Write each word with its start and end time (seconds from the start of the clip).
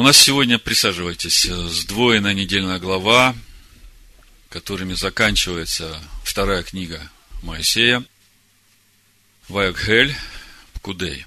У 0.00 0.02
нас 0.02 0.16
сегодня, 0.16 0.58
присаживайтесь, 0.58 1.42
сдвоенная 1.42 2.32
недельная 2.32 2.78
глава, 2.78 3.36
которыми 4.48 4.94
заканчивается 4.94 6.02
вторая 6.24 6.62
книга 6.62 7.10
Моисея, 7.42 8.02
Вайокхель, 9.50 10.16
Пкудей, 10.72 11.26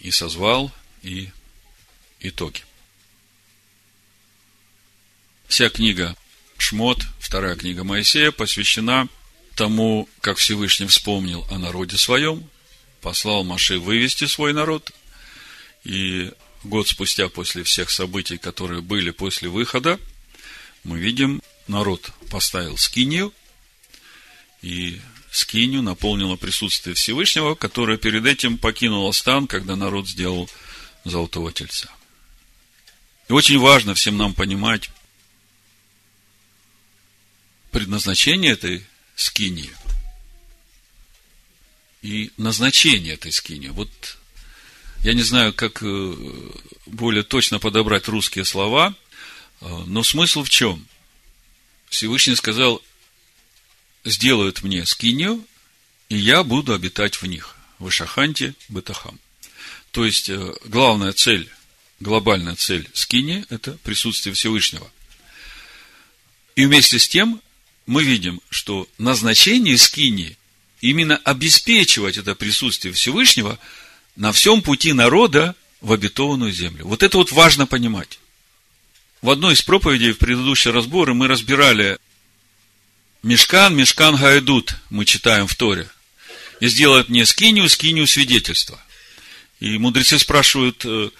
и 0.00 0.10
созвал, 0.10 0.72
и 1.04 1.30
итоги. 2.18 2.62
Вся 5.46 5.68
книга 5.68 6.16
Шмот, 6.56 6.98
вторая 7.20 7.54
книга 7.54 7.84
Моисея, 7.84 8.32
посвящена 8.32 9.06
тому, 9.54 10.08
как 10.22 10.38
Всевышний 10.38 10.88
вспомнил 10.88 11.46
о 11.52 11.58
народе 11.58 11.96
своем, 11.96 12.50
послал 13.00 13.44
Маше 13.44 13.78
вывести 13.78 14.24
свой 14.24 14.52
народ, 14.52 14.90
и 15.84 16.32
год 16.64 16.88
спустя 16.88 17.28
после 17.28 17.62
всех 17.62 17.90
событий, 17.90 18.38
которые 18.38 18.80
были 18.82 19.10
после 19.10 19.48
выхода, 19.48 19.98
мы 20.84 20.98
видим, 20.98 21.42
народ 21.66 22.10
поставил 22.30 22.76
скинию, 22.76 23.32
и 24.62 25.00
скинию 25.30 25.82
наполнило 25.82 26.36
присутствие 26.36 26.94
Всевышнего, 26.94 27.54
которое 27.54 27.96
перед 27.96 28.26
этим 28.26 28.58
покинуло 28.58 29.12
стан, 29.12 29.46
когда 29.46 29.76
народ 29.76 30.08
сделал 30.08 30.48
золотого 31.04 31.52
тельца. 31.52 31.90
И 33.28 33.32
очень 33.32 33.58
важно 33.58 33.94
всем 33.94 34.16
нам 34.16 34.34
понимать 34.34 34.90
предназначение 37.70 38.52
этой 38.52 38.84
скинии 39.14 39.70
и 42.02 42.30
назначение 42.36 43.14
этой 43.14 43.32
скинии. 43.32 43.68
Вот 43.68 44.17
я 45.02 45.14
не 45.14 45.22
знаю, 45.22 45.52
как 45.52 45.82
э, 45.82 46.14
более 46.86 47.22
точно 47.22 47.58
подобрать 47.58 48.08
русские 48.08 48.44
слова, 48.44 48.94
э, 49.60 49.66
но 49.86 50.02
смысл 50.02 50.42
в 50.42 50.50
чем? 50.50 50.86
Всевышний 51.88 52.34
сказал, 52.34 52.82
сделают 54.04 54.62
мне 54.62 54.84
скинию, 54.86 55.44
и 56.08 56.16
я 56.16 56.42
буду 56.42 56.74
обитать 56.74 57.16
в 57.16 57.26
них. 57.26 57.54
В 57.78 57.90
Ишаханте 57.90 58.54
Бетахам. 58.68 59.20
То 59.92 60.04
есть, 60.04 60.28
э, 60.28 60.54
главная 60.64 61.12
цель, 61.12 61.48
глобальная 62.00 62.56
цель 62.56 62.88
скини– 62.92 63.44
это 63.50 63.72
присутствие 63.84 64.34
Всевышнего. 64.34 64.90
И 66.56 66.66
вместе 66.66 66.98
с 66.98 67.08
тем 67.08 67.40
мы 67.86 68.02
видим, 68.02 68.40
что 68.50 68.88
назначение 68.98 69.78
скини 69.78 70.36
именно 70.80 71.16
обеспечивать 71.18 72.16
это 72.16 72.34
присутствие 72.34 72.92
Всевышнего– 72.92 73.60
на 74.18 74.32
всем 74.32 74.62
пути 74.62 74.92
народа 74.92 75.54
в 75.80 75.92
обетованную 75.92 76.52
землю. 76.52 76.86
Вот 76.86 77.04
это 77.04 77.18
вот 77.18 77.30
важно 77.30 77.66
понимать. 77.66 78.18
В 79.22 79.30
одной 79.30 79.54
из 79.54 79.62
проповедей 79.62 80.10
в 80.10 80.18
предыдущие 80.18 80.74
разборы 80.74 81.14
мы 81.14 81.28
разбирали 81.28 81.98
Мешкан, 83.22 83.76
Мешкан 83.76 84.16
Гайдут, 84.16 84.74
мы 84.90 85.04
читаем 85.04 85.46
в 85.46 85.54
Торе. 85.54 85.88
И 86.58 86.66
сделают 86.66 87.08
мне 87.08 87.24
скинию, 87.26 87.68
скинию 87.68 88.08
свидетельства. 88.08 88.82
И 89.60 89.78
мудрецы 89.78 90.18
спрашивают, 90.18 90.84
э, 90.84 91.10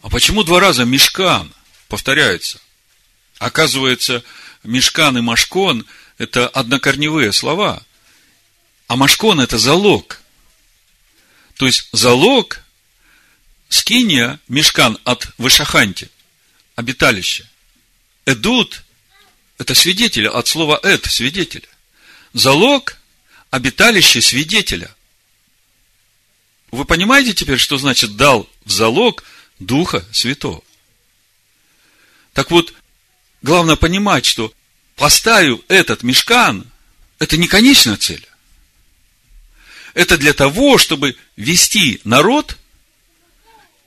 а 0.00 0.08
почему 0.08 0.42
два 0.42 0.60
раза 0.60 0.86
Мешкан 0.86 1.52
повторяется? 1.88 2.58
Оказывается, 3.38 4.24
Мешкан 4.64 5.18
и 5.18 5.20
Машкон– 5.20 5.84
это 6.18 6.48
однокорневые 6.48 7.32
слова. 7.32 7.82
А 8.86 8.96
Машкон– 8.96 9.40
это 9.42 9.58
залог– 9.58 10.22
то 11.60 11.66
есть 11.66 11.90
залог 11.92 12.62
скиния, 13.68 14.40
мешкан 14.48 14.98
от 15.04 15.28
Вышаханти, 15.36 16.10
обиталище. 16.74 17.46
Эдут– 18.24 18.82
это 19.58 19.74
свидетель, 19.74 20.26
от 20.26 20.48
слова 20.48 20.80
эд– 20.82 21.04
свидетеля. 21.10 21.68
Залог– 22.32 22.96
обиталище 23.50 24.22
свидетеля. 24.22 24.90
Вы 26.70 26.86
понимаете 26.86 27.34
теперь, 27.34 27.58
что 27.58 27.76
значит 27.76 28.16
дал 28.16 28.48
в 28.64 28.70
залог 28.70 29.22
Духа 29.58 30.02
Святого? 30.12 30.62
Так 32.32 32.50
вот, 32.50 32.72
главное 33.42 33.76
понимать, 33.76 34.24
что 34.24 34.50
поставив 34.96 35.60
этот 35.68 36.04
мешкан, 36.04 36.64
это 37.18 37.36
не 37.36 37.48
конечная 37.48 37.98
цель 37.98 38.26
это 39.94 40.16
для 40.18 40.32
того, 40.32 40.78
чтобы 40.78 41.16
вести 41.36 42.00
народ 42.04 42.56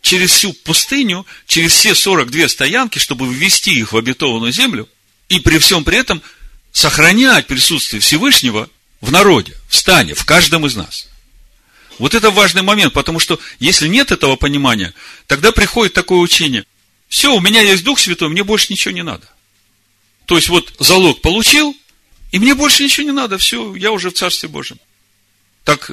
через 0.01 0.31
всю 0.31 0.53
пустыню, 0.53 1.25
через 1.47 1.73
все 1.73 1.95
42 1.95 2.49
стоянки, 2.49 2.99
чтобы 2.99 3.33
ввести 3.33 3.73
их 3.79 3.93
в 3.93 3.97
обетованную 3.97 4.51
землю, 4.51 4.87
и 5.29 5.39
при 5.39 5.57
всем 5.57 5.83
при 5.83 5.97
этом 5.97 6.21
сохранять 6.71 7.47
присутствие 7.47 8.01
Всевышнего 8.01 8.69
в 9.01 9.11
народе, 9.11 9.55
в 9.69 9.75
стане, 9.75 10.13
в 10.13 10.25
каждом 10.25 10.65
из 10.65 10.75
нас. 10.75 11.07
Вот 11.99 12.15
это 12.15 12.31
важный 12.31 12.63
момент, 12.63 12.93
потому 12.93 13.19
что 13.19 13.39
если 13.59 13.87
нет 13.87 14.11
этого 14.11 14.35
понимания, 14.35 14.93
тогда 15.27 15.51
приходит 15.51 15.93
такое 15.93 16.19
учение. 16.19 16.65
Все, 17.07 17.33
у 17.35 17.39
меня 17.39 17.61
есть 17.61 17.83
Дух 17.83 17.99
Святой, 17.99 18.29
мне 18.29 18.43
больше 18.43 18.73
ничего 18.73 18.93
не 18.93 19.03
надо. 19.03 19.27
То 20.25 20.35
есть 20.35 20.49
вот 20.49 20.73
залог 20.79 21.21
получил, 21.21 21.77
и 22.31 22.39
мне 22.39 22.55
больше 22.55 22.83
ничего 22.83 23.05
не 23.05 23.13
надо, 23.13 23.37
все, 23.37 23.75
я 23.75 23.91
уже 23.91 24.09
в 24.09 24.13
Царстве 24.13 24.49
Божьем. 24.49 24.79
Так, 25.63 25.91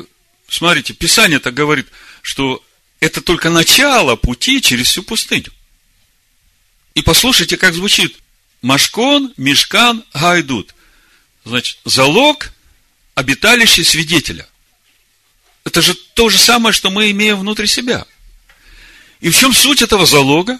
смотрите, 0.48 0.94
Писание 0.94 1.38
так 1.38 1.54
говорит, 1.54 1.86
что 2.22 2.62
это 2.98 3.20
только 3.20 3.50
начало 3.50 4.16
пути 4.16 4.60
через 4.60 4.88
всю 4.88 5.02
пустыню. 5.02 5.52
И 6.94 7.02
послушайте, 7.02 7.56
как 7.56 7.74
звучит. 7.74 8.16
Машкон, 8.62 9.32
Мешкан, 9.36 10.04
Гайдут. 10.12 10.74
Значит, 11.44 11.78
залог, 11.84 12.52
обиталище 13.14 13.84
свидетеля. 13.84 14.46
Это 15.64 15.80
же 15.82 15.94
то 15.94 16.28
же 16.28 16.38
самое, 16.38 16.72
что 16.72 16.90
мы 16.90 17.10
имеем 17.10 17.38
внутри 17.38 17.66
себя. 17.66 18.06
И 19.20 19.30
в 19.30 19.38
чем 19.38 19.52
суть 19.52 19.82
этого 19.82 20.04
залога? 20.04 20.58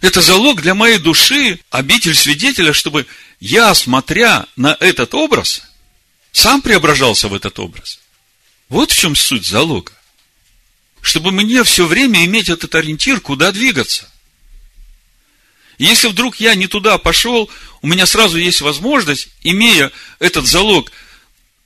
Это 0.00 0.20
залог 0.20 0.60
для 0.62 0.74
моей 0.74 0.98
души, 0.98 1.60
обитель 1.70 2.14
свидетеля, 2.14 2.72
чтобы 2.72 3.06
я, 3.38 3.72
смотря 3.74 4.46
на 4.56 4.76
этот 4.80 5.14
образ, 5.14 5.62
сам 6.32 6.62
преображался 6.62 7.28
в 7.28 7.34
этот 7.34 7.58
образ. 7.58 8.00
Вот 8.68 8.90
в 8.90 8.98
чем 8.98 9.14
суть 9.14 9.46
залога. 9.46 9.92
Чтобы 11.00 11.30
мне 11.30 11.62
все 11.62 11.86
время 11.86 12.24
иметь 12.24 12.48
этот 12.48 12.74
ориентир, 12.74 13.20
куда 13.20 13.52
двигаться. 13.52 14.08
если 15.78 16.08
вдруг 16.08 16.36
я 16.36 16.54
не 16.54 16.68
туда 16.68 16.96
пошел, 16.96 17.50
у 17.82 17.86
меня 17.86 18.06
сразу 18.06 18.38
есть 18.38 18.60
возможность, 18.60 19.28
имея 19.42 19.90
этот 20.20 20.46
залог, 20.46 20.90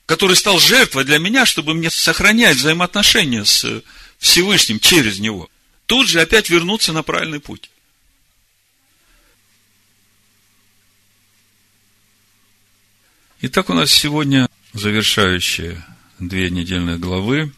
который 0.06 0.36
стал 0.36 0.58
жертвой 0.58 1.04
для 1.04 1.18
меня, 1.18 1.44
чтобы 1.44 1.74
мне 1.74 1.90
сохранять 1.90 2.56
взаимоотношения 2.56 3.44
с 3.44 3.82
Всевышним 4.18 4.80
через 4.80 5.18
него, 5.18 5.50
тут 5.86 6.08
же 6.08 6.20
опять 6.20 6.48
вернуться 6.48 6.92
на 6.92 7.02
правильный 7.02 7.40
путь. 7.40 7.70
Итак, 13.42 13.68
у 13.68 13.74
нас 13.74 13.92
сегодня 13.92 14.48
завершающие 14.72 15.84
две 16.18 16.48
недельные 16.48 16.96
главы 16.96 17.52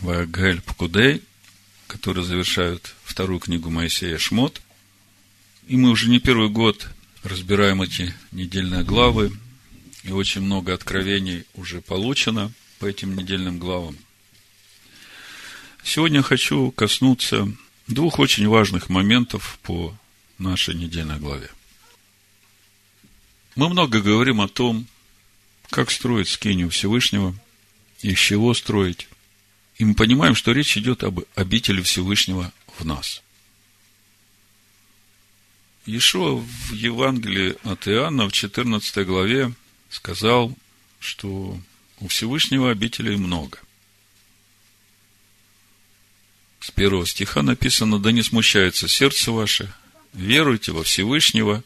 Вагель 0.00 0.60
Пкудей, 0.60 1.22
которые 1.86 2.24
завершают 2.24 2.92
вторую 3.04 3.38
книгу 3.38 3.70
Моисея 3.70 4.18
Шмот. 4.18 4.60
И 5.68 5.76
мы 5.76 5.90
уже 5.90 6.10
не 6.10 6.18
первый 6.18 6.48
год 6.48 6.88
разбираем 7.22 7.82
эти 7.82 8.12
недельные 8.32 8.82
главы, 8.82 9.30
и 10.02 10.10
очень 10.10 10.40
много 10.40 10.74
откровений 10.74 11.44
уже 11.54 11.80
получено 11.80 12.50
по 12.80 12.86
этим 12.86 13.14
недельным 13.14 13.60
главам. 13.60 13.96
Сегодня 15.84 16.20
хочу 16.20 16.72
коснуться 16.72 17.48
двух 17.86 18.18
очень 18.18 18.48
важных 18.48 18.88
моментов 18.88 19.60
по 19.62 19.96
нашей 20.38 20.74
недельной 20.74 21.20
главе. 21.20 21.48
Мы 23.54 23.68
много 23.68 24.00
говорим 24.00 24.40
о 24.40 24.48
том, 24.48 24.88
как 25.70 25.90
строить 25.90 26.28
скинию 26.28 26.70
Всевышнего, 26.70 27.34
из 28.02 28.18
чего 28.18 28.54
строить. 28.54 29.08
И 29.76 29.84
мы 29.84 29.94
понимаем, 29.94 30.34
что 30.34 30.52
речь 30.52 30.76
идет 30.76 31.04
об 31.04 31.20
обители 31.34 31.82
Всевышнего 31.82 32.52
в 32.78 32.84
нас. 32.84 33.22
Иешуа 35.84 36.36
в 36.36 36.72
Евангелии 36.72 37.56
от 37.62 37.86
Иоанна 37.86 38.28
в 38.28 38.32
14 38.32 39.06
главе 39.06 39.52
сказал, 39.90 40.56
что 40.98 41.58
у 42.00 42.08
Всевышнего 42.08 42.70
обителей 42.70 43.16
много. 43.16 43.58
С 46.60 46.70
первого 46.72 47.06
стиха 47.06 47.42
написано, 47.42 48.00
да 48.00 48.10
не 48.10 48.22
смущается 48.22 48.88
сердце 48.88 49.30
ваше, 49.30 49.72
веруйте 50.12 50.72
во 50.72 50.82
Всевышнего 50.82 51.62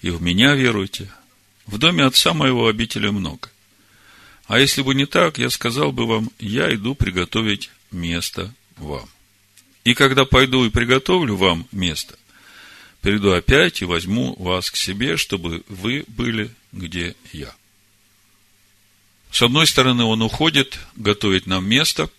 и 0.00 0.10
в 0.10 0.22
меня 0.22 0.54
веруйте, 0.54 1.12
в 1.70 1.78
доме 1.78 2.04
отца 2.04 2.34
моего 2.34 2.66
обителя 2.66 3.12
много. 3.12 3.48
А 4.46 4.58
если 4.58 4.82
бы 4.82 4.94
не 4.96 5.06
так, 5.06 5.38
я 5.38 5.48
сказал 5.50 5.92
бы 5.92 6.04
вам, 6.04 6.30
я 6.40 6.74
иду 6.74 6.96
приготовить 6.96 7.70
место 7.92 8.52
вам. 8.76 9.08
И 9.84 9.94
когда 9.94 10.24
пойду 10.24 10.64
и 10.64 10.70
приготовлю 10.70 11.36
вам 11.36 11.68
место, 11.70 12.18
приду 13.00 13.30
опять 13.30 13.82
и 13.82 13.84
возьму 13.84 14.34
вас 14.36 14.68
к 14.70 14.76
себе, 14.76 15.16
чтобы 15.16 15.62
вы 15.68 16.04
были, 16.08 16.50
где 16.72 17.14
я. 17.32 17.54
С 19.30 19.40
одной 19.40 19.68
стороны, 19.68 20.02
он 20.02 20.22
уходит, 20.22 20.76
готовит 20.96 21.46
нам 21.46 21.68
место, 21.68 22.10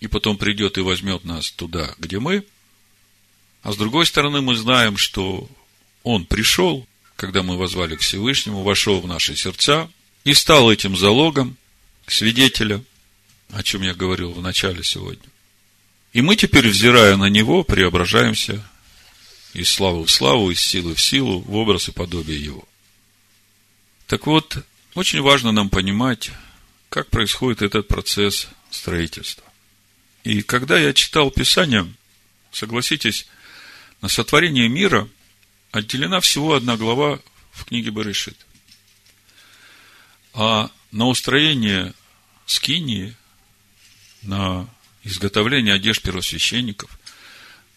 и 0.00 0.06
потом 0.06 0.38
придет 0.38 0.78
и 0.78 0.80
возьмет 0.80 1.24
нас 1.24 1.50
туда, 1.50 1.94
где 1.98 2.18
мы. 2.18 2.46
А 3.62 3.72
с 3.72 3.76
другой 3.76 4.06
стороны, 4.06 4.40
мы 4.40 4.56
знаем, 4.56 4.96
что 4.96 5.46
он 6.02 6.24
пришел, 6.24 6.86
когда 7.22 7.44
мы 7.44 7.56
возвали 7.56 7.94
к 7.94 8.00
Всевышнему, 8.00 8.64
вошел 8.64 9.00
в 9.00 9.06
наши 9.06 9.36
сердца 9.36 9.88
и 10.24 10.34
стал 10.34 10.72
этим 10.72 10.96
залогом 10.96 11.56
свидетеля, 12.08 12.82
о 13.52 13.62
чем 13.62 13.82
я 13.82 13.94
говорил 13.94 14.32
в 14.32 14.42
начале 14.42 14.82
сегодня. 14.82 15.22
И 16.12 16.20
мы 16.20 16.34
теперь, 16.34 16.68
взирая 16.68 17.16
на 17.16 17.26
него, 17.26 17.62
преображаемся 17.62 18.60
из 19.54 19.70
славы 19.70 20.04
в 20.04 20.10
славу, 20.10 20.50
из 20.50 20.58
силы 20.58 20.96
в 20.96 21.00
силу, 21.00 21.38
в 21.42 21.54
образ 21.54 21.88
и 21.88 21.92
подобие 21.92 22.42
его. 22.42 22.64
Так 24.08 24.26
вот, 24.26 24.58
очень 24.96 25.20
важно 25.20 25.52
нам 25.52 25.70
понимать, 25.70 26.32
как 26.88 27.08
происходит 27.08 27.62
этот 27.62 27.86
процесс 27.86 28.48
строительства. 28.72 29.44
И 30.24 30.42
когда 30.42 30.76
я 30.76 30.92
читал 30.92 31.30
Писание, 31.30 31.86
согласитесь, 32.50 33.28
на 34.00 34.08
сотворение 34.08 34.68
мира 34.68 35.08
отделена 35.72 36.20
всего 36.20 36.54
одна 36.54 36.76
глава 36.76 37.18
в 37.50 37.64
книге 37.64 37.90
Барышит. 37.90 38.36
А 40.34 40.70
на 40.92 41.06
устроение 41.08 41.94
скинии, 42.46 43.16
на 44.22 44.68
изготовление 45.02 45.74
одежд 45.74 46.02
первосвященников, 46.02 46.98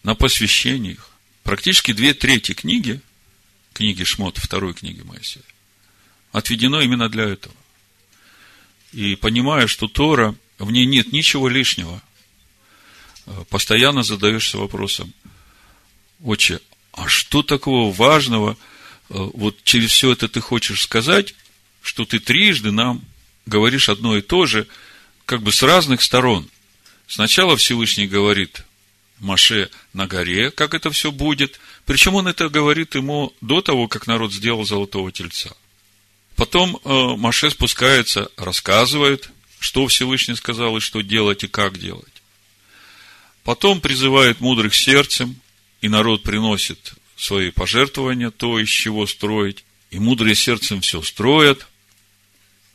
на 0.04 0.14
посвящение 0.14 0.94
их, 0.94 1.10
практически 1.44 1.94
две 1.94 2.14
трети 2.14 2.54
книги, 2.54 3.02
книги 3.74 4.04
Шмот, 4.04 4.38
второй 4.38 4.74
книги 4.74 5.02
Моисея, 5.02 5.44
отведено 6.32 6.82
именно 6.82 7.10
для 7.10 7.24
этого. 7.24 7.56
И 8.92 9.16
понимая, 9.16 9.68
что 9.68 9.88
Тора, 9.88 10.36
в 10.60 10.72
ней 10.72 10.86
нет 10.86 11.12
ничего 11.12 11.48
лишнего, 11.48 12.02
э, 13.26 13.44
постоянно 13.50 14.04
задаешься 14.04 14.58
вопросом, 14.58 15.14
отче, 16.24 16.62
а 16.96 17.10
что 17.10 17.44
такого 17.44 17.94
важного, 17.94 18.54
э, 18.54 18.56
вот 19.10 19.58
через 19.64 19.92
все 19.92 20.14
это 20.14 20.30
ты 20.30 20.40
хочешь 20.40 20.82
сказать, 20.82 21.36
что 21.82 22.06
ты 22.06 22.20
трижды 22.20 22.72
нам 22.72 23.04
говоришь 23.46 23.90
одно 23.90 24.18
и 24.18 24.22
то 24.22 24.46
же, 24.46 24.66
как 25.26 25.42
бы 25.42 25.52
с 25.52 25.62
разных 25.62 26.02
сторон. 26.02 26.50
Сначала 27.06 27.58
Всевышний 27.58 28.08
говорит 28.08 28.64
Маше 29.20 29.70
на 29.94 30.08
горе, 30.08 30.52
как 30.52 30.74
это 30.74 30.90
все 30.90 31.12
будет. 31.12 31.60
Причем 31.86 32.16
он 32.16 32.28
это 32.28 32.50
говорит 32.50 32.96
ему 32.96 33.34
до 33.42 33.62
того, 33.62 33.88
как 33.88 34.08
народ 34.08 34.34
сделал 34.34 34.66
золотого 34.66 35.12
тельца. 35.12 35.56
Потом 36.36 36.80
э, 36.84 36.90
Маше 37.18 37.50
спускается, 37.50 38.30
рассказывает, 38.38 39.30
что 39.60 39.86
Всевышний 39.88 40.36
сказал 40.36 40.78
и 40.78 40.82
что 40.82 41.02
делать 41.02 41.44
и 41.44 41.48
как 41.48 41.78
делать. 41.78 42.22
Потом 43.44 43.82
призывает 43.82 44.40
мудрых 44.40 44.74
сердцем, 44.74 45.40
и 45.86 45.88
народ 45.88 46.24
приносит 46.24 46.94
свои 47.16 47.52
пожертвования, 47.52 48.32
то, 48.32 48.60
из 48.60 48.70
чего 48.70 49.06
строить. 49.06 49.64
И 49.92 50.00
мудрые 50.00 50.34
сердцем 50.34 50.82
все 50.82 51.04
строят. 51.04 51.68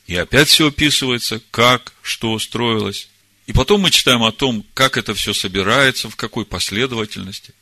И 0.06 0.14
опять 0.14 0.48
все 0.48 0.68
описывается, 0.68 1.42
как, 1.50 1.92
что 2.02 2.38
строилось. 2.38 3.08
И 3.48 3.52
потом 3.52 3.80
мы 3.80 3.90
читаем 3.90 4.22
о 4.22 4.30
том, 4.30 4.64
как 4.74 4.96
это 4.96 5.12
все 5.14 5.34
собирается, 5.34 6.08
в 6.08 6.14
какой 6.14 6.44
последовательности. 6.44 7.52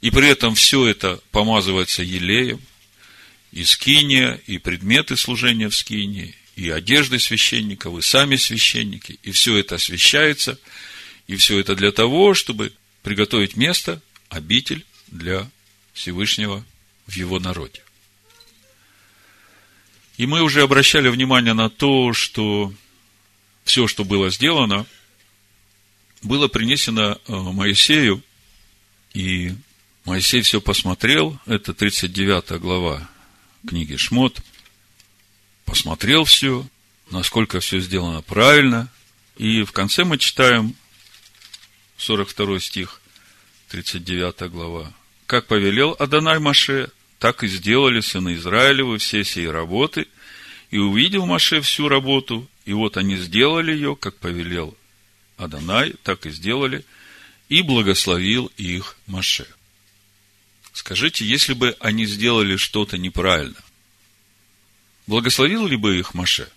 И 0.00 0.10
при 0.10 0.26
этом 0.28 0.54
все 0.54 0.86
это 0.86 1.20
помазывается 1.32 2.02
елеем, 2.02 2.58
и 3.52 3.64
скиния, 3.64 4.40
и 4.46 4.56
предметы 4.56 5.18
служения 5.18 5.68
в 5.68 5.76
скинии, 5.76 6.34
и 6.56 6.70
одежды 6.70 7.18
священников, 7.18 7.98
и 7.98 8.00
сами 8.00 8.36
священники, 8.36 9.18
и 9.22 9.32
все 9.32 9.58
это 9.58 9.74
освящается, 9.74 10.58
и 11.26 11.36
все 11.36 11.58
это 11.58 11.74
для 11.74 11.92
того, 11.92 12.32
чтобы 12.32 12.72
приготовить 13.02 13.54
место, 13.54 14.00
обитель 14.28 14.84
для 15.08 15.48
Всевышнего 15.92 16.64
в 17.06 17.12
его 17.12 17.38
народе. 17.38 17.82
И 20.16 20.26
мы 20.26 20.42
уже 20.42 20.62
обращали 20.62 21.08
внимание 21.08 21.54
на 21.54 21.70
то, 21.70 22.12
что 22.12 22.72
все, 23.64 23.86
что 23.86 24.04
было 24.04 24.30
сделано, 24.30 24.86
было 26.22 26.48
принесено 26.48 27.12
э, 27.12 27.32
Моисею, 27.32 28.22
и 29.14 29.54
Моисей 30.04 30.42
все 30.42 30.60
посмотрел, 30.60 31.38
это 31.46 31.74
39 31.74 32.60
глава 32.60 33.08
книги 33.66 33.96
Шмот, 33.96 34.40
посмотрел 35.64 36.24
все, 36.24 36.66
насколько 37.10 37.60
все 37.60 37.78
сделано 37.78 38.22
правильно, 38.22 38.88
и 39.36 39.62
в 39.62 39.72
конце 39.72 40.04
мы 40.04 40.18
читаем 40.18 40.74
42 41.98 42.60
стих, 42.60 43.00
39 43.68 44.50
глава. 44.50 44.92
«Как 45.26 45.46
повелел 45.46 45.94
Адонай 45.98 46.38
Маше, 46.38 46.90
так 47.18 47.44
и 47.44 47.48
сделали 47.48 48.00
сыны 48.00 48.34
Израилевы 48.34 48.98
все 48.98 49.24
сии 49.24 49.44
работы, 49.44 50.06
и 50.70 50.78
увидел 50.78 51.26
Маше 51.26 51.60
всю 51.60 51.88
работу, 51.88 52.48
и 52.64 52.72
вот 52.72 52.96
они 52.96 53.16
сделали 53.16 53.72
ее, 53.72 53.96
как 53.96 54.16
повелел 54.16 54.76
Адонай, 55.36 55.94
так 56.02 56.26
и 56.26 56.30
сделали, 56.30 56.84
и 57.48 57.62
благословил 57.62 58.50
их 58.56 58.96
Маше». 59.06 59.46
Скажите, 60.72 61.26
если 61.26 61.54
бы 61.54 61.76
они 61.80 62.06
сделали 62.06 62.56
что-то 62.56 62.96
неправильно, 62.96 63.56
благословил 65.06 65.66
ли 65.66 65.76
бы 65.76 65.98
их 65.98 66.14
Маше? 66.14 66.48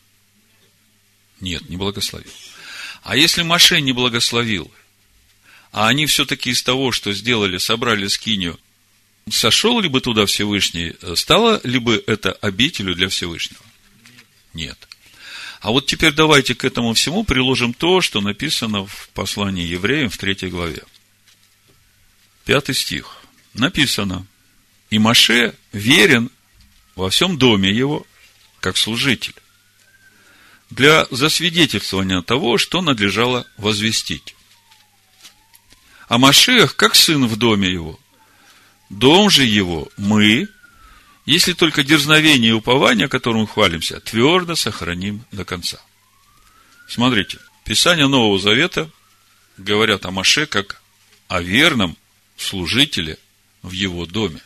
Нет, 1.39 1.67
не 1.69 1.75
благословил. 1.75 2.31
А 3.01 3.15
если 3.15 3.41
Маше 3.41 3.81
не 3.81 3.93
благословил, 3.93 4.71
а 5.71 5.87
они 5.87 6.05
все-таки 6.05 6.49
из 6.49 6.63
того, 6.63 6.91
что 6.91 7.13
сделали, 7.13 7.57
собрали 7.57 8.07
скинию, 8.07 8.59
сошел 9.29 9.79
ли 9.79 9.87
бы 9.87 10.01
туда 10.01 10.25
Всевышний, 10.25 10.95
стало 11.15 11.61
ли 11.63 11.79
бы 11.79 12.03
это 12.07 12.31
обителю 12.33 12.95
для 12.95 13.09
Всевышнего? 13.09 13.63
Нет. 14.53 14.77
А 15.61 15.71
вот 15.71 15.85
теперь 15.85 16.11
давайте 16.11 16.55
к 16.55 16.65
этому 16.65 16.93
всему 16.93 17.23
приложим 17.23 17.73
то, 17.73 18.01
что 18.01 18.19
написано 18.19 18.85
в 18.85 19.09
послании 19.13 19.65
евреям 19.65 20.09
в 20.09 20.17
третьей 20.17 20.49
главе. 20.49 20.83
Пятый 22.45 22.73
стих 22.73 23.17
написано, 23.53 24.25
и 24.89 24.97
Маше 24.97 25.55
верен 25.71 26.31
во 26.95 27.09
всем 27.09 27.37
доме 27.37 27.71
его, 27.71 28.05
как 28.59 28.75
служитель, 28.75 29.35
для 30.69 31.05
засвидетельствования 31.11 32.21
того, 32.21 32.57
что 32.57 32.81
надлежало 32.81 33.45
возвестить. 33.57 34.35
А 36.11 36.17
Машех, 36.17 36.75
как 36.75 36.95
сын 36.95 37.25
в 37.25 37.37
доме 37.37 37.71
его. 37.71 37.97
Дом 38.89 39.29
же 39.29 39.45
его 39.45 39.87
мы, 39.95 40.49
если 41.25 41.53
только 41.53 41.85
дерзновение 41.85 42.49
и 42.49 42.53
упование, 42.53 43.07
которым 43.07 43.47
хвалимся, 43.47 44.01
твердо 44.01 44.57
сохраним 44.57 45.23
до 45.31 45.45
конца. 45.45 45.79
Смотрите, 46.89 47.39
Писание 47.63 48.07
Нового 48.09 48.37
Завета 48.39 48.91
говорят 49.55 50.05
о 50.05 50.11
Маше 50.11 50.47
как 50.47 50.81
о 51.29 51.41
верном 51.41 51.95
служителе 52.35 53.17
в 53.61 53.71
его 53.71 54.05
доме, 54.05 54.41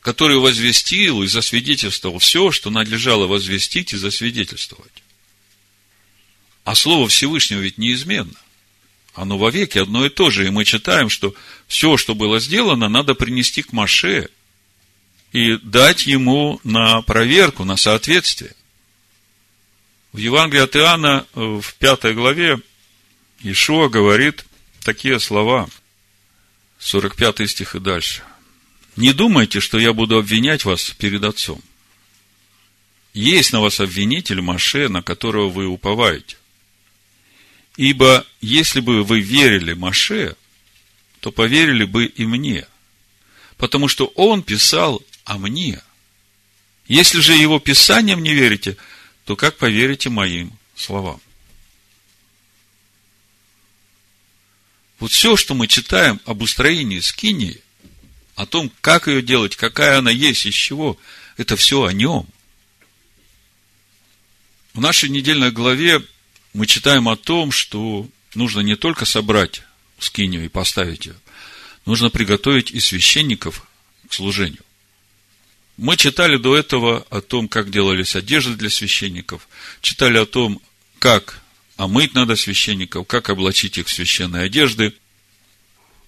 который 0.00 0.38
возвестил 0.38 1.22
и 1.22 1.28
засвидетельствовал 1.28 2.18
все, 2.18 2.50
что 2.50 2.70
надлежало 2.70 3.28
возвестить 3.28 3.92
и 3.92 3.96
засвидетельствовать. 3.96 5.04
А 6.64 6.74
Слово 6.74 7.06
Всевышнего 7.06 7.60
ведь 7.60 7.78
неизменно. 7.78 8.34
Оно 9.18 9.38
вовеки 9.38 9.78
одно 9.78 10.06
и 10.06 10.08
то 10.08 10.30
же. 10.30 10.46
И 10.46 10.50
мы 10.50 10.64
читаем, 10.64 11.08
что 11.08 11.34
все, 11.66 11.96
что 11.96 12.14
было 12.14 12.40
сделано, 12.40 12.88
надо 12.88 13.14
принести 13.14 13.62
к 13.62 13.72
Маше 13.72 14.28
и 15.32 15.56
дать 15.56 16.06
ему 16.06 16.60
на 16.64 17.02
проверку, 17.02 17.64
на 17.64 17.76
соответствие. 17.76 18.54
В 20.12 20.18
Евангелии 20.18 20.62
от 20.62 20.76
Иоанна 20.76 21.26
э, 21.34 21.60
в 21.60 21.74
пятой 21.74 22.14
главе 22.14 22.60
Ишуа 23.40 23.88
говорит 23.88 24.44
такие 24.84 25.20
слова, 25.20 25.68
45 26.78 27.50
стих 27.50 27.74
и 27.74 27.80
дальше– 27.80 28.22
не 28.98 29.12
думайте, 29.12 29.60
что 29.60 29.78
я 29.78 29.92
буду 29.92 30.18
обвинять 30.18 30.64
вас 30.64 30.90
перед 30.90 31.22
Отцом. 31.22 31.62
Есть 33.14 33.52
на 33.52 33.60
вас 33.60 33.78
обвинитель 33.78 34.40
Маше, 34.40 34.88
на 34.88 35.02
которого 35.02 35.48
вы 35.48 35.66
уповаете. 35.66 36.36
Ибо 37.78 38.26
если 38.40 38.80
бы 38.80 39.04
вы 39.04 39.20
верили 39.20 39.72
Маше, 39.72 40.34
то 41.20 41.30
поверили 41.30 41.84
бы 41.84 42.06
и 42.06 42.26
мне. 42.26 42.66
Потому 43.56 43.86
что 43.86 44.06
он 44.16 44.42
писал 44.42 45.00
о 45.22 45.38
мне. 45.38 45.80
Если 46.88 47.20
же 47.20 47.34
его 47.34 47.60
писанием 47.60 48.20
не 48.20 48.34
верите, 48.34 48.76
то 49.24 49.36
как 49.36 49.58
поверите 49.58 50.10
моим 50.10 50.52
словам? 50.74 51.20
Вот 54.98 55.12
все, 55.12 55.36
что 55.36 55.54
мы 55.54 55.68
читаем 55.68 56.20
об 56.24 56.42
устроении 56.42 56.98
скинии, 56.98 57.62
о 58.34 58.44
том, 58.44 58.72
как 58.80 59.06
ее 59.06 59.22
делать, 59.22 59.54
какая 59.54 59.98
она 59.98 60.10
есть, 60.10 60.46
из 60.46 60.54
чего, 60.54 60.98
это 61.36 61.54
все 61.54 61.84
о 61.84 61.92
нем. 61.92 62.26
В 64.74 64.80
нашей 64.80 65.10
недельной 65.10 65.52
главе 65.52 66.02
мы 66.58 66.66
читаем 66.66 67.08
о 67.08 67.14
том, 67.14 67.52
что 67.52 68.08
нужно 68.34 68.58
не 68.62 68.74
только 68.74 69.04
собрать 69.04 69.62
скинию 70.00 70.44
и 70.44 70.48
поставить 70.48 71.06
ее, 71.06 71.14
нужно 71.86 72.10
приготовить 72.10 72.72
и 72.72 72.80
священников 72.80 73.64
к 74.08 74.12
служению. 74.12 74.64
Мы 75.76 75.96
читали 75.96 76.36
до 76.36 76.56
этого 76.56 77.06
о 77.10 77.20
том, 77.20 77.46
как 77.46 77.70
делались 77.70 78.16
одежды 78.16 78.56
для 78.56 78.70
священников, 78.70 79.48
читали 79.82 80.18
о 80.18 80.26
том, 80.26 80.60
как 80.98 81.40
омыть 81.76 82.14
надо 82.14 82.34
священников, 82.34 83.06
как 83.06 83.30
облачить 83.30 83.78
их 83.78 83.86
в 83.86 83.92
священные 83.92 84.42
одежды, 84.42 84.94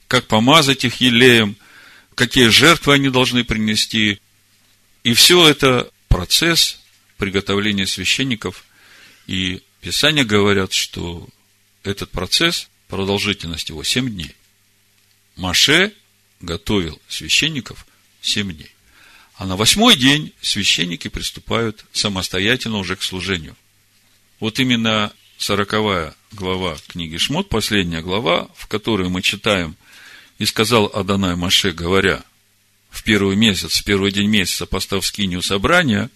как 0.09 0.27
помазать 0.27 0.85
их 0.85 1.01
елеем, 1.01 1.55
какие 2.17 2.49
жертвы 2.49 2.95
они 2.95 3.09
должны 3.09 3.45
принести. 3.45 4.19
И 5.05 5.15
все 5.15 5.47
это 5.49 5.93
процесс 6.09 6.81
приготовления 7.19 7.87
священников. 7.87 8.65
И 9.29 9.63
Писания 9.81 10.25
говорят, 10.25 10.73
что 10.73 11.27
этот 11.83 12.11
процесс, 12.11 12.69
продолжительность 12.89 13.71
его 13.71 13.83
7 13.83 14.11
дней. 14.11 14.35
Маше 15.37 15.95
готовил 16.41 17.01
священников 17.09 17.87
7 18.21 18.53
дней. 18.53 18.71
А 19.37 19.47
на 19.47 19.57
восьмой 19.57 19.97
день 19.97 20.35
священники 20.43 21.09
приступают 21.09 21.87
самостоятельно 21.93 22.77
уже 22.77 22.97
к 22.97 23.03
служению. 23.03 23.57
Вот 24.39 24.61
именно 24.61 25.15
сороковая 25.39 26.15
глава 26.33 26.77
книги 26.89 27.17
Шмот, 27.17 27.49
последняя 27.49 28.03
глава, 28.03 28.51
в 28.55 28.67
которой 28.67 29.09
мы 29.09 29.23
читаем 29.23 29.77
«И 30.39 30.45
сказал 30.45 30.91
Адонай 30.93 31.37
Маше, 31.37 31.73
говоря, 31.73 32.23
в 32.91 33.03
первый 33.03 33.37
месяц, 33.37 33.81
в 33.81 33.85
первый 33.85 34.13
день 34.13 34.29
месяца 34.29 34.67
постав 34.67 35.07
скинию 35.07 35.41
собрания», 35.41 36.11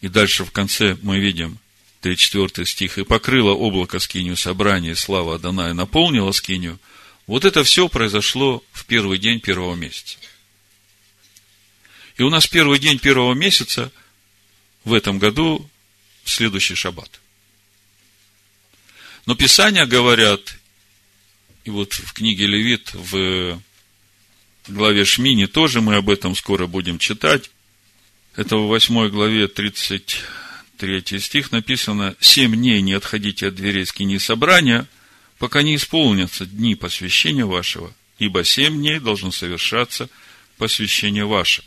и 0.00 0.08
дальше 0.08 0.44
в 0.44 0.50
конце 0.50 0.96
мы 1.02 1.20
видим 1.20 1.60
34 2.00 2.66
стих, 2.66 2.98
«И 2.98 3.04
покрыло 3.04 3.52
облако 3.52 3.98
скинию 3.98 4.36
собрания, 4.36 4.92
и 4.92 4.94
слава 4.94 5.36
Адоная 5.36 5.74
наполнила 5.74 6.32
скинию», 6.32 6.78
вот 7.26 7.44
это 7.44 7.62
все 7.62 7.88
произошло 7.88 8.64
в 8.72 8.86
первый 8.86 9.18
день 9.18 9.40
первого 9.40 9.74
месяца. 9.76 10.18
И 12.16 12.22
у 12.22 12.30
нас 12.30 12.46
первый 12.46 12.78
день 12.78 12.98
первого 12.98 13.34
месяца 13.34 13.92
в 14.84 14.92
этом 14.92 15.18
году 15.18 15.70
следующий 16.24 16.74
шаббат. 16.74 17.20
Но 19.26 19.34
Писания 19.34 19.86
говорят, 19.86 20.56
и 21.64 21.70
вот 21.70 21.92
в 21.92 22.12
книге 22.14 22.46
Левит, 22.46 22.92
в 22.94 23.60
главе 24.66 25.04
Шмини 25.04 25.46
тоже 25.46 25.80
мы 25.80 25.96
об 25.96 26.10
этом 26.10 26.34
скоро 26.34 26.66
будем 26.66 26.98
читать. 26.98 27.50
Это 28.34 28.56
в 28.56 28.66
8 28.66 29.08
главе 29.08 29.46
33 30.80 31.20
стих 31.20 31.52
написано, 31.52 32.16
«Семь 32.20 32.56
дней 32.56 32.80
не 32.80 32.94
отходите 32.94 33.48
от 33.48 33.54
дверей 33.54 33.84
скини 33.84 34.16
собрания, 34.16 34.88
пока 35.38 35.62
не 35.62 35.76
исполнятся 35.76 36.46
дни 36.46 36.74
посвящения 36.74 37.44
вашего, 37.44 37.94
ибо 38.18 38.44
семь 38.44 38.78
дней 38.78 38.98
должно 38.98 39.30
совершаться 39.30 40.08
посвящение 40.56 41.26
ваше». 41.26 41.62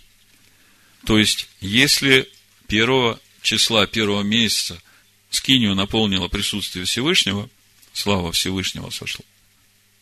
То 1.05 1.19
есть, 1.19 1.47
если 1.61 2.27
первого 2.67 3.19
числа 3.43 3.85
первого 3.85 4.23
месяца 4.23 4.81
скинию 5.29 5.75
наполнило 5.75 6.27
присутствие 6.27 6.85
Всевышнего, 6.85 7.49
слава 7.93 8.31
Всевышнего 8.31 8.89
сошла. 8.89 9.25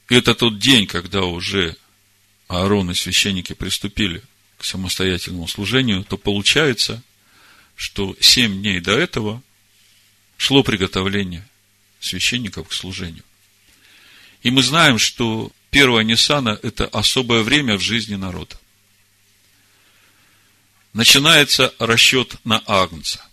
Это 0.08 0.36
тот 0.36 0.58
день, 0.58 0.88
когда 0.88 1.24
уже 1.24 1.76
Аарон 2.48 2.92
и 2.92 2.94
священники 2.94 3.54
приступили 3.54 4.22
к 4.58 4.64
самостоятельному 4.64 5.48
служению, 5.48 6.06
то 6.06 6.18
получается, 6.18 7.04
что 7.82 8.16
семь 8.20 8.62
дней 8.62 8.80
до 8.80 8.92
этого 8.92 9.42
шло 10.38 10.62
приготовление 10.62 11.44
священников 12.00 12.68
к 12.68 12.74
служению. 12.74 13.24
И 14.44 14.52
мы 14.52 14.62
знаем, 14.62 15.00
что 15.00 15.52
первое 15.72 16.04
Ниссана– 16.04 16.60
это 16.62 16.86
особое 16.86 17.42
время 17.42 17.80
в 17.80 17.82
жизни 17.82 18.14
народа. 18.14 18.56
Начинается 20.94 21.74
расчет 21.80 22.36
на 22.44 22.62
Агнца 22.68 23.26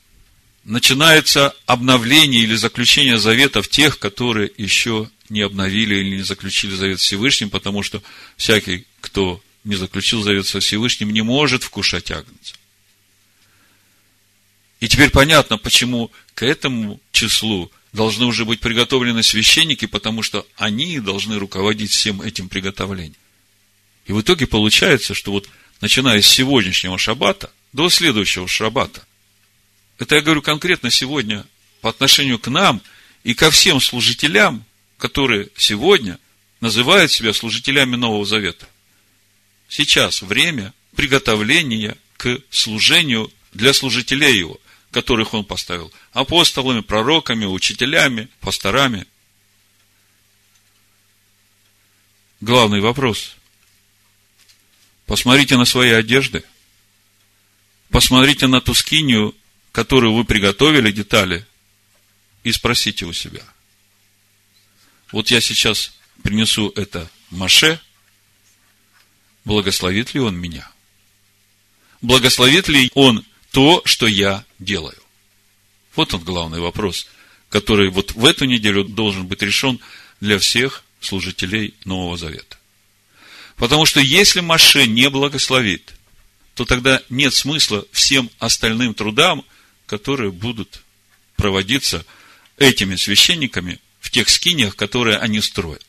начинается 0.64 1.54
обновление 1.66 2.42
или 2.42 2.54
заключение 2.54 3.18
заветов 3.18 3.68
тех, 3.68 3.98
которые 3.98 4.50
еще 4.56 5.10
не 5.28 5.42
обновили 5.42 5.96
или 5.96 6.16
не 6.16 6.22
заключили 6.22 6.74
завет 6.74 7.00
с 7.00 7.04
Всевышним, 7.04 7.48
потому 7.48 7.82
что 7.82 8.02
всякий, 8.36 8.86
кто 9.00 9.42
не 9.64 9.76
заключил 9.76 10.22
завет 10.22 10.46
со 10.46 10.60
Всевышним, 10.60 11.10
не 11.10 11.22
может 11.22 11.62
вкушать 11.62 12.10
агнца. 12.10 12.54
И 14.80 14.88
теперь 14.88 15.10
понятно, 15.10 15.58
почему 15.58 16.10
к 16.34 16.44
этому 16.44 17.00
числу 17.12 17.70
должны 17.92 18.26
уже 18.26 18.44
быть 18.44 18.60
приготовлены 18.60 19.22
священники, 19.22 19.86
потому 19.86 20.22
что 20.22 20.46
они 20.56 21.00
должны 21.00 21.38
руководить 21.38 21.90
всем 21.90 22.22
этим 22.22 22.48
приготовлением. 22.48 23.16
И 24.06 24.12
в 24.12 24.20
итоге 24.20 24.46
получается, 24.46 25.14
что 25.14 25.32
вот 25.32 25.48
начиная 25.80 26.22
с 26.22 26.26
сегодняшнего 26.26 26.96
шаббата 26.96 27.50
до 27.72 27.88
следующего 27.90 28.46
шаббата, 28.46 29.04
это 29.98 30.14
я 30.14 30.22
говорю 30.22 30.42
конкретно 30.42 30.90
сегодня 30.90 31.44
по 31.80 31.90
отношению 31.90 32.38
к 32.38 32.48
нам 32.48 32.80
и 33.24 33.34
ко 33.34 33.50
всем 33.50 33.80
служителям, 33.80 34.64
которые 34.96 35.48
сегодня 35.56 36.18
называют 36.60 37.10
себя 37.10 37.32
служителями 37.32 37.96
Нового 37.96 38.24
Завета. 38.24 38.68
Сейчас 39.68 40.22
время 40.22 40.72
приготовления 40.94 41.96
к 42.16 42.38
служению 42.50 43.30
для 43.52 43.72
служителей 43.72 44.38
его, 44.38 44.58
которых 44.90 45.34
он 45.34 45.44
поставил 45.44 45.92
апостолами, 46.12 46.80
пророками, 46.80 47.44
учителями, 47.44 48.28
пасторами. 48.40 49.06
Главный 52.40 52.80
вопрос. 52.80 53.36
Посмотрите 55.06 55.56
на 55.56 55.64
свои 55.64 55.90
одежды. 55.90 56.44
Посмотрите 57.90 58.46
на 58.46 58.60
ту 58.60 58.74
скинию, 58.74 59.34
которую 59.72 60.14
вы 60.14 60.24
приготовили, 60.24 60.92
детали, 60.92 61.46
и 62.44 62.52
спросите 62.52 63.06
у 63.06 63.12
себя. 63.12 63.42
Вот 65.10 65.30
я 65.30 65.40
сейчас 65.40 65.92
принесу 66.22 66.70
это 66.76 67.10
Маше, 67.30 67.80
благословит 69.44 70.14
ли 70.14 70.20
он 70.20 70.36
меня? 70.36 70.70
Благословит 72.02 72.68
ли 72.68 72.90
он 72.94 73.24
то, 73.50 73.82
что 73.84 74.06
я 74.06 74.44
делаю? 74.58 74.98
Вот 75.94 76.14
он 76.14 76.22
главный 76.22 76.60
вопрос, 76.60 77.06
который 77.48 77.90
вот 77.90 78.12
в 78.12 78.24
эту 78.24 78.44
неделю 78.44 78.84
должен 78.84 79.26
быть 79.26 79.42
решен 79.42 79.80
для 80.20 80.38
всех 80.38 80.84
служителей 81.00 81.74
Нового 81.84 82.16
Завета. 82.16 82.56
Потому 83.56 83.86
что 83.86 84.00
если 84.00 84.40
Маше 84.40 84.86
не 84.86 85.10
благословит, 85.10 85.94
то 86.54 86.64
тогда 86.64 87.02
нет 87.08 87.34
смысла 87.34 87.84
всем 87.92 88.30
остальным 88.38 88.94
трудам– 88.94 89.44
которые 89.88 90.30
будут 90.30 90.84
проводиться 91.36 92.04
этими 92.58 92.94
священниками 92.94 93.80
в 94.00 94.10
тех 94.10 94.28
скиниях, 94.28 94.76
которые 94.76 95.16
они 95.16 95.40
строят. 95.40 95.84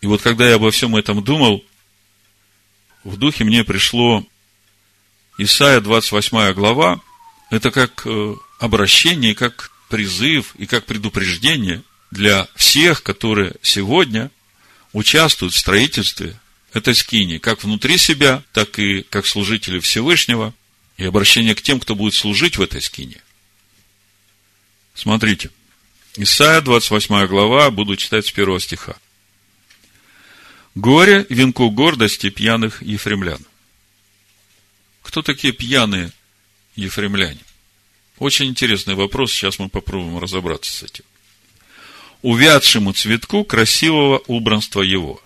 И 0.00 0.06
вот 0.06 0.22
когда 0.22 0.48
я 0.48 0.54
обо 0.54 0.70
всем 0.70 0.94
этом 0.96 1.24
думал, 1.24 1.64
в 3.02 3.16
духе 3.16 3.44
мне 3.44 3.64
пришло 3.64 4.24
Исайя 5.36 5.80
28 5.80 6.52
глава, 6.52 7.00
это 7.50 7.72
как 7.72 8.02
э, 8.06 8.34
обращение, 8.60 9.34
как 9.34 9.72
призыв 9.88 10.54
и 10.56 10.66
как 10.66 10.86
предупреждение 10.86 11.82
для 12.12 12.46
всех, 12.54 13.02
которые 13.02 13.54
сегодня 13.60 14.30
участвуют 14.92 15.54
в 15.54 15.58
строительстве 15.58 16.38
этой 16.72 16.94
скини, 16.94 17.38
как 17.38 17.64
внутри 17.64 17.98
себя, 17.98 18.44
так 18.52 18.78
и 18.78 19.02
как 19.02 19.26
служители 19.26 19.80
Всевышнего, 19.80 20.54
и 20.98 21.04
обращение 21.04 21.56
к 21.56 21.62
тем, 21.62 21.80
кто 21.80 21.96
будет 21.96 22.14
служить 22.14 22.56
в 22.56 22.62
этой 22.62 22.80
скине. 22.80 23.20
Смотрите. 24.94 25.50
Исайя, 26.16 26.60
28 26.60 27.26
глава, 27.26 27.72
буду 27.72 27.96
читать 27.96 28.26
с 28.26 28.30
первого 28.30 28.60
стиха. 28.60 28.94
Горе 30.76 31.26
венку 31.28 31.70
гордости 31.70 32.30
пьяных 32.30 32.82
ефремлян. 32.82 33.44
Кто 35.14 35.22
такие 35.22 35.52
пьяные 35.52 36.10
ефремляне? 36.74 37.38
Очень 38.18 38.46
интересный 38.46 38.96
вопрос, 38.96 39.30
сейчас 39.30 39.60
мы 39.60 39.68
попробуем 39.68 40.18
разобраться 40.18 40.72
с 40.72 40.82
этим. 40.82 41.04
Увядшему 42.22 42.92
цветку 42.92 43.44
красивого 43.44 44.24
убранства 44.26 44.82
его. 44.82 45.22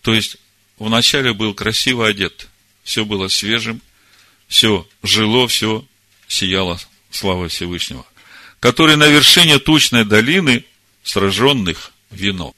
То 0.00 0.14
есть, 0.14 0.38
вначале 0.78 1.34
был 1.34 1.52
красиво 1.52 2.06
одет, 2.06 2.48
все 2.82 3.04
было 3.04 3.28
свежим, 3.28 3.82
все 4.48 4.88
жило, 5.02 5.48
все 5.48 5.84
сияло 6.26 6.80
слава 7.10 7.50
Всевышнего, 7.50 8.06
который 8.58 8.96
на 8.96 9.08
вершине 9.08 9.58
тучной 9.58 10.06
долины 10.06 10.64
сраженных 11.02 11.92
вино. 12.10 12.54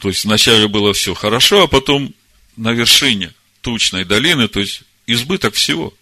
То 0.00 0.08
есть 0.08 0.24
вначале 0.24 0.68
было 0.68 0.94
все 0.94 1.12
хорошо, 1.12 1.64
а 1.64 1.66
потом 1.66 2.14
на 2.56 2.72
вершине 2.72 3.34
тучной 3.64 4.04
долины, 4.04 4.46
то 4.46 4.60
есть 4.60 4.82
избыток 5.06 5.54
всего, 5.54 5.94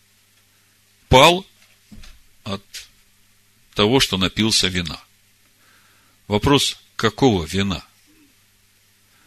пал 1.09 1.47
от 2.43 2.63
того, 3.75 4.01
что 4.01 4.19
напился 4.19 4.67
вина. 4.67 5.01
Вопрос, 6.27 6.77
какого 6.97 7.45
вина? 7.45 7.85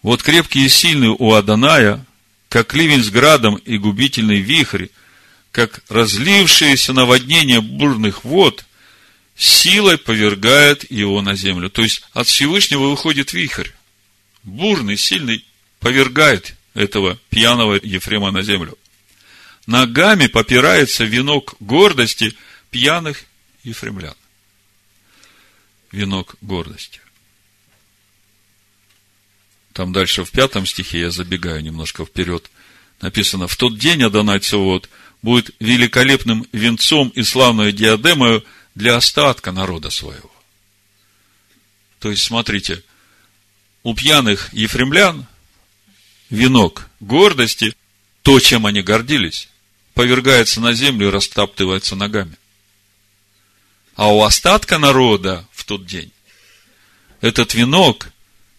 Вот 0.02 0.22
крепкий 0.22 0.66
и 0.66 0.70
сильный 0.70 1.16
у 1.18 1.34
Аданая, 1.34 2.06
как 2.50 2.74
ливень 2.74 3.04
с 3.04 3.10
градом 3.10 3.56
и 3.56 3.78
губительный 3.78 4.42
вихрь, 4.42 4.88
как 5.52 5.82
разлившееся 5.88 6.92
наводнение 6.92 7.62
бурных 7.62 8.26
вод, 8.26 8.66
силой 9.38 9.98
повергает 9.98 10.92
его 10.92 11.22
на 11.22 11.36
землю. 11.36 11.70
То 11.70 11.84
есть 11.84 12.04
от 12.12 12.28
Всевышнего 12.28 12.90
выходит 12.90 13.32
вихрь. 13.32 13.70
Бурный, 14.44 14.98
сильный, 14.98 15.46
повергает 15.80 16.56
этого 16.76 17.18
пьяного 17.30 17.80
Ефрема 17.82 18.30
на 18.30 18.44
землю. 18.44 18.78
Ногами 19.66 20.28
попирается 20.28 21.06
венок 21.06 21.56
гордости 21.60 22.36
пьяных 22.70 23.24
ефремлян. 23.64 24.14
Венок 25.92 26.36
гордости. 26.42 27.02
Там 29.74 29.92
дальше 29.92 30.24
в 30.24 30.32
пятом 30.32 30.66
стихе, 30.66 31.00
я 31.00 31.12
забегаю 31.12 31.64
немножко 31.64 32.06
вперед, 32.06 32.52
написано, 33.02 33.48
в 33.48 33.56
тот 33.56 33.78
день 33.78 34.04
Адонай 34.04 34.40
Цевод 34.40 34.90
будет 35.22 35.56
великолепным 35.60 36.46
венцом 36.52 37.10
и 37.10 37.24
славной 37.24 37.72
диадемою 37.72 38.46
для 38.76 38.96
остатка 38.98 39.52
народа 39.52 39.90
своего. 39.90 40.32
То 42.00 42.12
есть, 42.12 42.24
смотрите, 42.24 42.84
у 43.84 43.96
пьяных 43.96 44.54
ефремлян 44.54 45.26
венок 46.30 46.90
гордости, 47.00 47.76
то, 48.22 48.40
чем 48.40 48.66
они 48.66 48.82
гордились, 48.82 49.50
повергается 49.94 50.62
на 50.62 50.74
землю 50.74 51.08
и 51.08 51.12
растаптывается 51.12 51.96
ногами. 51.96 52.36
А 53.96 54.14
у 54.14 54.24
остатка 54.24 54.78
народа 54.78 55.48
в 55.52 55.64
тот 55.64 55.86
день 55.86 56.12
этот 57.22 57.54
венок, 57.54 58.12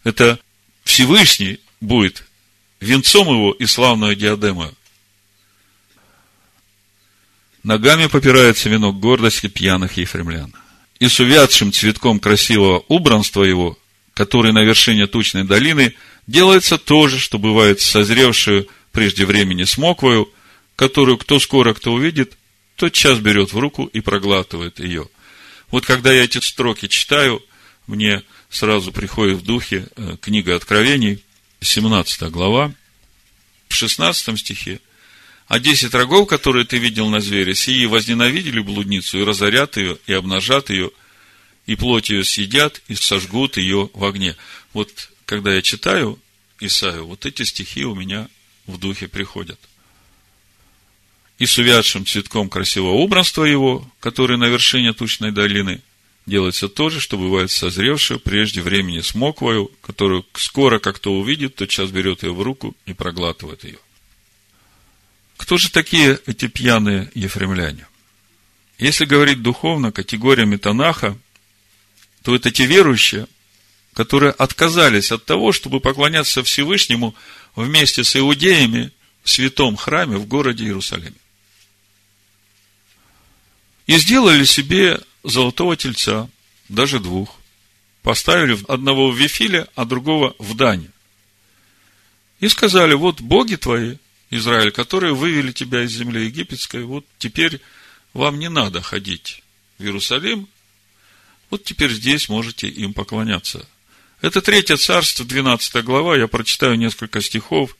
это 0.02 0.38
Всевышний 0.85 1.61
будет 1.80 2.25
венцом 2.80 3.28
его 3.28 3.52
и 3.52 3.66
славную 3.66 4.16
диадему. 4.16 4.73
Ногами 7.62 8.06
попирается 8.06 8.68
венок 8.68 8.99
гордости 8.99 9.49
пьяных 9.49 9.96
ефремлян. 9.96 10.54
И 10.99 11.08
с 11.08 11.20
увядшим 11.20 11.73
цветком 11.73 12.18
красивого 12.20 12.85
убранства 12.88 13.42
его, 13.42 13.78
который 14.14 14.52
на 14.52 14.62
вершине 14.62 15.06
тучной 15.06 15.44
долины, 15.44 15.94
делается 16.26 16.78
то 16.78 17.09
же, 17.09 17.18
что 17.18 17.38
бывает 17.38 17.80
созревшую 17.80 18.68
прежде 18.92 19.25
времени 19.25 19.64
смоквою, 19.64 20.33
которую 20.75 21.18
кто 21.18 21.38
скоро, 21.38 21.75
кто 21.75 21.92
увидит, 21.92 22.37
тот 22.76 22.92
час 22.92 23.18
берет 23.18 23.52
в 23.52 23.59
руку 23.59 23.85
и 23.87 24.00
проглатывает 24.00 24.80
ее. 24.80 25.09
Вот 25.71 25.85
когда 25.87 26.12
я 26.12 26.25
эти 26.25 26.38
строки 26.38 26.88
читаю, 26.88 27.42
мне 27.87 28.23
сразу 28.50 28.92
приходит 28.92 29.38
в 29.38 29.42
духе 29.42 29.88
э, 29.97 30.16
книга 30.21 30.54
Откровений, 30.54 31.23
17 31.61 32.30
глава, 32.30 32.73
в 33.68 33.75
16 33.75 34.38
стихе. 34.38 34.80
А 35.49 35.61
десять 35.61 35.95
рогов, 35.95 36.28
которые 36.28 36.66
ты 36.66 36.78
видел 36.78 37.09
на 37.09 37.21
звере, 37.21 37.54
сии 37.54 37.87
возненавидели 37.87 38.61
блудницу 38.61 39.18
и 39.18 39.25
разорят 39.25 39.76
ее, 39.76 39.97
и 40.06 40.12
обнажат 40.12 40.71
ее, 40.71 40.90
и 41.66 41.76
плоть 41.76 42.11
ее 42.11 42.25
съедят, 42.25 42.83
и 42.88 42.95
сожгут 42.97 43.56
ее 43.56 43.90
в 43.95 44.04
огне. 44.04 44.37
Вот 44.73 45.11
когда 45.26 45.54
я 45.54 45.61
читаю 45.61 46.18
Исаию, 46.61 47.06
вот 47.06 47.26
эти 47.26 47.42
стихи 47.42 47.85
у 47.85 47.95
меня 47.95 48.28
в 48.66 48.78
духе 48.78 49.09
приходят. 49.09 49.61
И 51.38 51.45
с 51.45 51.58
увядшим 51.58 52.06
цветком 52.06 52.49
красивого 52.49 52.95
убранства 52.95 53.45
его, 53.45 53.86
который 54.00 54.39
на 54.39 54.47
вершине 54.47 54.95
тучной 54.95 55.32
долины– 55.32 55.82
делается 56.26 56.69
то 56.69 56.91
же, 56.91 57.00
что 57.00 57.17
бывает 57.17 57.50
созревшее 57.50 58.19
прежде 58.19 58.60
времени 58.60 59.00
смоквою, 59.00 59.71
которую 59.80 60.26
скоро 60.34 60.78
как 60.78 60.97
кто 60.97 61.15
увидит, 61.15 61.54
тот 61.54 61.69
час 61.69 61.91
берет 61.91 62.25
ее 62.25 62.34
в 62.34 62.43
руку 62.43 62.76
и 62.84 62.93
проглатывает 62.93 63.65
ее. 63.65 63.78
Кто 65.36 65.56
же 65.56 65.71
такие 65.71 66.19
эти 66.26 66.49
пьяные 66.49 67.10
ефремляне? 67.15 67.86
Если 68.78 69.04
говорить 69.04 69.43
духовно 69.43 69.93
категориями 69.93 70.56
Танаха, 70.56 71.17
то 72.23 72.34
это 72.34 72.50
те 72.50 72.67
верующие, 72.67 73.26
которые 73.97 74.32
отказались 74.32 75.11
от 75.11 75.25
того, 75.25 75.52
чтобы 75.52 75.80
поклоняться 75.80 76.43
Всевышнему 76.43 77.15
вместе 77.54 78.04
с 78.04 78.15
иудеями 78.15 78.93
в 79.23 79.30
святом 79.30 79.75
храме 79.75 80.19
в 80.19 80.26
городе 80.26 80.65
Иерусалиме. 80.65 81.17
И 83.87 83.97
сделали 83.97 84.45
себе 84.45 85.00
золотого 85.25 85.78
тельца, 85.78 86.28
даже 86.69 87.00
двух, 87.00 87.41
поставили 88.02 88.59
одного 88.69 89.11
в 89.11 89.19
Вифиле, 89.19 89.67
а 89.75 89.87
другого 89.87 90.37
в 90.39 90.54
Дане. 90.54 90.91
И 92.41 92.49
сказали, 92.49 92.93
вот 92.93 93.23
боги 93.23 93.56
твои, 93.56 93.97
Израиль, 94.28 94.73
которые 94.73 95.15
вывели 95.15 95.52
тебя 95.52 95.85
из 95.85 95.93
земли 95.93 96.26
египетской, 96.26 96.85
вот 96.85 97.06
теперь 97.17 97.63
вам 98.13 98.39
не 98.39 98.50
надо 98.50 98.82
ходить 98.82 99.43
в 99.78 99.85
Иерусалим, 99.85 100.49
вот 101.49 101.65
теперь 101.65 101.93
здесь 101.93 102.28
можете 102.28 102.69
им 102.69 102.93
поклоняться. 102.93 103.67
Это 104.20 104.40
третье 104.40 104.76
царство, 104.76 105.24
12 105.24 105.84
глава, 105.84 106.16
я 106.16 106.26
прочитаю 106.26 106.76
несколько 106.76 107.20
стихов. 107.20 107.76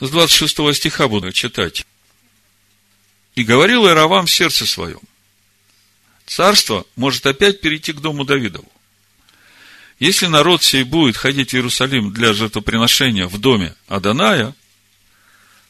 С 0.00 0.08
26 0.10 0.74
стиха 0.74 1.08
буду 1.08 1.32
читать. 1.32 1.84
«И 3.34 3.42
говорил 3.42 3.86
Иеровам 3.86 4.26
в 4.26 4.30
сердце 4.30 4.66
своем, 4.66 5.00
царство 6.26 6.86
может 6.96 7.26
опять 7.26 7.60
перейти 7.60 7.92
к 7.92 8.00
дому 8.00 8.24
Давидову. 8.24 8.70
Если 9.98 10.26
народ 10.26 10.62
сей 10.62 10.84
будет 10.84 11.16
ходить 11.16 11.50
в 11.50 11.54
Иерусалим 11.54 12.12
для 12.12 12.32
жертвоприношения 12.32 13.26
в 13.26 13.38
доме 13.38 13.74
Аданая, 13.88 14.54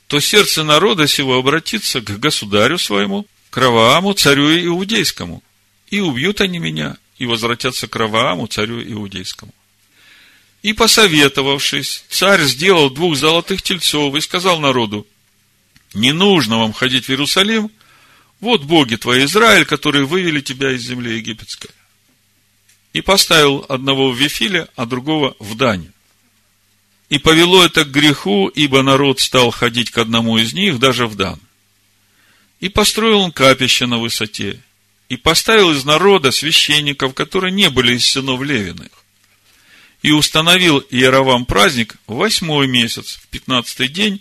то 0.09 0.21
сердце 0.21 0.65
народа 0.65 1.07
сего 1.07 1.39
обратится 1.39 2.01
к 2.01 2.19
государю 2.19 2.79
своему, 2.79 3.27
к 3.51 3.57
Равааму, 3.57 4.13
царю 4.13 4.49
иудейскому, 4.49 5.43
и 5.89 6.01
убьют 6.01 6.41
они 6.41 6.59
меня, 6.59 6.97
и 7.19 7.27
возвратятся 7.27 7.89
к 7.89 7.97
Равааму, 7.97 8.47
царю 8.47 8.83
иудейскому. 8.83 9.55
И 10.63 10.73
посоветовавшись, 10.73 12.05
царь 12.09 12.43
сделал 12.43 12.91
двух 12.91 13.17
золотых 13.17 13.63
тельцов 13.63 14.15
и 14.15 14.21
сказал 14.21 14.59
народу, 14.59 15.07
не 15.95 16.13
нужно 16.13 16.59
вам 16.59 16.73
ходить 16.73 17.07
в 17.07 17.11
Иерусалим, 17.11 17.71
вот 18.41 18.65
боги 18.65 18.97
твои, 18.97 19.25
Израиль, 19.25 19.65
которые 19.65 20.05
вывели 20.05 20.41
тебя 20.41 20.73
из 20.73 20.83
земли 20.83 21.17
египетской. 21.17 21.71
И 22.93 23.01
поставил 23.01 23.65
одного 23.69 24.11
в 24.11 24.19
Вифиле, 24.19 24.69
а 24.77 24.87
другого 24.87 25.37
в 25.39 25.55
Дане. 25.57 25.93
И 27.09 27.19
повело 27.19 27.65
это 27.65 27.85
к 27.85 27.91
греху, 27.91 28.49
ибо 28.49 28.83
народ 28.83 29.21
стал 29.21 29.51
ходить 29.51 29.91
к 29.91 29.99
одному 29.99 30.39
из 30.39 30.53
них, 30.53 30.79
даже 30.79 31.07
в 31.07 31.15
Дан. 31.15 31.39
И 32.61 32.69
построил 32.69 33.21
он 33.21 33.33
капище 33.33 33.87
на 33.87 33.99
высоте, 33.99 34.61
и 35.09 35.17
поставил 35.17 35.73
из 35.73 35.85
народа 35.85 36.31
священников, 36.31 37.15
которые 37.15 37.53
не 37.53 37.71
были 37.71 37.95
из 37.95 38.07
сынов 38.07 38.43
Левиных. 38.43 38.91
И 40.03 40.13
установил 40.13 40.85
Иеровам 40.91 41.47
праздник 41.47 41.97
в 42.07 42.15
восьмой 42.15 42.67
месяц, 42.67 43.19
в 43.23 43.29
пятнадцатый 43.29 43.89
день 43.89 44.21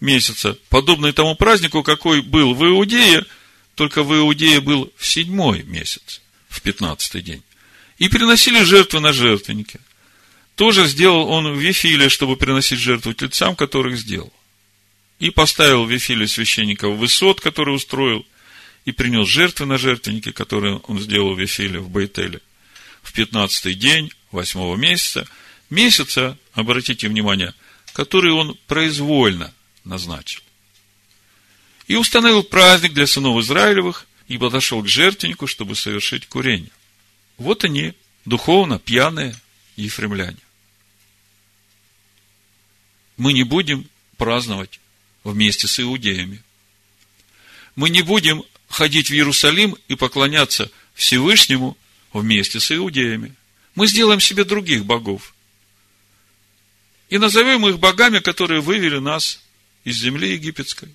месяца, 0.00 0.58
подобный 0.68 1.12
тому 1.12 1.34
празднику, 1.34 1.82
какой 1.82 2.20
был 2.22 2.54
в 2.54 2.64
Иудее– 2.64 3.24
только 3.74 4.02
в 4.02 4.14
Иудее 4.14 4.60
был 4.60 4.92
в 4.96 5.06
седьмой 5.06 5.62
месяц, 5.62 6.20
в 6.48 6.62
пятнадцатый 6.62 7.22
день. 7.22 7.42
И 7.98 8.08
приносили 8.08 8.62
жертвы 8.62 9.00
на 9.00 9.12
жертвеннике. 9.12 9.80
Тоже 10.56 10.86
сделал 10.86 11.28
он 11.28 11.52
в 11.52 11.58
Вифиле, 11.58 12.08
чтобы 12.08 12.36
приносить 12.36 12.78
жертву 12.78 13.12
тельцам, 13.12 13.56
которых 13.56 13.96
сделал. 13.98 14.32
И 15.18 15.30
поставил 15.30 15.84
в 15.84 15.90
Вифиле 15.90 16.28
священников 16.28 16.96
высот, 16.96 17.40
который 17.40 17.74
устроил, 17.74 18.24
и 18.84 18.92
принес 18.92 19.28
жертвы 19.28 19.66
на 19.66 19.78
жертвеннике, 19.78 20.32
которые 20.32 20.76
он 20.76 21.00
сделал 21.00 21.34
в 21.34 21.40
Вифиле, 21.40 21.80
в 21.80 21.88
Байтеле. 21.88 22.40
В 23.02 23.12
пятнадцатый 23.12 23.74
день 23.74 24.10
восьмого 24.30 24.76
месяца, 24.76 25.26
месяца, 25.70 26.38
обратите 26.52 27.08
внимание, 27.08 27.54
который 27.92 28.32
он 28.32 28.58
произвольно 28.66 29.52
назначил. 29.84 30.42
И 31.86 31.96
установил 31.96 32.42
праздник 32.42 32.94
для 32.94 33.06
сынов 33.06 33.42
Израилевых, 33.42 34.06
и 34.28 34.38
подошел 34.38 34.82
к 34.82 34.88
жертвеннику, 34.88 35.46
чтобы 35.46 35.74
совершить 35.76 36.26
курение. 36.26 36.70
Вот 37.36 37.64
они, 37.64 37.94
духовно 38.24 38.78
пьяные 38.78 39.36
ефремляне. 39.76 40.38
Мы 43.16 43.32
не 43.32 43.44
будем 43.44 43.86
праздновать 44.16 44.80
вместе 45.24 45.68
с 45.68 45.78
иудеями. 45.78 46.42
Мы 47.76 47.90
не 47.90 48.02
будем 48.02 48.44
ходить 48.74 49.08
в 49.08 49.14
Иерусалим 49.14 49.76
и 49.88 49.94
поклоняться 49.94 50.70
Всевышнему 50.94 51.76
вместе 52.12 52.60
с 52.60 52.72
иудеями. 52.72 53.34
Мы 53.74 53.86
сделаем 53.86 54.20
себе 54.20 54.44
других 54.44 54.84
богов. 54.84 55.34
и 57.08 57.18
назовем 57.18 57.66
их 57.68 57.78
богами, 57.78 58.18
которые 58.18 58.60
вывели 58.60 58.98
нас 58.98 59.40
из 59.84 59.96
земли 59.98 60.32
египетской. 60.32 60.88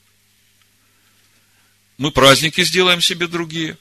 Мы 1.97 2.11
праздники 2.11 2.61
сделаем 2.63 2.99
себе 2.99 3.27
другие. 3.27 3.77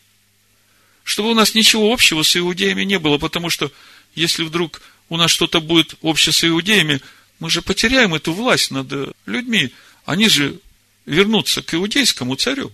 Чтобы 1.03 1.31
у 1.31 1.35
нас 1.35 1.55
ничего 1.55 1.93
общего 1.93 2.23
с 2.23 2.37
иудеями 2.37 2.85
не 2.85 2.99
было, 2.99 3.19
потому 3.19 3.51
что 3.51 3.73
если 4.15 4.45
вдруг 4.45 4.81
у 5.09 5.17
нас 5.17 5.31
что-то 5.31 5.61
будет 5.61 5.95
общее 6.03 6.33
с 6.33 6.45
иудеями, 6.45 7.01
мы 7.41 7.51
же 7.51 7.63
потеряем 7.63 8.15
эту 8.15 8.33
власть 8.33 8.71
над 8.71 9.17
людьми. 9.27 9.73
Они 10.05 10.29
же 10.29 10.61
вернутся 11.07 11.63
к 11.63 11.75
иудейскому 11.75 12.37
царю. 12.37 12.71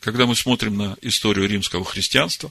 Когда 0.00 0.26
мы 0.26 0.34
смотрим 0.34 0.76
на 0.76 0.96
историю 1.02 1.48
римского 1.48 1.84
христианства, 1.84 2.50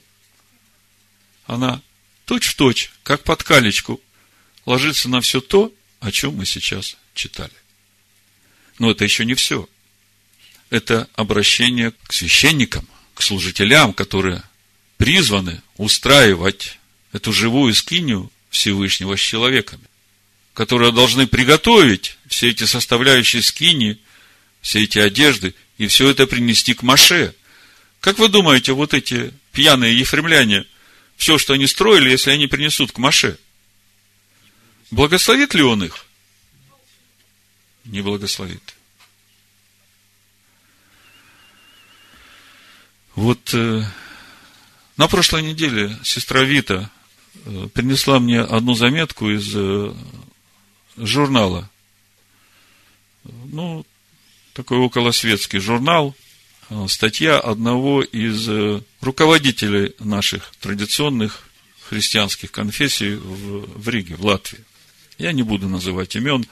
она 1.46 1.82
точь-в-точь, 2.26 2.84
точь, 2.86 2.92
как 3.02 3.24
под 3.24 3.42
калечку, 3.42 4.00
ложится 4.66 5.08
на 5.08 5.20
все 5.20 5.40
то, 5.40 5.72
о 5.98 6.12
чем 6.12 6.36
мы 6.36 6.46
сейчас 6.46 6.96
читали. 7.14 7.52
Но 8.78 8.90
это 8.90 9.04
еще 9.04 9.24
не 9.24 9.34
все. 9.34 9.68
Это 10.70 11.08
обращение 11.14 11.92
к 12.06 12.12
священникам, 12.12 12.88
к 13.14 13.22
служителям, 13.22 13.92
которые 13.92 14.42
призваны 14.96 15.60
устраивать 15.76 16.78
эту 17.12 17.32
живую 17.32 17.74
скинию 17.74 18.30
Всевышнего 18.50 19.16
с 19.16 19.20
человеками, 19.20 19.82
которые 20.54 20.92
должны 20.92 21.26
приготовить 21.26 22.16
все 22.28 22.50
эти 22.50 22.64
составляющие 22.64 23.42
скини, 23.42 23.98
все 24.60 24.84
эти 24.84 24.98
одежды, 24.98 25.54
и 25.78 25.86
все 25.86 26.10
это 26.10 26.26
принести 26.26 26.74
к 26.74 26.82
Маше. 26.82 27.34
Как 28.00 28.18
вы 28.18 28.28
думаете, 28.28 28.72
вот 28.72 28.94
эти 28.94 29.32
пьяные 29.52 29.98
ефремляне, 29.98 30.64
все, 31.16 31.36
что 31.36 31.52
они 31.52 31.66
строили, 31.66 32.10
если 32.10 32.30
они 32.30 32.46
принесут 32.46 32.92
к 32.92 32.98
Маше, 32.98 33.38
благословит 34.90 35.54
ли 35.54 35.62
он 35.62 35.84
их? 35.84 36.06
Не 37.84 38.00
благословит. 38.00 38.74
Вот 43.14 43.52
э, 43.52 43.82
на 44.96 45.08
прошлой 45.08 45.42
неделе 45.42 45.98
сестра 46.02 46.42
Вита 46.42 46.90
э, 47.44 47.68
принесла 47.74 48.18
мне 48.18 48.40
одну 48.40 48.74
заметку 48.74 49.28
из 49.28 49.52
э, 49.54 49.94
журнала. 50.96 51.68
Ну, 53.24 53.84
такой 54.54 54.78
околосветский 54.78 55.58
журнал, 55.58 56.14
статья 56.88 57.40
одного 57.40 58.02
из 58.02 58.48
э, 58.48 58.80
руководителей 59.00 59.94
наших 59.98 60.52
традиционных 60.60 61.48
христианских 61.88 62.52
конфессий 62.52 63.14
в, 63.14 63.80
в 63.80 63.88
Риге, 63.88 64.14
в 64.14 64.24
Латвии. 64.24 64.64
Я 65.18 65.32
не 65.32 65.42
буду 65.42 65.68
называть 65.68 66.14
имен, 66.14 66.46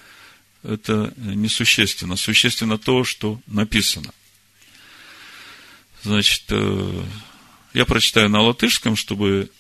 это 0.65 1.15
несущественно. 1.17 2.17
Существенно 2.17 2.79
то, 2.79 3.05
что 3.05 3.41
написано. 3.47 4.13
Значит, 6.03 6.45
э, 6.49 7.05
я 7.75 7.85
прочитаю 7.85 8.29
на 8.29 8.43
латышском, 8.43 8.97
чтобы 8.97 9.51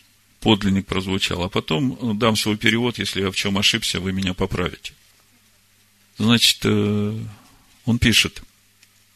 подлинник 0.40 0.86
прозвучал, 0.86 1.44
а 1.44 1.48
потом 1.48 2.18
дам 2.18 2.36
свой 2.36 2.56
перевод, 2.56 2.98
если 2.98 3.22
я 3.22 3.30
в 3.30 3.36
чем 3.36 3.58
ошибся, 3.58 4.00
вы 4.00 4.12
меня 4.12 4.34
поправите. 4.34 4.92
Значит, 6.16 6.64
он 6.64 7.98
пишет, 8.00 8.42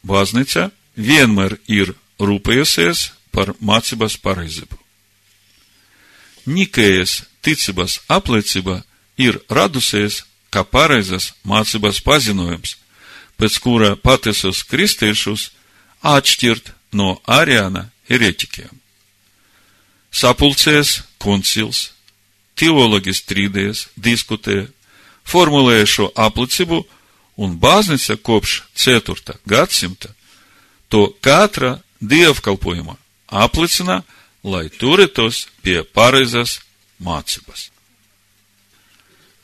Базниця, 0.03 0.71
vienmēr 0.95 1.57
ir 1.67 1.93
rūpējusies 2.21 3.09
par 3.33 3.53
mācības 3.59 4.17
pareizību. 4.21 4.77
Nikējas 6.45 7.23
ticības 7.43 8.01
apliecība 8.11 8.81
ir 9.17 9.39
radusies 9.49 10.23
kā 10.53 10.63
pareizas 10.63 11.31
mācības 11.47 12.01
pazinojums, 12.05 12.77
pēc 13.39 13.57
kura 13.63 13.95
patiesos 13.95 14.61
kristiešus 14.69 15.49
atšķirt 16.03 16.73
no 16.93 17.17
Ariāna 17.25 17.87
heretikiem. 18.09 18.69
Sapulcēs 20.13 21.01
koncils, 21.17 21.89
teologi 22.59 23.15
strīdēs, 23.17 23.87
diskutē, 23.97 24.67
formulēja 25.25 25.87
šo 25.89 26.09
apliecību 26.13 26.83
un 27.41 27.55
baznīca 27.57 28.19
kopš 28.21 28.59
4. 28.77 29.39
gadsimta 29.49 30.13
to 30.93 31.09
katra 31.21 31.79
dievkalpojuma 32.01 32.93
apliecina, 33.25 34.03
lai 34.45 34.67
turētos 34.69 35.47
pie 35.65 35.81
pareizas 35.81 36.59
mācības. 37.01 37.71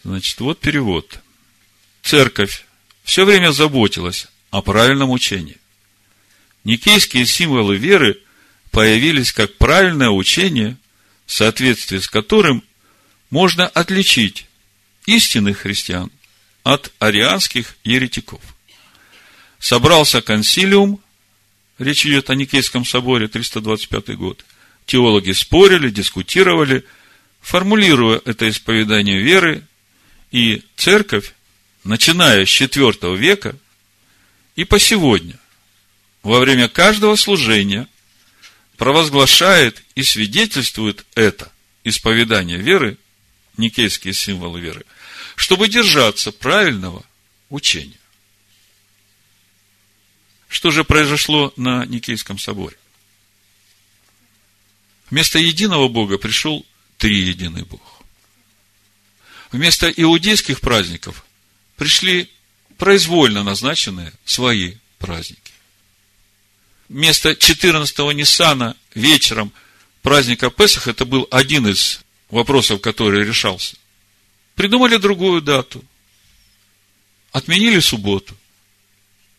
Значит, 0.05 0.39
вот 0.41 0.59
перевод. 0.59 1.19
Церковь 2.03 2.65
все 3.03 3.25
время 3.25 3.49
заботилась 3.51 4.27
о 4.51 4.61
правильном 4.61 5.09
учении. 5.09 5.57
Никейские 6.65 7.25
символы 7.25 7.77
веры 7.77 8.19
появились 8.69 9.31
как 9.31 9.57
правильное 9.57 10.09
учение, 10.09 10.77
в 11.25 11.33
соответствии 11.33 11.97
с 11.97 12.07
которым 12.07 12.63
можно 13.31 13.65
отличить 13.65 14.45
истинных 15.07 15.59
христиан 15.59 16.11
от 16.61 16.93
арианских 16.99 17.75
еретиков. 17.83 18.41
Собрался 19.57 20.21
консилиум, 20.21 21.01
речь 21.79 22.05
идет 22.05 22.29
о 22.29 22.35
Никейском 22.35 22.85
соборе, 22.85 23.27
325 23.27 24.15
год. 24.17 24.45
Теологи 24.85 25.31
спорили, 25.31 25.89
дискутировали, 25.89 26.85
формулируя 27.41 28.21
это 28.25 28.49
исповедание 28.49 29.19
веры, 29.19 29.63
и 30.31 30.61
церковь, 30.75 31.33
начиная 31.83 32.45
с 32.45 32.61
IV 32.61 33.17
века 33.17 33.55
и 34.55 34.63
по 34.63 34.77
сегодня, 34.77 35.39
во 36.21 36.39
время 36.39 36.67
каждого 36.67 37.15
служения 37.15 37.87
провозглашает 38.77 39.81
и 39.95 40.03
свидетельствует 40.03 41.05
это 41.15 41.51
исповедание 41.83 42.57
веры, 42.57 42.97
никейские 43.57 44.13
символы 44.13 44.59
веры– 44.61 44.85
чтобы 45.39 45.69
держаться 45.69 46.33
правильного 46.33 47.05
учения. 47.49 47.98
Что 50.49 50.71
же 50.71 50.83
произошло 50.83 51.53
на 51.55 51.85
Никейском 51.85 52.37
соборе? 52.37 52.75
Вместо 55.09 55.39
единого 55.39 55.87
Бога 55.87 56.17
пришел 56.17 56.65
триединый 56.97 57.63
Бог. 57.63 58.01
Вместо 59.53 59.89
иудейских 59.89 60.59
праздников 60.59 61.23
пришли 61.77 62.29
произвольно 62.77 63.43
назначенные 63.43 64.11
свои 64.25 64.75
праздники. 64.97 65.53
Вместо 66.89 67.31
14-го 67.31 68.11
Ниссана 68.11 68.75
вечером 68.93 69.53
праздника 70.01 70.49
Песах, 70.49 70.89
это 70.89 71.05
был 71.05 71.25
один 71.31 71.67
из 71.67 72.01
вопросов, 72.29 72.81
который 72.81 73.23
решался– 73.23 73.77
Придумали 74.59 74.97
другую 74.97 75.41
дату. 75.41 75.81
Отменили 77.31 77.79
субботу. 77.79 78.35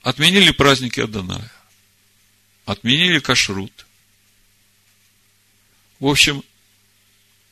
Отменили 0.02 0.50
праздники 0.50 1.00
Адоная. 1.00 1.52
Отменили 2.64 3.18
кашрут. 3.18 3.86
В 5.98 6.06
общем, 6.06 6.42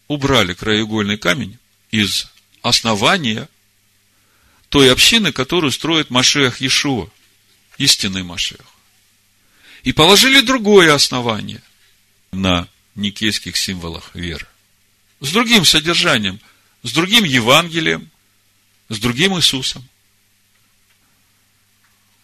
убрали 0.06 0.54
краеугольный 0.54 1.18
камень 1.18 1.58
из 1.90 2.28
основания 2.62 3.48
той 4.68 4.90
общины, 4.92 5.32
которую 5.32 5.70
строит 5.72 6.10
Машех 6.10 6.60
Иешуа, 6.60 7.10
истинный 7.78 8.22
Машех. 8.22 8.60
И 9.82 9.92
положили 9.92 10.40
другое 10.40 10.94
основание 10.94 11.62
на 12.32 12.68
никейских 12.94 13.56
символах 13.56 14.14
веры. 14.14 14.46
С 15.20 15.30
другим 15.30 15.64
содержанием– 15.64 16.40
с 16.82 16.92
другим 16.92 17.24
Евангелием, 17.24 18.10
с 18.88 18.98
другим 18.98 19.36
Иисусом. 19.36 19.88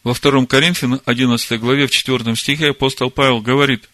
Во 0.05 0.13
2 0.13 0.47
Коринфянам 0.47 1.01
11 1.07 1.59
главе 1.59 1.87
в 1.87 1.91
4 1.91 2.37
стихе 2.37 2.71
апостол 2.71 3.11
Павел 3.11 3.41
говорит, 3.41 3.89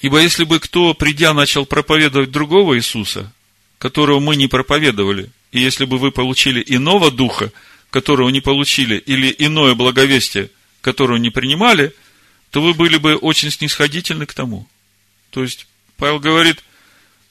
Ибо 0.00 0.20
если 0.20 0.44
бы 0.44 0.60
кто, 0.60 0.94
придя, 0.94 1.32
начал 1.32 1.66
проповедовать 1.66 2.30
другого 2.30 2.76
Иисуса, 2.76 3.32
которого 3.78 4.20
мы 4.20 4.36
не 4.36 4.46
проповедовали, 4.46 5.30
и 5.50 5.60
если 5.60 5.86
бы 5.86 5.98
вы 5.98 6.12
получили 6.12 6.62
иного 6.64 7.10
духа, 7.10 7.50
которого 7.90 8.28
не 8.28 8.40
получили, 8.40 8.96
или 8.96 9.34
иное 9.38 9.74
благовестие, 9.74 10.50
которого 10.82 11.16
не 11.16 11.30
принимали, 11.30 11.94
то 12.50 12.60
вы 12.60 12.74
были 12.74 12.98
бы 12.98 13.16
очень 13.16 13.50
снисходительны 13.50 14.26
к 14.26 14.34
тому. 14.34 14.68
То 15.30 15.42
есть, 15.42 15.66
Павел 15.96 16.20
говорит, 16.20 16.62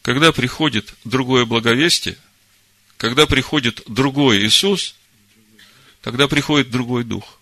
когда 0.01 0.31
приходит 0.31 0.95
другое 1.05 1.45
благовестие, 1.45 2.17
когда 2.97 3.27
приходит 3.27 3.83
другой 3.85 4.39
Иисус, 4.39 4.95
тогда 6.07 6.29
приходит 6.29 6.69
другой 6.69 7.03
Дух. 7.03 7.37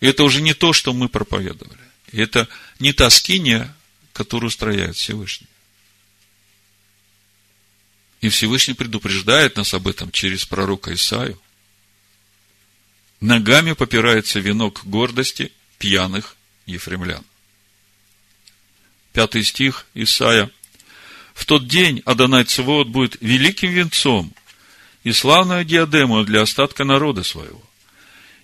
И 0.00 0.06
это 0.08 0.24
уже 0.24 0.40
не 0.40 0.52
то, 0.52 0.72
что 0.72 0.92
мы 0.92 1.08
проповедовали. 1.08 1.78
И 2.10 2.20
это 2.20 2.48
не 2.80 2.92
та 2.92 3.08
скиния, 3.08 3.72
которую 4.12 4.50
строяет 4.50 4.96
Всевышний. 4.96 5.46
И 8.20 8.30
Всевышний 8.30 8.74
предупреждает 8.74 9.54
нас 9.54 9.74
об 9.74 9.86
этом 9.86 10.10
через 10.10 10.44
пророка 10.44 10.92
Исаию. 10.92 11.40
Ногами 13.20 13.74
попирается 13.74 14.40
венок 14.40 14.84
гордости 14.84 15.52
пьяных 15.78 16.34
ефремлян. 16.66 17.24
Пятый 19.12 19.44
стих 19.44 19.86
Исаия. 19.94 20.50
В 21.32 21.44
тот 21.44 21.68
день 21.68 22.02
Адонай 22.06 22.42
Цевод 22.42 22.88
будет 22.88 23.18
великим 23.20 23.70
венцом 23.70 24.34
и 25.04 25.12
славную 25.12 25.64
диадему 25.64 26.24
для 26.24 26.42
остатка 26.42 26.82
народа 26.82 27.22
своего, 27.22 27.62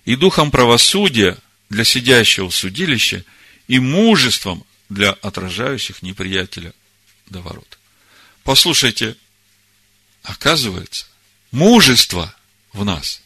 и 0.05 0.15
духом 0.15 0.51
правосудия 0.51 1.37
для 1.69 1.83
сидящего 1.83 2.49
в 2.49 2.55
судилище, 2.55 3.25
и 3.67 3.79
мужеством 3.79 4.63
для 4.89 5.11
отражающих 5.11 6.03
неприятеля 6.03 6.73
до 7.25 7.41
ворот. 7.41 7.79
Послушайте, 8.43 9.17
оказывается, 10.21 11.07
мужество 11.51 12.35
в 12.73 12.85
нас 12.85 13.21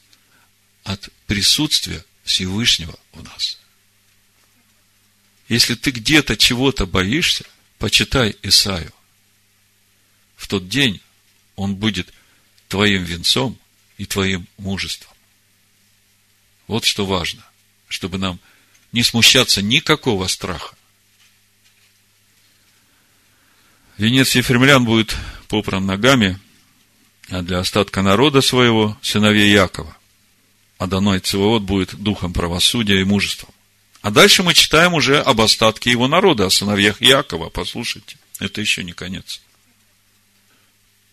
от 0.85 1.09
присутствия 1.27 2.05
Всевышнего 2.23 2.97
в 3.11 3.21
нас. 3.23 3.59
Если 5.49 5.75
ты 5.75 5.91
где-то 5.91 6.37
чего-то 6.37 6.85
боишься, 6.85 7.43
почитай 7.77 8.37
Исаю. 8.43 8.93
В 10.37 10.47
тот 10.47 10.69
день 10.69 11.01
он 11.57 11.75
будет 11.75 12.13
твоим 12.69 13.03
венцом 13.03 13.59
и 13.97 14.05
твоим 14.05 14.47
мужеством. 14.57 15.08
Вот 16.69 16.85
что 16.85 17.03
важно, 17.03 17.43
чтобы 17.87 18.19
нам 18.19 18.39
не 18.91 19.01
смущаться 19.01 19.63
никакого 19.63 20.27
страха. 20.27 20.75
Венец 23.97 24.35
ефремлян 24.35 24.85
будет 24.85 25.17
попран 25.47 25.87
ногами, 25.87 26.39
а 27.29 27.41
для 27.41 27.57
остатка 27.57 28.03
народа 28.03 28.41
своего, 28.41 28.95
сыновей 29.01 29.51
Якова, 29.51 29.97
Адоной 30.77 31.21
Цивоот 31.21 31.63
будет 31.63 31.95
духом 31.95 32.33
правосудия 32.33 33.01
и 33.01 33.03
мужеством. 33.03 33.49
А 34.03 34.11
дальше 34.11 34.43
мы 34.43 34.53
читаем 34.53 34.93
уже 34.93 35.19
об 35.19 35.41
остатке 35.41 35.89
его 35.89 36.07
народа, 36.07 36.45
о 36.45 36.51
сыновьях 36.51 37.01
Якова. 37.01 37.49
Послушайте, 37.49 38.17
это 38.39 38.61
еще 38.61 38.83
не 38.83 38.91
конец. 38.91 39.41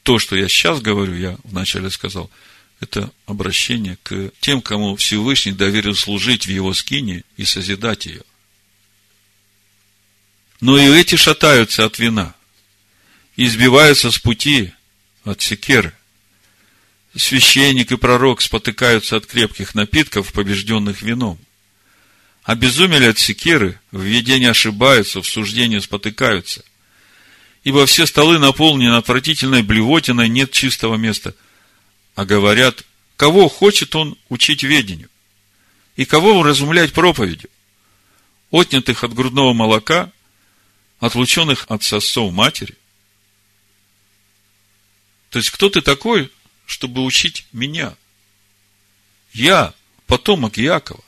То, 0.02 0.18
что 0.18 0.36
я 0.36 0.48
сейчас 0.48 0.82
говорю, 0.82 1.14
я 1.14 1.38
вначале 1.44 1.90
сказал, 1.90 2.30
это 2.80 3.10
обращение 3.26 3.98
к 4.02 4.30
тем, 4.40 4.60
кому 4.60 4.96
Всевышний 4.96 5.52
доверил 5.52 5.94
служить 5.94 6.46
в 6.46 6.50
его 6.50 6.74
скине 6.74 7.24
и 7.36 7.44
созидать 7.44 8.06
ее. 8.06 8.22
Но 10.60 10.78
и 10.78 10.88
эти 10.98 11.16
шатаются 11.16 11.84
от 11.84 11.98
вина, 11.98 12.34
избиваются 13.36 14.10
с 14.10 14.18
пути 14.18 14.72
от 15.24 15.42
секеры. 15.42 15.92
Священник 17.14 17.92
и 17.92 17.96
пророк 17.96 18.42
спотыкаются 18.42 19.16
от 19.16 19.26
крепких 19.26 19.74
напитков, 19.74 20.32
побежденных 20.32 21.00
вином. 21.00 21.38
Обезумели 22.42 23.06
от 23.06 23.18
секеры, 23.18 23.80
в 23.90 24.02
видении 24.02 24.48
ошибаются, 24.48 25.22
в 25.22 25.26
суждении 25.26 25.78
спотыкаются. 25.78 26.62
Ибо 27.64 27.86
все 27.86 28.06
столы 28.06 28.38
наполнены 28.38 28.96
отвратительной 28.96 29.62
блевотиной, 29.62 30.28
нет 30.28 30.52
чистого 30.52 30.96
места. 30.96 31.34
А 32.16 32.24
говорят, 32.24 32.82
кого 33.16 33.48
хочет 33.48 33.94
он 33.94 34.18
учить 34.30 34.62
ведению? 34.62 35.10
И 35.96 36.06
кого 36.06 36.40
вразумлять 36.40 36.94
проповедью? 36.94 37.50
Отнятых 38.50 39.04
от 39.04 39.12
грудного 39.12 39.52
молока, 39.52 40.10
отлученных 40.98 41.66
от 41.68 41.82
сосов 41.82 42.32
матери. 42.32 42.74
То 45.28 45.38
есть, 45.38 45.50
кто 45.50 45.68
ты 45.68 45.82
такой, 45.82 46.32
чтобы 46.64 47.04
учить 47.04 47.46
меня? 47.52 47.94
Я 49.34 49.74
потомок 50.06 50.56
Якова. 50.56 51.04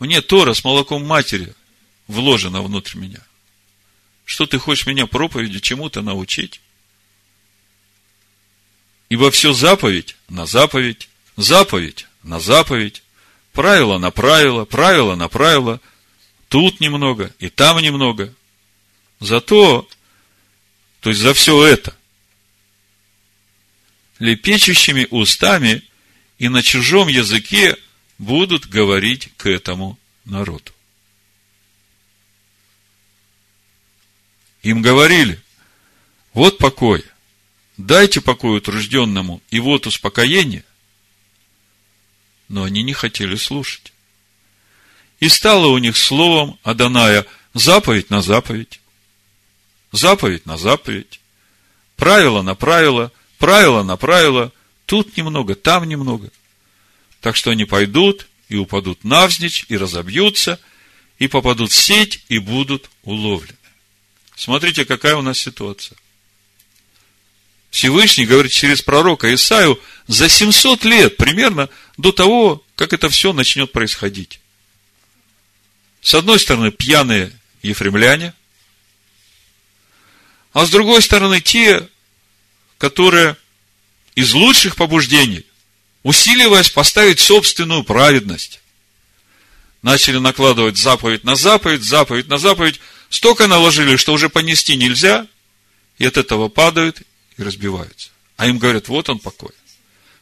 Мне 0.00 0.22
Тора 0.22 0.54
с 0.54 0.64
молоком 0.64 1.06
матери 1.06 1.54
вложена 2.08 2.62
внутрь 2.62 2.98
меня. 2.98 3.20
Что 4.24 4.46
ты 4.46 4.58
хочешь 4.58 4.86
меня 4.86 5.06
проповеди 5.06 5.60
чему-то 5.60 6.02
научить? 6.02 6.60
Ибо 9.08 9.30
все 9.30 9.52
заповедь 9.52 10.16
на 10.28 10.46
заповедь, 10.46 11.08
заповедь 11.36 12.06
на 12.22 12.40
заповедь, 12.40 13.02
правило 13.52 13.98
на 13.98 14.10
правило, 14.10 14.64
правило 14.64 15.14
на 15.14 15.28
правило, 15.28 15.80
тут 16.48 16.80
немного 16.80 17.32
и 17.38 17.48
там 17.48 17.78
немного. 17.78 18.34
Зато, 19.20 19.88
то 21.00 21.10
есть 21.10 21.20
за 21.20 21.32
все 21.32 21.64
это, 21.64 21.96
лепечущими 24.18 25.06
устами 25.10 25.82
и 26.38 26.48
на 26.48 26.62
чужом 26.62 27.08
языке 27.08 27.76
будут 28.18 28.66
говорить 28.66 29.30
к 29.36 29.46
этому 29.46 29.98
народу. 30.24 30.72
Им 34.62 34.82
говорили, 34.82 35.40
вот 36.34 36.58
покой, 36.58 37.04
дайте 37.78 38.20
покой 38.20 38.58
утружденному, 38.58 39.40
и 39.50 39.60
вот 39.60 39.86
успокоение. 39.86 40.64
Но 42.48 42.64
они 42.64 42.82
не 42.82 42.92
хотели 42.92 43.36
слушать. 43.36 43.92
И 45.20 45.28
стало 45.28 45.68
у 45.68 45.78
них 45.78 45.96
словом 45.96 46.58
Аданая 46.62 47.26
заповедь 47.54 48.10
на 48.10 48.20
заповедь, 48.20 48.80
заповедь 49.92 50.44
на 50.46 50.58
заповедь, 50.58 51.20
правило 51.96 52.42
на 52.42 52.54
правило, 52.54 53.12
правило 53.38 53.82
на 53.82 53.96
правило, 53.96 54.52
тут 54.86 55.16
немного, 55.16 55.54
там 55.54 55.84
немного. 55.84 56.30
Так 57.20 57.36
что 57.36 57.50
они 57.50 57.64
пойдут 57.64 58.28
и 58.48 58.56
упадут 58.56 59.02
навзничь, 59.04 59.66
и 59.68 59.76
разобьются, 59.76 60.60
и 61.18 61.26
попадут 61.26 61.72
в 61.72 61.74
сеть, 61.74 62.24
и 62.28 62.38
будут 62.38 62.90
уловлены. 63.02 63.58
Смотрите, 64.36 64.84
какая 64.84 65.16
у 65.16 65.22
нас 65.22 65.38
ситуация. 65.38 65.98
Всевышний 67.70 68.26
говорит 68.26 68.52
через 68.52 68.82
пророка 68.82 69.32
Исаию 69.34 69.78
за 70.06 70.28
700 70.28 70.84
лет, 70.84 71.16
примерно 71.16 71.68
до 71.96 72.12
того, 72.12 72.64
как 72.76 72.92
это 72.92 73.08
все 73.08 73.32
начнет 73.32 73.72
происходить. 73.72 74.40
С 76.00 76.14
одной 76.14 76.38
стороны, 76.38 76.70
пьяные 76.70 77.32
ефремляне, 77.62 78.32
а 80.52 80.64
с 80.64 80.70
другой 80.70 81.02
стороны, 81.02 81.40
те, 81.40 81.88
которые 82.78 83.36
из 84.14 84.32
лучших 84.32 84.76
побуждений 84.76 85.44
усиливаясь 86.02 86.70
поставить 86.70 87.20
собственную 87.20 87.84
праведность. 87.84 88.60
Начали 89.82 90.18
накладывать 90.18 90.76
заповедь 90.76 91.24
на 91.24 91.34
заповедь, 91.36 91.82
заповедь 91.82 92.28
на 92.28 92.38
заповедь. 92.38 92.80
Столько 93.10 93.46
наложили, 93.46 93.96
что 93.96 94.12
уже 94.12 94.28
понести 94.28 94.76
нельзя, 94.76 95.26
и 95.98 96.06
от 96.06 96.16
этого 96.16 96.48
падают 96.48 97.02
и 97.38 97.42
разбиваются. 97.42 98.10
А 98.36 98.46
им 98.46 98.58
говорят, 98.58 98.88
вот 98.88 99.08
он 99.08 99.18
покой. 99.18 99.52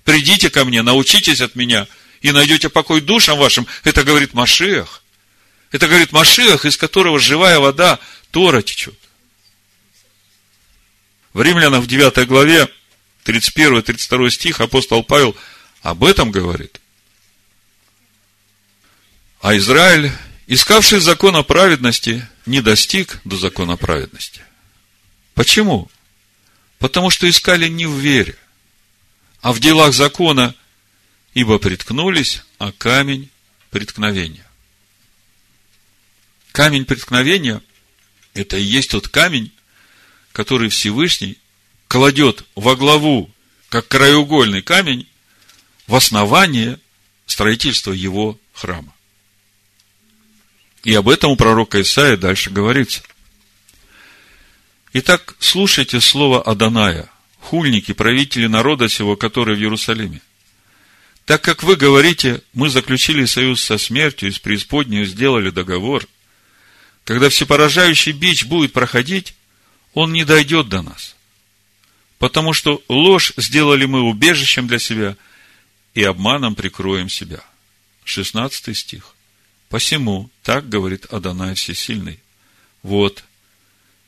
Придите 0.05 0.48
ко 0.48 0.64
мне, 0.64 0.83
научитесь 0.83 1.40
от 1.40 1.57
меня, 1.57 1.88
и 2.20 2.31
найдете 2.31 2.68
покой 2.68 3.00
душам 3.00 3.38
вашим. 3.38 3.66
Это 3.83 4.05
говорит 4.05 4.33
Машиах. 4.33 5.02
Это 5.72 5.88
говорит 5.88 6.12
Машиах, 6.12 6.64
из 6.64 6.76
которого 6.76 7.18
живая 7.18 7.59
вода 7.59 7.98
Тора 8.31 8.62
течет. 8.62 8.98
В 11.33 11.42
Римлянах 11.42 11.83
в 11.83 11.87
9 11.87 12.26
главе 12.29 12.68
31-32 13.24 14.31
стих 14.31 14.61
апостол 14.61 15.02
Павел– 15.02 15.37
об 15.87 16.02
этом 16.02 16.33
говорит. 16.33 16.81
А 19.40 19.57
Израиль, 19.57 20.11
искавший 20.48 20.98
закона 20.98 21.44
праведности, 21.44 22.29
не 22.44 22.61
достиг 22.61 23.20
до 23.24 23.37
закона 23.37 23.76
праведности. 23.76 24.40
Почему? 25.35 25.88
Потому 26.79 27.11
что 27.11 27.29
искали 27.29 27.69
не 27.69 27.87
в 27.87 27.99
вере, 27.99 28.37
а 29.41 29.53
в 29.53 29.61
делах 29.61 29.95
закона, 29.95 30.55
ибо 31.35 31.59
приткнулись, 31.59 32.43
а 32.59 32.73
камень 32.73 33.31
преткновения. 33.71 34.47
Камень 36.53 36.85
преткновения– 36.85 37.62
это 38.35 38.57
и 38.57 38.62
есть 38.62 38.91
тот 38.91 39.09
камень, 39.09 39.53
который 40.33 40.69
Всевышний 40.69 41.39
кладет 41.89 42.45
во 42.55 42.77
главу, 42.77 43.31
как 43.69 43.89
краеугольный 43.89 44.62
камень, 44.62 45.09
в 45.87 45.95
основание 45.95 46.81
строительства 47.27 47.93
его 47.93 48.39
храма. 48.53 48.95
И 50.83 50.95
об 50.95 51.09
этом 51.09 51.33
у 51.33 51.37
пророка 51.37 51.81
Исаия 51.81 52.17
дальше 52.17 52.51
говорится. 52.51 53.03
Итак, 54.98 55.37
слушайте 55.40 56.00
слово 56.00 56.40
Аданая, 56.40 57.11
хульники, 57.38 57.92
правители 57.92 58.46
народа 58.46 58.88
сего, 58.88 59.14
которые 59.14 59.54
в 59.54 59.61
Иерусалиме. 59.61 60.22
Так 61.26 61.42
как 61.42 61.62
вы 61.62 61.76
говорите, 61.76 62.40
мы 62.54 62.70
заключили 62.70 63.26
союз 63.26 63.61
со 63.61 63.76
смертью 63.76 64.30
и 64.30 64.32
с 64.32 64.38
преисподней 64.38 65.04
сделали 65.04 65.50
договор, 65.50 66.06
когда 67.04 67.28
всепоражающий 67.28 68.12
бич 68.12 68.46
будет 68.46 68.72
проходить, 68.72 69.35
он 69.92 70.14
не 70.14 70.24
дойдет 70.24 70.70
до 70.70 70.80
нас. 70.80 71.14
потому 72.18 72.54
что 72.54 72.82
ложь 72.88 73.35
сделали 73.37 73.85
мы 73.85 74.00
убежищем 74.00 74.66
для 74.66 74.78
себя, 74.78 75.14
и 75.92 76.02
обманом 76.04 76.54
прикроем 76.54 77.11
себя. 77.11 77.44
16 78.04 78.74
стих. 78.74 79.14
Посему, 79.68 80.30
так 80.42 80.70
говорит 80.70 81.04
Адонай 81.12 81.54
Всесильный, 81.54 82.18
вот, 82.82 83.26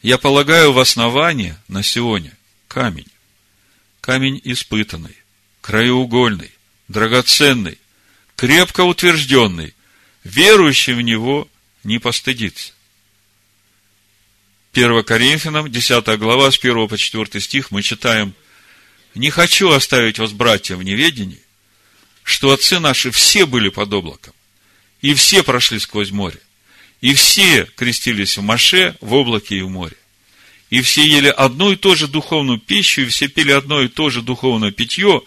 я 0.03 0.19
полагаю 0.19 0.73
в 0.73 0.79
основание 0.79 1.59
на 1.69 1.83
Сионе 1.83 2.33
камень, 2.69 3.09
камень 4.01 4.41
испытанный, 4.45 5.17
краеугольный, 5.61 6.53
драгоценный, 6.89 7.79
крепко 8.37 8.83
утвержденный, 8.83 9.75
верующий 10.25 10.95
в 10.95 11.01
него 11.01 11.49
не 11.85 11.99
постыдится. 11.99 12.73
1 14.73 15.03
Коринфянам, 15.03 15.71
10 15.71 16.19
глава, 16.19 16.51
с 16.51 16.59
1 16.59 16.89
по 16.89 16.97
4 16.97 17.41
стих 17.41 17.71
мы 17.71 17.83
читаем, 17.83 18.35
«Не 19.15 19.31
хочу 19.31 19.71
оставить 19.71 20.19
вас, 20.19 20.33
братья, 20.33 20.77
в 20.77 20.83
неведении, 20.83 21.43
что 22.23 22.53
отцы 22.53 22.79
наши 22.79 23.11
все 23.11 23.47
были 23.47 23.71
под 23.71 23.93
облаком, 23.93 24.35
и 25.01 25.15
все 25.15 25.43
прошли 25.43 25.79
сквозь 25.81 26.11
море, 26.11 26.41
и 27.01 27.15
все 27.15 27.65
крестились 27.77 28.37
в 28.37 28.43
Маше, 28.43 28.97
в 29.01 29.15
облаке 29.15 29.59
и 29.59 29.63
в 29.63 29.69
море. 29.69 29.97
И 30.71 30.83
все 30.83 31.07
ели 31.07 31.29
одну 31.29 31.73
и 31.73 31.77
ту 31.77 31.95
же 31.95 32.09
духовную 32.09 32.59
пищу, 32.59 33.03
и 33.03 33.07
все 33.07 33.29
пили 33.29 33.53
одно 33.53 33.83
и 33.83 33.89
то 33.89 34.11
же 34.11 34.21
духовное 34.21 34.71
питье, 34.71 35.23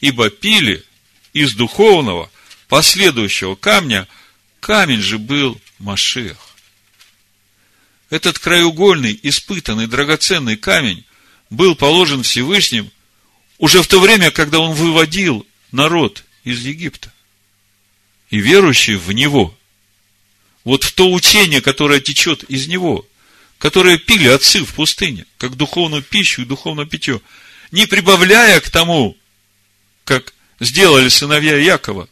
ибо 0.00 0.30
пили 0.30 0.84
из 1.32 1.54
духовного, 1.54 2.30
последующего 2.68 3.54
камня, 3.56 4.06
камень 4.60 5.00
же 5.00 5.18
был 5.18 5.60
Машех. 5.78 6.36
Этот 8.10 8.38
краеугольный, 8.38 9.18
испытанный, 9.22 9.88
драгоценный 9.88 10.56
камень 10.56 11.04
был 11.50 11.74
положен 11.74 12.22
Всевышним 12.22 12.90
уже 13.58 13.82
в 13.82 13.88
то 13.88 13.98
время, 13.98 14.30
когда 14.30 14.60
он 14.60 14.74
выводил 14.74 15.46
народ 15.72 16.24
из 16.44 16.64
Египта. 16.64 17.12
И 18.30 18.38
верующие 18.38 18.96
в 18.98 19.10
него, 19.12 19.56
вот 20.64 20.84
в 20.84 20.92
то 20.92 21.10
учение, 21.12 21.60
которое 21.60 22.00
течет 22.00 22.42
из 22.44 22.66
него, 22.66 23.06
которое 23.58 23.98
пили 23.98 24.28
отцы 24.28 24.64
в 24.64 24.74
пустыне, 24.74 25.26
как 25.38 25.56
духовную 25.56 26.02
пищу 26.02 26.42
и 26.42 26.46
духовное 26.46 26.86
питье, 26.86 27.20
не 27.70 27.86
прибавляя 27.86 28.60
к 28.60 28.70
тому, 28.70 29.16
как 30.04 30.34
сделали 30.60 31.08
сыновья 31.08 31.56
Якова, 31.56 32.08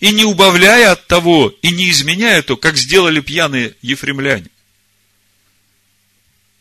и 0.00 0.10
не 0.12 0.24
убавляя 0.24 0.92
от 0.92 1.06
того, 1.06 1.54
и 1.62 1.70
не 1.70 1.90
изменяя 1.90 2.42
то, 2.42 2.56
как 2.56 2.76
сделали 2.76 3.20
пьяные 3.20 3.74
ефремляне 3.82 4.50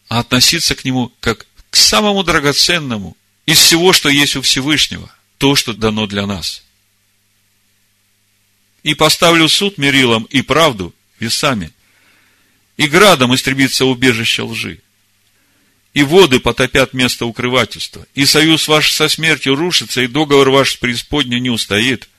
а 0.10 0.20
относиться 0.20 0.76
к 0.76 0.84
нему 0.84 1.14
как 1.22 1.46
к 1.70 1.76
самому 1.76 2.24
драгоценному 2.24 3.16
из 3.46 3.60
всего, 3.60 3.94
что 3.94 4.10
есть 4.10 4.36
у 4.36 4.42
Всевышнего, 4.42 5.10
то, 5.38 5.56
что 5.56 5.74
дано 5.74 6.08
для 6.08 6.26
нас. 6.26 6.64
И 8.90 8.96
поставлю 8.96 9.48
суд 9.48 9.78
мерилом 9.78 10.24
и 10.32 10.42
правду 10.42 10.96
весами, 11.20 11.72
и 12.76 12.88
градом 12.88 13.36
истребится 13.36 13.86
убежище 13.86 14.42
лжи, 14.42 14.80
и 15.94 16.02
воды 16.02 16.40
потопят 16.40 16.96
место 16.96 17.28
укрывательства, 17.28 18.08
и 18.16 18.26
союз 18.26 18.68
ваш 18.68 18.92
со 18.92 19.08
смертью 19.08 19.54
рушится, 19.54 20.02
и 20.02 20.08
договор 20.08 20.50
ваш 20.50 20.72
с 20.72 20.76
преисподней 20.78 21.40
не 21.40 21.52
устоит. 21.52 22.10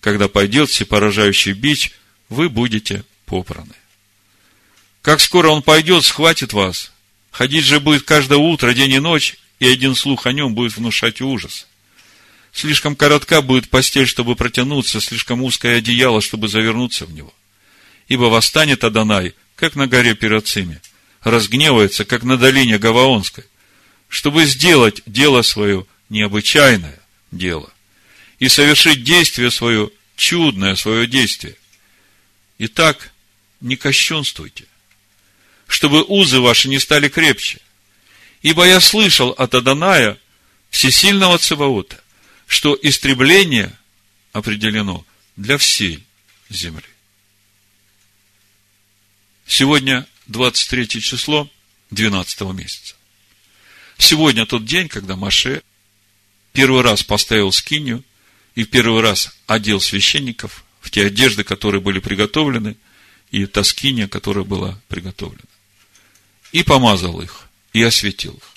Когда 0.00 0.28
пойдет 0.28 0.70
всепоражающий 0.70 1.52
бич, 1.52 1.92
вы 2.30 2.48
будете 2.48 3.04
попраны. 3.26 3.74
Как 5.02 5.20
скоро 5.20 5.50
он 5.50 5.60
пойдет, 5.60 6.06
схватит 6.06 6.54
вас, 6.54 6.92
Ходить 7.30 7.66
же 7.66 7.78
будет 7.78 8.04
каждое 8.04 8.38
утро, 8.38 8.72
день 8.72 8.92
и 8.92 9.00
ночь, 9.00 9.36
и 9.58 9.68
один 9.68 9.94
слух 9.94 10.24
о 10.24 10.32
нем 10.32 10.54
будет 10.54 10.78
внушать 10.78 11.20
ужас. 11.20 11.66
Слишком 12.52 12.96
коротка 12.96 13.42
будет 13.42 13.68
постель, 13.68 14.06
чтобы 14.06 14.34
протянуться, 14.36 15.00
слишком 15.00 15.42
узкое 15.42 15.78
одеяло, 15.78 16.20
чтобы 16.20 16.48
завернуться 16.48 17.06
в 17.06 17.12
него. 17.12 17.32
Ибо 18.08 18.24
восстанет 18.24 18.82
Адонай, 18.82 19.34
как 19.54 19.76
на 19.76 19.86
горе 19.86 20.14
Пирацими, 20.14 20.80
разгневается, 21.22 22.04
как 22.04 22.24
на 22.24 22.36
долине 22.36 22.78
Гаваонской, 22.78 23.44
чтобы 24.08 24.44
сделать 24.46 25.02
дело 25.06 25.42
свое 25.42 25.86
необычайное 26.08 26.98
дело 27.30 27.72
и 28.40 28.48
совершить 28.48 29.04
действие 29.04 29.50
свое, 29.50 29.90
чудное 30.16 30.74
свое 30.74 31.06
действие. 31.06 31.54
Итак, 32.58 33.12
не 33.60 33.76
кощунствуйте, 33.76 34.64
чтобы 35.68 36.02
узы 36.02 36.40
ваши 36.40 36.68
не 36.68 36.78
стали 36.78 37.08
крепче. 37.08 37.60
Ибо 38.42 38.66
я 38.66 38.80
слышал 38.80 39.30
от 39.30 39.54
Аданая, 39.54 40.18
всесильного 40.70 41.38
Цеваота, 41.38 41.99
что 42.50 42.76
истребление 42.82 43.72
определено 44.32 45.06
для 45.36 45.56
всей 45.56 46.04
земли. 46.48 46.82
Сегодня 49.46 50.04
23 50.26 50.88
число 50.88 51.48
12 51.92 52.40
месяца. 52.52 52.96
Сегодня 53.98 54.46
тот 54.46 54.64
день, 54.64 54.88
когда 54.88 55.14
Маше 55.14 55.62
первый 56.52 56.82
раз 56.82 57.04
поставил 57.04 57.52
скинию 57.52 58.02
и 58.56 58.64
первый 58.64 59.00
раз 59.00 59.32
одел 59.46 59.80
священников 59.80 60.64
в 60.80 60.90
те 60.90 61.06
одежды, 61.06 61.44
которые 61.44 61.80
были 61.80 62.00
приготовлены, 62.00 62.76
и 63.30 63.46
та 63.46 63.62
скиния, 63.62 64.08
которая 64.08 64.44
была 64.44 64.76
приготовлена 64.88 65.44
и 66.50 66.64
помазал 66.64 67.20
их, 67.20 67.48
и 67.72 67.80
осветил 67.80 68.34
их. 68.34 68.50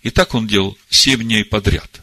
И 0.00 0.08
так 0.08 0.34
он 0.34 0.46
делал 0.46 0.78
семь 0.88 1.22
дней 1.22 1.44
подряд, 1.44 2.00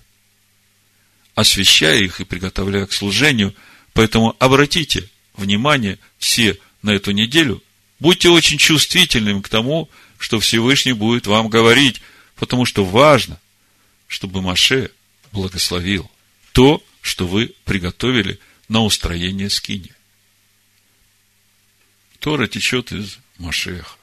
освещая 1.36 2.00
их 2.00 2.22
и 2.22 2.26
приготовляя 2.26 2.86
к 2.86 2.94
служению. 2.94 3.54
Поэтому 3.94 4.36
обратите 4.40 5.10
внимание 5.36 6.00
все 6.18 6.58
на 6.82 6.92
эту 6.92 7.12
неделю, 7.12 7.64
будьте 8.00 8.30
очень 8.30 8.58
чувствительными 8.58 9.42
к 9.42 9.50
тому, 9.50 9.90
что 10.18 10.40
Всевышний 10.40 10.94
будет 10.94 11.28
вам 11.28 11.50
говорить, 11.50 12.02
потому 12.36 12.66
что 12.66 12.86
важно, 12.86 13.40
чтобы 14.08 14.42
Маше 14.42 14.92
благословил 15.32 16.10
то, 16.52 16.84
что 17.02 17.28
вы 17.28 17.54
приготовили 17.66 18.40
на 18.70 18.84
устроение 18.84 19.50
скини. 19.50 19.92
Тора 22.20 22.48
течет 22.48 22.92
из 22.92 23.18
Машеха. 23.38 23.98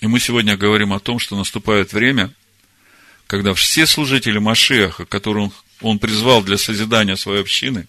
И 0.00 0.06
мы 0.06 0.20
сегодня 0.20 0.56
говорим 0.56 0.92
о 0.92 1.00
том, 1.00 1.18
что 1.18 1.36
наступает 1.36 1.92
время, 1.92 2.32
когда 3.26 3.52
все 3.52 3.86
служители 3.86 4.38
Машеха, 4.38 5.04
которых 5.04 5.64
он 5.80 5.98
призвал 5.98 6.42
для 6.42 6.58
созидания 6.58 7.16
своей 7.16 7.40
общины, 7.40 7.86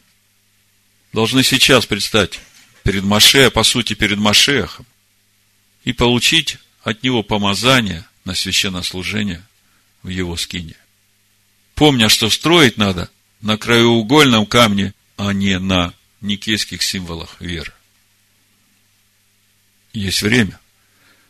должны 1.14 1.44
сейчас 1.44 1.86
предстать 1.86 2.40
перед 2.84 3.04
Маше, 3.04 3.50
по 3.52 3.64
сути, 3.64 3.94
перед 3.94 4.18
Машехом, 4.18 4.86
и 5.84 5.94
получить 5.94 6.58
от 6.84 7.04
него 7.04 7.24
помазание 7.24 8.06
на 8.26 8.36
священнослужение 8.36 9.44
в 10.04 10.10
его 10.10 10.38
скине. 10.38 10.76
Помня, 11.76 12.10
что 12.10 12.30
строить 12.30 12.78
надо 12.78 13.10
на 13.42 13.58
краеугольном 13.58 14.46
камне, 14.46 14.94
а 15.18 15.34
не 15.34 15.58
на 15.60 15.94
никейских 16.22 16.84
символах 16.84 17.40
веры. 17.40 17.74
Есть 19.94 20.22
время– 20.22 20.60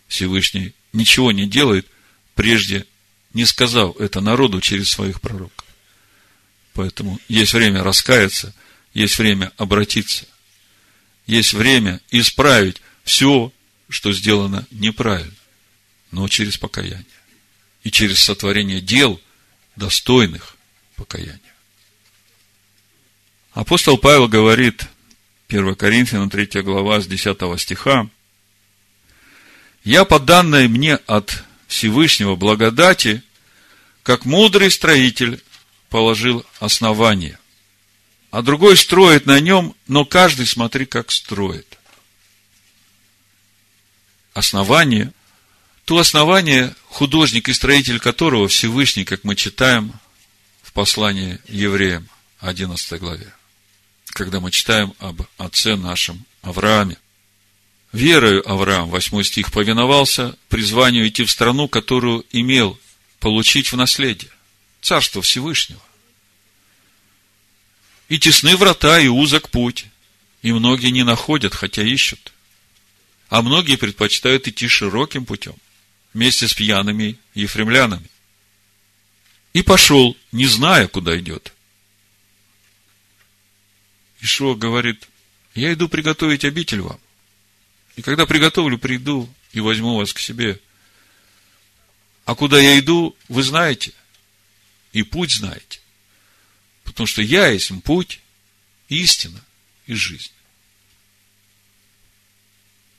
Всевышний 0.09 0.73
ничего 0.91 1.31
не 1.31 1.47
делает, 1.47 1.87
прежде 2.35 2.85
не 3.33 3.45
сказал 3.45 3.91
это 3.93 4.19
народу 4.19 4.59
через 4.59 4.89
своих 4.89 5.21
пророков. 5.21 5.65
Поэтому 6.73 7.19
есть 7.27 7.53
время 7.53 7.83
раскаяться, 7.83 8.53
есть 8.93 9.17
время 9.17 9.51
обратиться, 9.57 10.25
есть 11.25 11.53
время 11.53 12.01
исправить 12.11 12.81
все, 13.03 13.51
что 13.89 14.13
сделано 14.13 14.65
неправильно, 14.71 15.33
но 16.11 16.27
через 16.27 16.57
покаяние 16.57 17.05
и 17.83 17.91
через 17.91 18.19
сотворение 18.19 18.81
дел, 18.81 19.19
достойных 19.75 20.57
покаяния. 20.95 21.39
Апостол 23.53 23.97
Павел 23.97 24.27
говорит, 24.27 24.85
1 25.47 25.75
Коринфянам 25.75 26.29
3 26.29 26.61
глава 26.61 27.01
с 27.01 27.07
10 27.07 27.37
стиха, 27.59 28.09
я 29.83 30.05
по 30.05 30.19
данной 30.19 30.67
мне 30.67 30.95
от 30.95 31.43
Всевышнего 31.67 32.35
благодати, 32.35 33.23
как 34.03 34.25
мудрый 34.25 34.69
строитель, 34.69 35.41
положил 35.89 36.45
основание. 36.59 37.39
А 38.31 38.41
другой 38.41 38.77
строит 38.77 39.25
на 39.25 39.39
нем, 39.39 39.75
но 39.87 40.05
каждый 40.05 40.45
смотри, 40.45 40.85
как 40.85 41.11
строит. 41.11 41.77
Основание, 44.33 45.11
то 45.85 45.97
основание, 45.97 46.75
художник 46.85 47.49
и 47.49 47.53
строитель 47.53 47.99
которого 47.99 48.47
Всевышний, 48.47 49.05
как 49.05 49.23
мы 49.23 49.35
читаем 49.35 49.93
в 50.61 50.71
послании 50.71 51.39
евреям, 51.47 52.07
11 52.39 52.99
главе, 52.99 53.33
когда 54.05 54.39
мы 54.39 54.51
читаем 54.51 54.93
об 54.99 55.23
отце 55.37 55.75
нашем 55.75 56.25
Аврааме– 56.41 56.97
Верою 57.91 58.47
Авраам, 58.49 58.89
8 58.89 59.23
стих, 59.23 59.51
повиновался 59.51 60.37
призванию 60.47 61.07
идти 61.07 61.23
в 61.23 61.31
страну, 61.31 61.67
которую 61.67 62.23
имел 62.31 62.79
получить 63.19 63.71
в 63.71 63.75
наследие 63.75 64.31
Царство 64.81 65.21
Всевышнего. 65.21 65.81
И 68.07 68.17
тесны 68.19 68.55
врата, 68.57 68.99
и 68.99 69.07
узок 69.07 69.49
путь, 69.49 69.85
и 70.41 70.51
многие 70.51 70.89
не 70.89 71.03
находят, 71.03 71.53
хотя 71.53 71.83
ищут. 71.83 72.33
А 73.29 73.41
многие 73.41 73.75
предпочитают 73.75 74.47
идти 74.47 74.67
широким 74.67 75.25
путем, 75.25 75.55
вместе 76.13 76.47
с 76.47 76.53
пьяными 76.53 77.19
ефремлянами. 77.35 78.09
И 79.53 79.61
пошел, 79.61 80.17
не 80.31 80.45
зная, 80.45 80.87
куда 80.87 81.17
идет. 81.19 81.53
Ишуа 84.21 84.55
говорит, 84.55 85.07
я 85.55 85.73
иду 85.73 85.87
приготовить 85.87 86.45
обитель 86.45 86.81
вам. 86.81 86.99
И 87.95 88.01
когда 88.01 88.25
приготовлю, 88.25 88.77
приду 88.77 89.29
и 89.51 89.59
возьму 89.59 89.97
вас 89.97 90.13
к 90.13 90.19
себе. 90.19 90.59
А 92.25 92.35
куда 92.35 92.59
я 92.59 92.79
иду, 92.79 93.15
вы 93.27 93.43
знаете. 93.43 93.93
И 94.93 95.03
путь 95.03 95.31
знаете. 95.31 95.79
Потому 96.83 97.07
что 97.07 97.21
я 97.21 97.47
есть 97.47 97.71
путь, 97.83 98.19
истина 98.87 99.41
и 99.85 99.93
жизнь. 99.93 100.31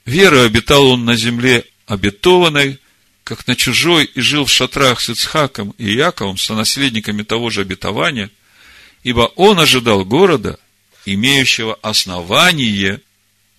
Вера 0.05 0.45
обитал 0.45 0.87
он 0.89 1.05
на 1.05 1.17
земле 1.17 1.65
обетованной, 1.87 2.79
как 3.25 3.47
на 3.47 3.57
чужой, 3.57 4.05
и 4.07 4.21
жил 4.21 4.45
в 4.45 4.51
шатрах 4.51 5.01
с 5.01 5.11
Ицхаком 5.11 5.71
и 5.79 5.93
Яковом, 5.93 6.39
сонаследниками 6.39 7.23
того 7.23 7.51
же 7.51 7.63
обетования, 7.63 8.31
ибо 9.03 9.33
он 9.37 9.59
ожидал 9.61 10.05
города, 10.05 10.59
имеющего 11.05 11.79
основание, 11.83 13.01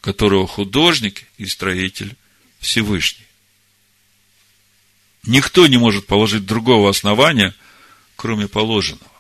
которого 0.01 0.47
художник 0.47 1.23
и 1.37 1.45
строитель 1.45 2.15
Всевышний. 2.59 3.25
Никто 5.23 5.67
не 5.67 5.77
может 5.77 6.07
положить 6.07 6.45
другого 6.45 6.89
основания, 6.89 7.53
кроме 8.21 8.47
положенного. 8.47 9.11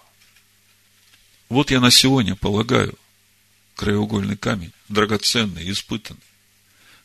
Вот 1.49 1.71
я 1.71 1.79
на 1.79 1.89
сегодня 1.89 2.35
полагаю 2.35 2.93
краеугольный 3.75 4.37
камень, 4.37 4.71
драгоценный, 4.89 5.71
испытанный. 5.71 6.21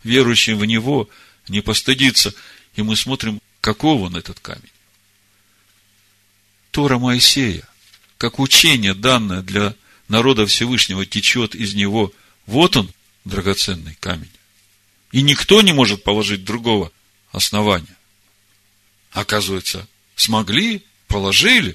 Верующий 0.04 0.52
в 0.52 0.64
него 0.66 1.08
не 1.48 1.62
постыдится, 1.62 2.34
и 2.74 2.82
мы 2.82 2.96
смотрим, 2.96 3.40
каков 3.62 4.02
он 4.02 4.14
этот 4.14 4.40
камень. 4.40 4.70
Тора 6.70 6.98
Моисея, 6.98 7.66
как 8.18 8.40
учение, 8.40 8.92
данное 8.92 9.40
для 9.40 9.74
народа 10.08 10.44
Всевышнего, 10.44 11.06
течет 11.06 11.54
из 11.54 11.72
него. 11.72 12.12
Вот 12.44 12.76
он, 12.76 12.92
драгоценный 13.24 13.96
камень. 14.00 14.30
И 15.12 15.22
никто 15.22 15.62
не 15.62 15.72
может 15.72 16.02
положить 16.02 16.44
другого 16.44 16.92
основания. 17.32 17.96
Оказывается, 19.12 19.88
смогли, 20.14 20.84
положили 21.08 21.74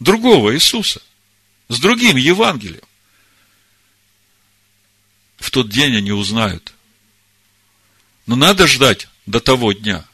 другого 0.00 0.54
Иисуса 0.54 1.02
с 1.68 1.78
другим 1.78 2.16
Евангелием. 2.16 2.82
В 5.38 5.50
тот 5.50 5.68
день 5.68 5.96
они 5.96 6.12
узнают. 6.12 6.74
Но 8.26 8.36
надо 8.36 8.66
ждать 8.66 9.08
до 9.26 9.40
того 9.40 9.72
дня, 9.72 10.06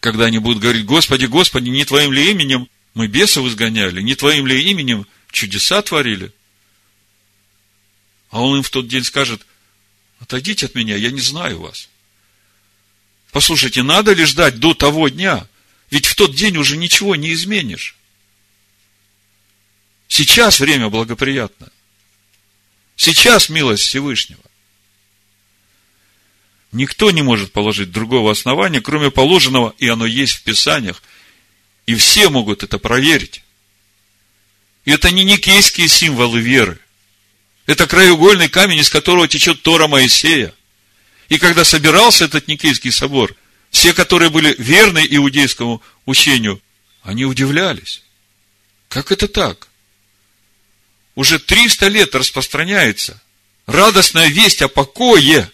когда 0.00 0.26
они 0.26 0.38
будут 0.38 0.62
говорить, 0.62 0.84
Господи, 0.84 1.26
Господи, 1.26 1.68
не 1.68 1.84
Твоим 1.84 2.12
ли 2.12 2.30
именем 2.30 2.68
мы 2.94 3.08
бесов 3.08 3.46
изгоняли, 3.46 4.00
не 4.00 4.14
Твоим 4.14 4.46
ли 4.46 4.70
именем 4.70 5.06
чудеса 5.30 5.82
творили? 5.82 6.32
А 8.30 8.40
он 8.40 8.58
им 8.58 8.62
в 8.62 8.70
тот 8.70 8.88
день 8.88 9.04
скажет, 9.04 9.44
отойдите 10.20 10.66
от 10.66 10.74
меня, 10.74 10.96
я 10.96 11.10
не 11.10 11.20
знаю 11.20 11.60
вас. 11.60 11.88
Послушайте, 13.32 13.82
надо 13.82 14.12
ли 14.12 14.24
ждать 14.24 14.60
до 14.60 14.74
того 14.74 15.08
дня? 15.08 15.46
Ведь 15.90 16.06
в 16.06 16.14
тот 16.14 16.34
день 16.34 16.56
уже 16.56 16.76
ничего 16.76 17.16
не 17.16 17.32
изменишь. 17.32 17.96
Сейчас 20.08 20.60
время 20.60 20.88
благоприятно. 20.88 21.68
Сейчас 22.96 23.48
милость 23.48 23.84
Всевышнего. 23.84 24.42
Никто 26.72 27.10
не 27.10 27.22
может 27.22 27.52
положить 27.52 27.92
другого 27.92 28.32
основания, 28.32 28.80
кроме 28.80 29.10
положенного, 29.10 29.74
и 29.78 29.88
оно 29.88 30.06
есть 30.06 30.34
в 30.34 30.42
Писаниях. 30.42 31.02
И 31.86 31.94
все 31.94 32.30
могут 32.30 32.62
это 32.62 32.78
проверить. 32.78 33.42
И 34.84 34.90
это 34.90 35.10
не 35.10 35.24
никейские 35.24 35.88
символы 35.88 36.40
веры. 36.40 36.78
Это 37.66 37.86
краеугольный 37.86 38.48
камень, 38.48 38.78
из 38.78 38.90
которого 38.90 39.28
течет 39.28 39.62
Тора 39.62 39.86
Моисея. 39.86 40.52
И 41.28 41.38
когда 41.38 41.64
собирался 41.64 42.26
этот 42.26 42.48
Никейский 42.48 42.92
собор, 42.92 43.34
все, 43.70 43.94
которые 43.94 44.30
были 44.30 44.54
верны 44.58 45.06
иудейскому 45.08 45.82
учению, 46.04 46.60
они 47.02 47.24
удивлялись. 47.24 48.02
Как 48.88 49.10
это 49.10 49.26
так? 49.28 49.68
Уже 51.14 51.38
300 51.38 51.88
лет 51.88 52.14
распространяется 52.14 53.20
радостная 53.66 54.28
весть 54.28 54.62
о 54.62 54.68
покое. 54.68 55.50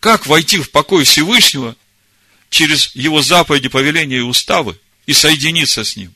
Как 0.00 0.26
войти 0.26 0.58
в 0.58 0.70
покой 0.70 1.04
Всевышнего 1.04 1.76
через 2.50 2.94
его 2.94 3.22
заповеди, 3.22 3.68
повеления 3.68 4.18
и 4.18 4.20
уставы 4.20 4.78
и 5.06 5.12
соединиться 5.12 5.84
с 5.84 5.96
ним? 5.96 6.14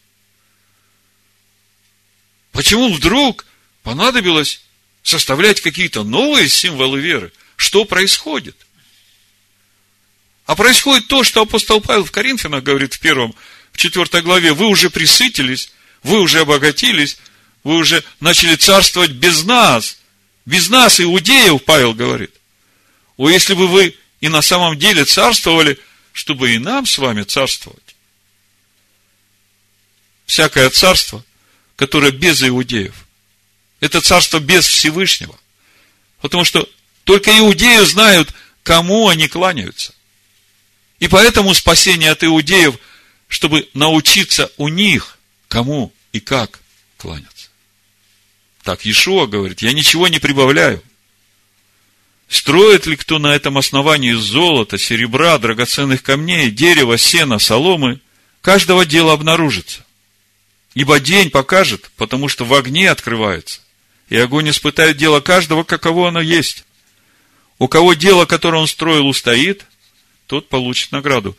Почему 2.53 2.93
вдруг 2.93 3.47
понадобилось 3.83 4.61
составлять 5.03 5.61
какие-то 5.61 6.03
новые 6.03 6.49
символы 6.49 7.01
веры? 7.01 7.33
Что 7.57 7.85
происходит? 7.85 8.57
А 10.47 10.55
происходит 10.55 11.09
то, 11.09 11.25
что 11.25 11.43
апостол 11.43 11.81
Павел 11.81 12.05
в 12.05 12.13
Коринфянах 12.13 12.63
говорит 12.63 12.95
в 12.95 13.01
первом, 13.01 13.35
в 13.73 13.79
четвертой 13.79 14.23
главе, 14.23 14.53
вы 14.53 14.67
уже 14.67 14.91
присытились, 14.91 15.71
вы 16.03 16.21
уже 16.21 16.41
обогатились, 16.41 17.19
вы 17.67 17.79
уже 17.79 18.05
начали 18.21 18.55
царствовать 18.55 19.11
без 19.11 19.43
нас. 19.43 19.99
Без 20.45 20.69
нас, 20.69 21.01
иудеев, 21.01 21.65
Павел 21.65 21.95
говорит. 21.95 22.31
О, 23.17 23.29
если 23.29 23.55
бы 23.55 23.67
вы 23.67 23.97
и 24.21 24.29
на 24.29 24.41
самом 24.41 24.79
деле 24.79 25.05
царствовали, 25.05 25.77
чтобы 26.13 26.55
и 26.55 26.59
нам 26.59 26.87
с 26.87 26.97
вами 26.97 27.25
царствовать. 27.25 27.97
Всякое 30.27 30.71
царство, 30.71 31.25
которое 31.75 32.13
без 32.13 32.41
иудеев, 32.41 32.95
это 33.81 34.01
царство 34.01 34.39
без 34.39 34.65
Всевышнего. 34.65 35.37
Потому 36.21 36.45
что 36.45 36.69
только 37.03 37.37
иудеи 37.37 37.85
знают, 37.85 38.33
кому 38.63 39.09
они 39.09 39.27
кланяются. 39.27 39.93
И 41.01 41.09
поэтому 41.09 41.53
спасение 41.53 42.13
от 42.13 42.23
иудеев, 42.23 42.77
чтобы 43.27 43.69
научиться 43.75 44.53
у 44.57 44.69
них, 44.69 45.19
кому 45.49 45.93
и 46.13 46.21
как 46.21 46.61
кланяться. 46.97 47.36
Так 48.67 48.85
Иешуа 48.85 49.29
говорит, 49.29 49.63
я 49.63 49.73
ничего 49.73 50.09
не 50.09 50.19
прибавляю. 50.19 50.83
Строит 52.27 52.87
ли 52.87 52.97
кто 52.97 53.21
на 53.21 53.33
этом 53.33 53.59
основании 53.59 54.13
золота, 54.13 54.77
серебра, 54.77 55.39
драгоценных 55.39 56.03
камней, 56.03 56.51
дерева, 56.51 56.99
сена, 56.99 57.39
соломы, 57.39 58.01
каждого 58.41 58.85
дела 58.85 59.13
обнаружится. 59.13 59.87
Ибо 60.75 60.99
день 60.99 61.31
покажет, 61.31 61.93
потому 61.97 62.27
что 62.27 62.45
в 62.45 62.53
огне 62.55 62.91
открывается, 62.91 63.61
и 64.09 64.17
огонь 64.17 64.51
испытает 64.51 64.97
дело 64.97 65.21
каждого, 65.21 65.63
каково 65.63 66.09
оно 66.09 66.21
есть. 66.21 66.65
У 67.61 67.69
кого 67.69 67.95
дело, 67.95 68.27
которое 68.27 68.59
он 68.63 68.67
строил, 68.67 69.07
устоит, 69.07 69.65
тот 70.27 70.49
получит 70.49 70.91
награду. 70.91 71.39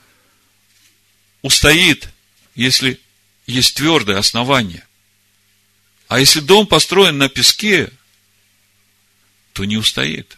Устоит, 1.42 2.08
если 2.56 3.02
есть 3.48 3.76
твердое 3.76 4.18
основание. 4.18 4.87
А 6.08 6.20
если 6.20 6.40
дом 6.40 6.68
построен 6.68 7.18
на 7.18 7.30
песке, 7.30 7.92
то 9.54 9.66
не 9.66 9.78
устоит. 9.78 10.38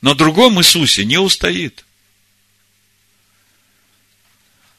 На 0.00 0.14
другом 0.14 0.58
Иисусе 0.58 1.04
не 1.04 1.18
устоит. 1.18 1.84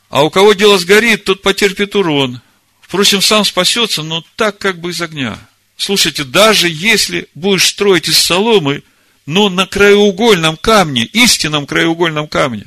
А 0.09 0.23
у 0.23 0.29
кого 0.29 0.53
дело 0.53 0.77
сгорит, 0.77 1.23
тот 1.25 1.41
потерпит 1.41 1.95
урон. 1.95 2.41
Впрочем, 2.81 3.21
сам 3.21 3.45
спасется, 3.45 4.01
но 4.01 4.25
так 4.35 4.57
как 4.57 4.79
бы 4.79 4.89
из 4.89 5.01
огня. 5.01 5.39
Слушайте, 5.77 6.23
даже 6.23 6.67
если 6.67 7.29
будешь 7.35 7.67
строить 7.67 8.07
из 8.07 8.17
соломы, 8.17 8.83
но 9.25 9.49
на 9.49 9.67
краеугольном 9.67 10.57
камне, 10.57 11.05
истинном 11.05 11.67
краеугольном 11.67 12.27
камне, 12.27 12.65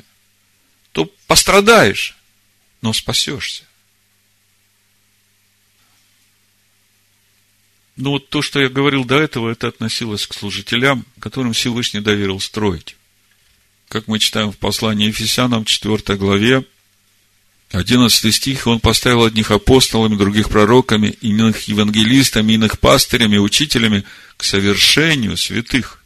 то 0.93 1.05
пострадаешь, 1.27 2.15
но 2.81 2.93
спасешься. 2.93 3.65
Ну 7.95 8.11
вот 8.11 8.29
то, 8.29 8.41
что 8.41 8.59
я 8.59 8.69
говорил 8.69 9.05
до 9.05 9.19
этого, 9.19 9.51
это 9.51 9.67
относилось 9.67 10.25
к 10.25 10.33
служителям, 10.33 11.05
которым 11.19 11.53
Всевышний 11.53 11.99
доверил 11.99 12.39
строить. 12.39 12.95
Как 13.87 14.07
мы 14.07 14.19
читаем 14.19 14.51
в 14.51 14.57
послании 14.57 15.07
Ефесянам, 15.07 15.65
4 15.65 16.17
главе, 16.17 16.65
11 17.71 18.35
стих, 18.35 18.67
он 18.67 18.79
поставил 18.79 19.23
одних 19.23 19.51
апостолами, 19.51 20.15
других 20.15 20.49
пророками, 20.49 21.15
иных 21.21 21.67
евангелистами, 21.67 22.53
иных 22.53 22.79
пастырями, 22.79 23.37
учителями 23.37 24.03
к 24.37 24.43
совершению 24.43 25.37
святых 25.37 26.03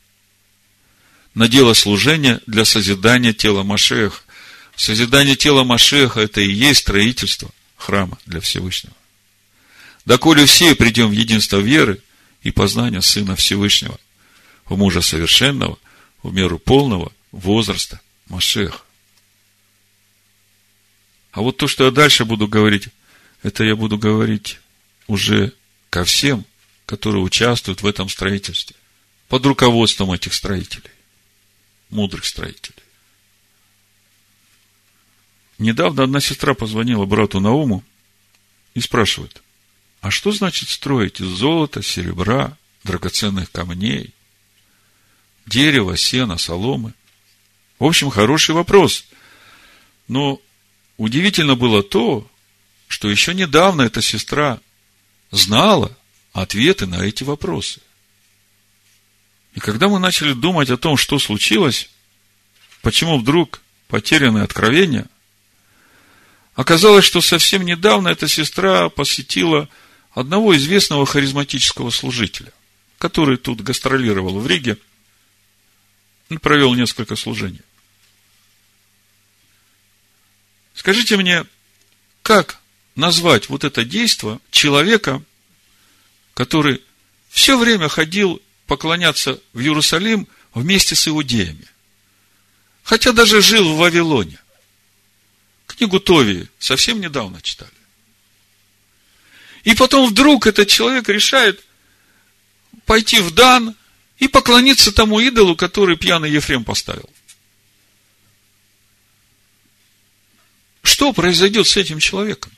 на 1.34 1.48
дело 1.48 1.74
служения 1.74 2.42
для 2.48 2.66
созидания 2.66 3.32
тела 3.32 3.64
Машех, 3.64 4.24
Созидание 4.78 5.36
тела 5.36 5.64
Машеха– 5.64 6.20
это 6.22 6.40
и 6.40 6.52
есть 6.52 6.82
строительство 6.82 7.50
храма 7.76 8.20
для 8.28 8.40
Всевышнего. 8.40 8.96
Доколе 10.08 10.46
все 10.46 10.74
придем 10.74 11.10
в 11.10 11.12
единство 11.12 11.58
веры 11.58 12.02
и 12.42 12.52
познания 12.52 13.02
Сына 13.02 13.36
Всевышнего, 13.36 14.00
в 14.64 14.78
мужа 14.78 15.02
совершенного, 15.02 15.78
в 16.24 16.34
меру 16.34 16.60
полного 16.60 17.12
возраста 17.34 18.00
Машеха. 18.30 18.80
А 21.32 21.42
вот 21.42 21.58
то, 21.58 21.68
что 21.68 21.84
я 21.84 21.92
дальше 21.92 22.24
буду 22.24 22.48
говорить, 22.48 22.88
это 23.44 23.66
я 23.66 23.76
буду 23.76 23.98
говорить 23.98 24.62
уже 25.08 25.52
ко 25.90 26.06
всем, 26.06 26.46
которые 26.86 27.22
участвуют 27.22 27.82
в 27.82 27.86
этом 27.86 28.08
строительстве, 28.08 28.78
под 29.28 29.46
руководством 29.46 30.14
этих 30.14 30.34
строителей, 30.34 30.90
мудрых 31.90 32.24
строителей. 32.24 32.82
Недавно 35.58 36.04
одна 36.04 36.22
сестра 36.22 36.54
позвонила 36.54 37.04
брату 37.04 37.42
Науму 37.42 37.84
и 38.74 38.80
спрашивает, 38.80 39.44
а 40.02 40.12
что 40.12 40.32
значит 40.32 40.70
строить 40.70 41.20
из 41.20 41.28
золота, 41.28 41.82
серебра, 41.82 42.58
драгоценных 42.84 43.52
камней, 43.52 44.14
дерева, 45.46 45.98
сена, 45.98 46.38
соломы? 46.38 46.94
В 47.80 47.86
общем, 47.86 48.10
хороший 48.10 48.56
вопрос. 48.56 49.06
Но 50.08 50.42
удивительно 50.98 51.56
было 51.56 51.84
то, 51.84 52.30
что 52.88 53.10
еще 53.10 53.34
недавно 53.34 53.84
эта 53.84 54.02
сестра 54.02 54.60
знала 55.32 55.96
ответы 56.34 56.86
на 56.86 57.04
эти 57.04 57.24
вопросы. 57.24 57.82
И 59.54 59.60
когда 59.60 59.90
мы 59.90 60.00
начали 60.00 60.34
думать 60.34 60.70
о 60.70 60.78
том, 60.78 60.98
что 60.98 61.20
случилось, 61.20 61.90
почему 62.82 63.18
вдруг 63.18 63.62
потеряны 63.88 64.40
откровения, 64.40 65.08
оказалось, 66.56 67.06
что 67.06 67.22
совсем 67.22 67.64
недавно 67.66 68.10
эта 68.10 68.28
сестра 68.28 68.90
посетила 68.90 69.68
одного 70.18 70.58
известного 70.58 71.06
харизматического 71.06 71.92
служителя, 71.92 72.52
который 72.98 73.38
тут 73.38 73.62
гастролировал 73.62 74.40
в 74.40 74.48
Риге 74.48 74.80
и 76.30 76.40
провел 76.40 76.74
несколько 76.74 77.16
служений. 77.16 77.62
Скажите 80.74 81.18
мне, 81.18 81.46
как 82.24 82.60
назвать 82.96 83.48
вот 83.50 83.64
это 83.64 83.86
действие 83.86 84.40
человека, 84.50 85.22
который 86.34 86.82
все 87.30 87.56
время 87.56 87.88
ходил 87.88 88.42
поклоняться 88.66 89.40
в 89.54 89.60
Иерусалим 89.60 90.28
вместе 90.56 90.96
с 90.96 91.08
иудеями. 91.08 91.68
Хотя 92.82 93.12
даже 93.12 93.44
жил 93.44 93.72
в 93.72 93.78
Вавилоне. 93.78 94.40
Книгу 95.68 96.00
Тови 96.00 96.48
совсем 96.58 97.02
недавно 97.02 97.40
читали. 97.40 97.77
И 99.68 99.76
потом 99.76 100.10
вдруг 100.10 100.48
этот 100.48 100.70
человек 100.70 101.10
решает 101.10 101.62
пойти 102.86 103.20
в 103.20 103.32
Дан 103.32 103.76
и 104.18 104.30
поклониться 104.30 104.94
тому 104.94 105.20
идолу, 105.20 105.58
который 105.58 105.98
пьяный 105.98 106.32
Ефрем 106.32 106.64
поставил. 106.64 107.10
Что 110.84 111.12
произойдет 111.12 111.68
с 111.68 111.76
этим 111.76 112.00
человеком? 112.00 112.50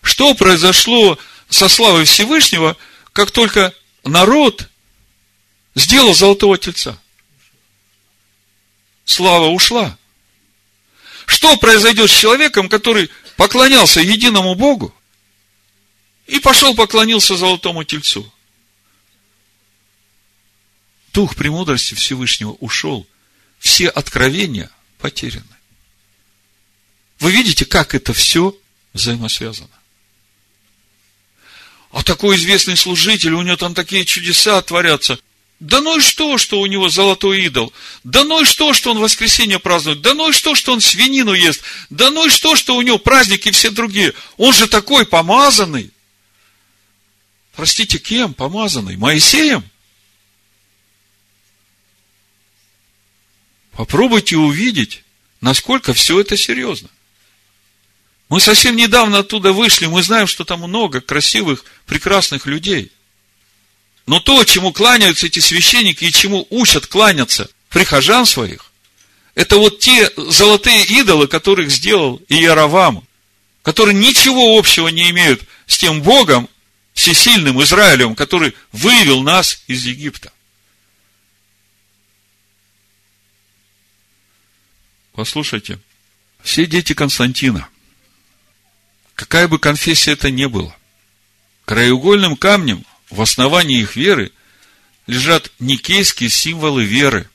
Что 0.00 0.34
произошло 0.34 1.18
со 1.50 1.68
славой 1.68 2.06
Всевышнего, 2.06 2.78
как 3.12 3.30
только 3.30 3.74
народ 4.02 4.70
сделал 5.74 6.14
золотого 6.14 6.56
тельца. 6.56 6.98
Слава 9.04 9.48
ушла. 9.48 9.98
Что 11.26 11.58
произойдет 11.58 12.10
с 12.10 12.18
человеком, 12.18 12.70
который 12.70 13.10
поклонялся 13.36 14.00
единому 14.00 14.54
Богу 14.54 14.94
и 16.26 16.40
пошел 16.40 16.74
поклонился 16.74 17.36
золотому 17.36 17.84
тельцу? 17.84 18.32
Дух 21.12 21.36
премудрости 21.36 21.94
Всевышнего 21.94 22.52
ушел. 22.60 23.06
Все 23.58 23.88
откровения 23.88 24.70
потеряны. 24.98 25.44
Вы 27.20 27.30
видите, 27.30 27.64
как 27.64 27.94
это 27.94 28.12
все 28.12 28.56
взаимосвязано? 28.92 29.70
А 31.92 32.02
такой 32.02 32.36
известный 32.36 32.76
служитель, 32.76 33.34
у 33.34 33.42
него 33.42 33.56
там 33.56 33.72
такие 33.72 34.04
чудеса 34.04 34.60
творятся. 34.62 35.18
Да 35.60 35.80
ну 35.80 35.98
и 35.98 36.00
что, 36.00 36.36
что 36.36 36.60
у 36.60 36.66
него 36.66 36.88
золотой 36.88 37.44
идол? 37.44 37.72
Да 38.02 38.24
ну 38.24 38.42
и 38.42 38.44
что, 38.44 38.72
что 38.72 38.90
он 38.90 38.98
воскресенье 38.98 39.60
празднует? 39.60 40.00
Да 40.00 40.12
ну 40.12 40.30
и 40.30 40.32
что, 40.32 40.56
что 40.56 40.72
он 40.72 40.80
свинину 40.80 41.32
ест? 41.32 41.62
Да 41.90 42.10
ну 42.10 42.26
и 42.26 42.30
что, 42.30 42.56
что 42.56 42.74
у 42.74 42.82
него 42.82 42.98
праздники 42.98 43.52
все 43.52 43.70
другие? 43.70 44.12
Он 44.36 44.52
же 44.52 44.66
такой 44.66 45.06
помазанный. 45.06 45.93
Простите, 47.56 47.98
кем 47.98 48.34
помазанный? 48.34 48.96
Моисеем? 48.96 49.64
Попробуйте 53.72 54.36
увидеть, 54.36 55.04
насколько 55.40 55.92
все 55.94 56.20
это 56.20 56.36
серьезно. 56.36 56.88
Мы 58.28 58.40
совсем 58.40 58.76
недавно 58.76 59.18
оттуда 59.18 59.52
вышли, 59.52 59.86
мы 59.86 60.02
знаем, 60.02 60.26
что 60.26 60.44
там 60.44 60.60
много 60.60 61.00
красивых, 61.00 61.64
прекрасных 61.86 62.46
людей. 62.46 62.90
Но 64.06 64.20
то, 64.20 64.42
чему 64.44 64.72
кланяются 64.72 65.26
эти 65.26 65.38
священники 65.38 66.04
и 66.04 66.12
чему 66.12 66.46
учат 66.50 66.86
кланяться 66.86 67.48
прихожан 67.68 68.26
своих, 68.26 68.72
это 69.34 69.58
вот 69.58 69.80
те 69.80 70.10
золотые 70.16 70.84
идолы, 70.84 71.26
которых 71.26 71.70
сделал 71.70 72.20
Иеровам, 72.28 73.06
которые 73.62 73.94
ничего 73.94 74.56
общего 74.58 74.88
не 74.88 75.10
имеют 75.10 75.42
с 75.66 75.78
тем 75.78 76.02
Богом, 76.02 76.48
всесильным 76.94 77.62
Израилем, 77.62 78.14
который 78.14 78.54
вывел 78.72 79.22
нас 79.22 79.62
из 79.66 79.84
Египта. 79.84 80.32
Послушайте, 85.12 85.78
все 86.42 86.66
дети 86.66 86.92
Константина, 86.94 87.68
какая 89.14 89.48
бы 89.48 89.58
конфессия 89.58 90.12
это 90.12 90.30
ни 90.30 90.46
была, 90.46 90.74
краеугольным 91.66 92.36
камнем 92.36 92.84
в 93.10 93.20
основании 93.20 93.80
их 93.80 93.96
веры 93.96 94.32
лежат 95.06 95.52
никейские 95.58 96.30
символы 96.30 96.84
веры. 96.84 97.28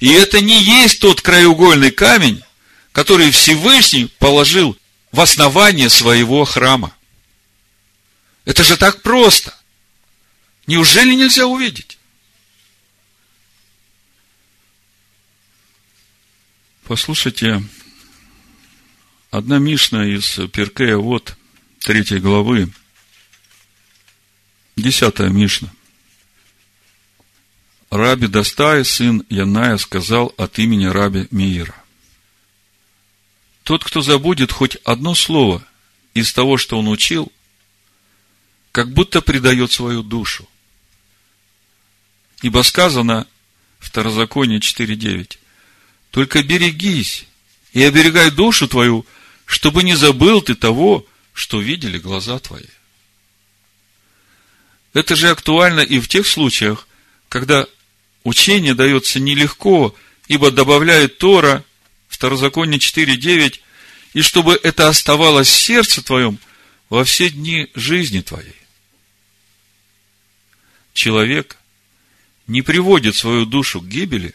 И 0.00 0.08
это 0.08 0.40
не 0.40 0.60
есть 0.60 1.00
тот 1.00 1.20
краеугольный 1.20 1.92
камень, 1.92 2.42
который 2.90 3.30
Всевышний 3.30 4.06
положил 4.18 4.76
в 5.12 5.20
основание 5.20 5.88
своего 5.88 6.44
храма. 6.44 6.92
Это 8.44 8.64
же 8.64 8.76
так 8.76 9.02
просто. 9.02 9.56
Неужели 10.66 11.14
нельзя 11.14 11.46
увидеть? 11.46 11.98
Послушайте, 16.84 17.62
Одна 19.32 19.58
Мишна 19.58 20.04
из 20.04 20.38
Перкея, 20.52 20.98
вот, 20.98 21.38
третьей 21.78 22.18
главы, 22.18 22.70
десятая 24.76 25.30
Мишна. 25.30 25.72
Раби 27.88 28.26
Достай, 28.26 28.84
сын 28.84 29.24
Яная, 29.30 29.78
сказал 29.78 30.34
от 30.36 30.58
имени 30.58 30.84
Раби 30.84 31.28
Миира. 31.30 31.74
Тот, 33.62 33.84
кто 33.84 34.02
забудет 34.02 34.52
хоть 34.52 34.76
одно 34.84 35.14
слово 35.14 35.66
из 36.12 36.30
того, 36.34 36.58
что 36.58 36.78
он 36.78 36.88
учил, 36.88 37.32
как 38.72 38.92
будто 38.92 39.20
предает 39.20 39.70
свою 39.70 40.02
душу. 40.02 40.48
Ибо 42.42 42.62
сказано, 42.62 43.26
Второзаконие 43.78 44.58
4.9, 44.58 45.38
только 46.10 46.42
берегись 46.42 47.26
и 47.72 47.82
оберегай 47.82 48.30
душу 48.30 48.66
твою– 48.66 49.06
чтобы 49.52 49.82
не 49.82 49.94
забыл 49.94 50.40
ты 50.40 50.54
того, 50.54 51.06
что 51.34 51.60
видели 51.60 51.98
глаза 51.98 52.38
твои. 52.38 52.64
Это 54.94 55.14
же 55.14 55.28
актуально 55.28 55.80
и 55.80 56.00
в 56.00 56.08
тех 56.08 56.26
случаях, 56.26 56.88
когда 57.28 57.66
учение 58.24 58.72
дается 58.72 59.20
нелегко, 59.20 59.94
ибо 60.26 60.50
добавляет 60.50 61.18
Тора, 61.18 61.64
Второзаконие 62.08 62.78
4.9, 62.78 63.60
и 64.14 64.22
чтобы 64.22 64.58
это 64.62 64.88
оставалось 64.88 65.48
в 65.48 65.60
сердце 65.60 66.02
твоем 66.02 66.38
во 66.88 67.04
все 67.04 67.28
дни 67.28 67.68
жизни 67.74 68.22
твоей. 68.22 68.61
Человек 70.92 71.58
не 72.46 72.62
приводит 72.62 73.16
свою 73.16 73.46
душу 73.46 73.80
к 73.80 73.88
гибели 73.88 74.34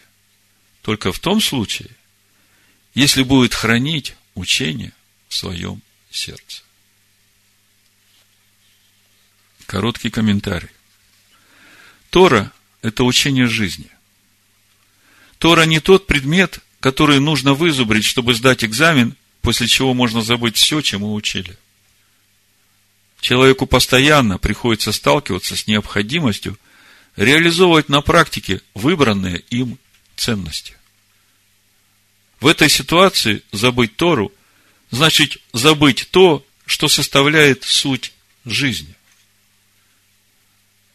только 0.81 1.11
в 1.11 1.19
том 1.19 1.41
случае, 1.41 1.89
если 2.93 3.23
будет 3.23 3.53
хранить 3.53 4.15
учение 4.33 4.93
в 5.27 5.35
своем 5.35 5.81
сердце. 6.09 6.63
Короткий 9.65 10.09
комментарий. 10.09 10.69
Тора– 12.09 12.53
это 12.81 13.03
учение 13.03 13.47
жизни. 13.47 13.89
Тора 15.39 15.63
не 15.63 15.79
тот 15.79 16.07
предмет, 16.07 16.59
которые 16.79 17.19
нужно 17.19 17.53
вызубрить, 17.53 18.05
чтобы 18.05 18.33
сдать 18.33 18.63
экзамен, 18.63 19.15
после 19.41 19.67
чего 19.67 19.93
можно 19.93 20.21
забыть 20.21 20.55
все, 20.55 20.81
чему 20.81 21.13
учили. 21.13 21.57
Человеку 23.20 23.65
постоянно 23.65 24.38
приходится 24.38 24.91
сталкиваться 24.91 25.55
с 25.55 25.68
необходимостью 25.68 26.57
реализовывать 27.15 27.89
на 27.89 28.01
практике 28.01 28.61
выбранные 28.74 29.39
им 29.49 29.80
ценности. 30.15 30.76
В 32.39 32.47
этой 32.47 32.70
ситуации 32.70 33.41
забыть 33.51 33.95
Тору 33.95 34.32
значит 34.91 35.38
забыть 35.53 36.07
то, 36.11 36.45
что 36.65 36.88
составляет 36.88 37.63
суть 37.63 38.13
жизни. 38.45 38.93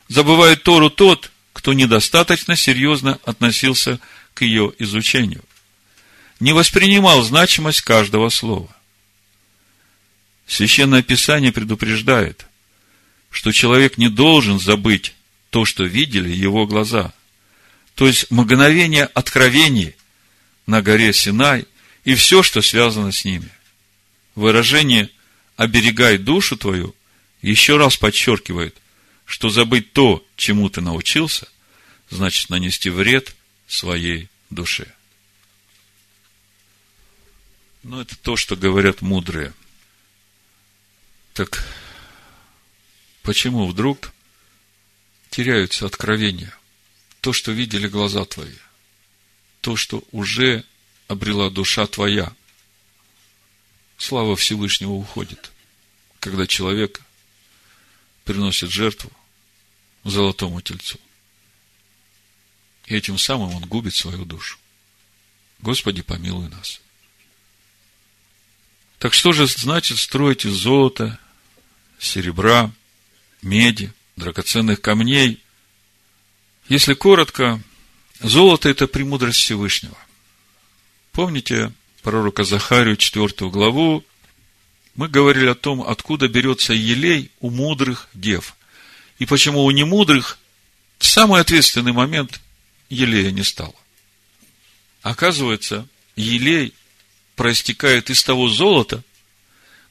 Забывает 0.08 0.62
Тору 0.62 0.90
тот, 0.90 1.32
кто 1.52 1.72
недостаточно 1.72 2.54
серьезно 2.54 3.18
относился 3.24 3.98
к 4.34 4.42
ее 4.42 4.72
изучению, 4.78 5.42
не 6.38 6.52
воспринимал 6.52 7.22
значимость 7.22 7.82
каждого 7.82 8.28
слова. 8.28 8.74
Священное 10.46 11.02
Писание 11.02 11.52
предупреждает, 11.52 12.46
что 13.30 13.52
человек 13.52 13.98
не 13.98 14.08
должен 14.08 14.58
забыть 14.60 15.14
то, 15.50 15.64
что 15.64 15.84
видели 15.84 16.28
его 16.28 16.66
глаза, 16.66 17.12
то 17.94 18.06
есть 18.06 18.30
мгновение 18.30 19.04
откровений 19.04 19.94
на 20.66 20.82
горе 20.82 21.12
Синай 21.12 21.66
и 22.04 22.14
все, 22.14 22.42
что 22.42 22.62
связано 22.62 23.12
с 23.12 23.24
ними. 23.24 23.48
Выражение 24.34 25.10
«оберегай 25.56 26.18
душу 26.18 26.56
твою» 26.56 26.94
еще 27.42 27.76
раз 27.76 27.96
подчеркивает, 27.96 28.76
что 29.24 29.50
забыть 29.50 29.92
то, 29.92 30.24
чему 30.36 30.68
ты 30.70 30.80
научился, 30.80 31.48
значит 32.08 32.50
нанести 32.50 32.88
вред 32.88 33.34
своей 33.66 34.28
душе. 34.50 34.86
Но 37.82 38.00
это 38.00 38.16
то, 38.16 38.36
что 38.36 38.56
говорят 38.56 39.02
мудрые. 39.02 39.52
Так 41.34 41.64
почему 43.22 43.66
вдруг 43.66 44.12
теряются 45.30 45.86
откровения? 45.86 46.56
То, 47.20 47.32
что 47.32 47.52
видели 47.52 47.88
глаза 47.88 48.24
твои, 48.24 48.56
то, 49.60 49.76
что 49.76 50.04
уже 50.10 50.64
обрела 51.08 51.50
душа 51.50 51.86
твоя. 51.86 52.32
Слава 53.96 54.34
Всевышнего 54.34 54.90
уходит, 54.90 55.52
когда 56.18 56.46
человек 56.46 57.00
приносит 58.24 58.70
жертву 58.70 59.12
золотому 60.04 60.60
тельцу. 60.60 60.98
И 62.86 62.94
этим 62.96 63.16
самым 63.16 63.54
он 63.54 63.64
губит 63.64 63.94
свою 63.94 64.24
душу. 64.24 64.58
Господи, 65.60 66.02
помилуй 66.02 66.48
нас. 66.48 66.80
Так 68.98 69.14
что 69.14 69.32
же 69.32 69.46
значит 69.46 69.98
строить 69.98 70.44
из 70.44 70.52
золота, 70.52 71.18
серебра, 72.02 72.72
меди, 73.42 73.92
драгоценных 74.16 74.80
камней? 74.80 75.42
Если 76.68 76.94
коротко, 76.94 77.62
золото– 78.20 78.68
это 78.70 78.86
премудрость 78.86 79.38
Всевышнего. 79.38 79.96
Помните 81.12 81.72
пророка 82.02 82.44
Захарию, 82.44 82.96
4 82.96 83.50
главу, 83.50 84.04
мы 84.94 85.08
говорили 85.08 85.46
о 85.46 85.54
том, 85.54 85.82
откуда 85.82 86.28
берется 86.28 86.72
елей 86.72 87.30
у 87.40 87.50
мудрых 87.50 88.08
дев. 88.12 88.56
И 89.18 89.26
почему 89.26 89.64
у 89.64 89.70
немудрых 89.70 90.38
в 90.98 91.06
самый 91.06 91.40
ответственный 91.40 91.92
момент 91.92 92.40
елея 92.90 93.30
не 93.30 93.42
стало. 93.42 93.74
Оказывается, 95.02 95.88
елей 96.16 96.74
проистекает 97.36 98.10
из 98.10 98.22
того 98.22 98.48
золота, 98.48 99.02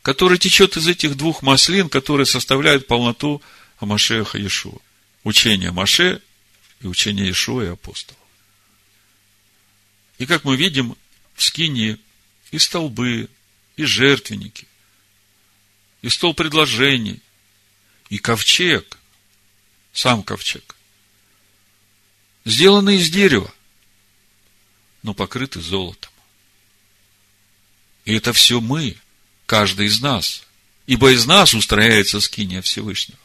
который 0.02 0.38
течет 0.38 0.78
из 0.78 0.88
этих 0.88 1.16
двух 1.16 1.42
маслин, 1.42 1.90
которые 1.90 2.26
составляют 2.26 2.88
полноту 2.88 3.42
Амашеха 3.80 4.38
Иешуа. 4.38 4.80
Учение 5.24 5.72
Маше 5.72 6.22
и 6.82 6.88
учение 6.88 7.26
Иешуа 7.26 7.64
и 7.64 7.68
апостолов. 7.68 8.20
И 10.18 10.26
как 10.26 10.44
мы 10.44 10.56
видим, 10.56 10.96
в 11.36 11.44
Скинии 11.44 11.98
и 12.52 12.60
столбы, 12.60 13.30
и 13.76 13.84
жертвенники, 13.84 14.68
и 16.02 16.10
стол 16.10 16.34
предложений, 16.34 17.22
и 18.10 18.18
ковчег, 18.18 18.98
сам 19.94 20.24
ковчег, 20.24 20.76
сделаны 22.46 22.98
из 22.98 23.10
дерева, 23.10 23.54
но 25.04 25.14
покрыты 25.14 25.62
золотом. 25.62 26.12
И 28.06 28.14
это 28.14 28.34
все 28.34 28.60
мы, 28.60 28.98
каждый 29.52 29.88
из 29.88 30.00
нас. 30.00 30.44
Ибо 30.88 31.12
из 31.12 31.26
нас 31.26 31.54
устрояется 31.54 32.22
скиния 32.22 32.62
Всевышнего. 32.62 33.20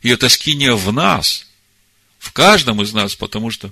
И 0.00 0.08
это 0.08 0.30
скиния 0.30 0.72
в 0.72 0.90
нас, 0.94 1.46
в 2.18 2.32
каждом 2.32 2.80
из 2.80 2.94
нас, 2.94 3.16
потому 3.16 3.50
что 3.50 3.70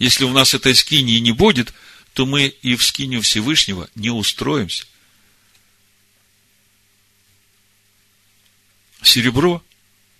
если 0.00 0.24
у 0.24 0.32
нас 0.32 0.52
этой 0.52 0.74
скинии 0.74 1.20
не 1.20 1.30
будет, 1.30 1.72
то 2.12 2.26
мы 2.26 2.46
и 2.46 2.74
в 2.74 2.82
скинию 2.82 3.22
Всевышнего 3.22 3.88
не 3.94 4.10
устроимся. 4.10 4.84
Серебро. 9.00 9.62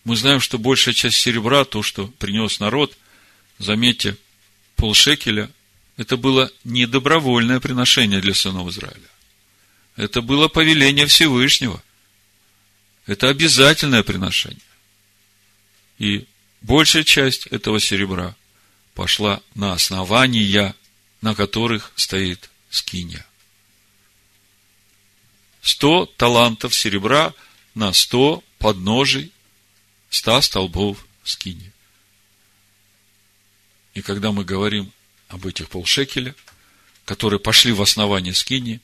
Мы 0.05 0.15
знаем, 0.15 0.39
что 0.39 0.57
большая 0.57 0.95
часть 0.95 1.17
серебра, 1.17 1.65
то, 1.65 1.83
что 1.83 2.07
принес 2.07 2.61
народ, 2.61 2.97
заметьте, 3.59 4.17
полшекеля, 4.77 5.51
это 5.97 6.17
было 6.17 6.53
не 6.63 6.87
добровольное 6.87 7.59
приношение 7.59 8.21
для 8.21 8.35
сынов 8.35 8.69
Израиля. 8.69 9.11
Это 10.01 10.23
было 10.23 10.49
повеление 10.49 11.05
Всевышнего. 11.05 11.83
Это 13.05 13.29
обязательное 13.29 14.03
приношение. 14.03 14.63
И 15.99 16.27
большая 16.63 17.05
часть 17.05 17.47
этого 17.49 17.79
серебра 17.79 18.35
пошла 18.95 19.43
на 19.55 19.75
основания, 19.75 20.75
на 21.21 21.35
которых 21.35 21.93
стоит 21.97 22.49
скиния. 22.71 23.27
Сто 25.61 26.07
талантов 26.07 26.75
серебра 26.75 27.35
на 27.75 27.93
сто 27.93 28.43
подножий 28.59 29.33
ста 30.09 30.41
столбов 30.41 31.07
скини. 31.25 31.75
И 33.93 34.01
когда 34.01 34.33
мы 34.33 34.47
говорим 34.47 34.93
об 35.29 35.47
этих 35.47 35.69
полшекеля, 35.69 36.35
которые 37.05 37.39
пошли 37.39 37.73
в 37.73 37.83
основание 37.83 38.33
скини, 38.33 38.81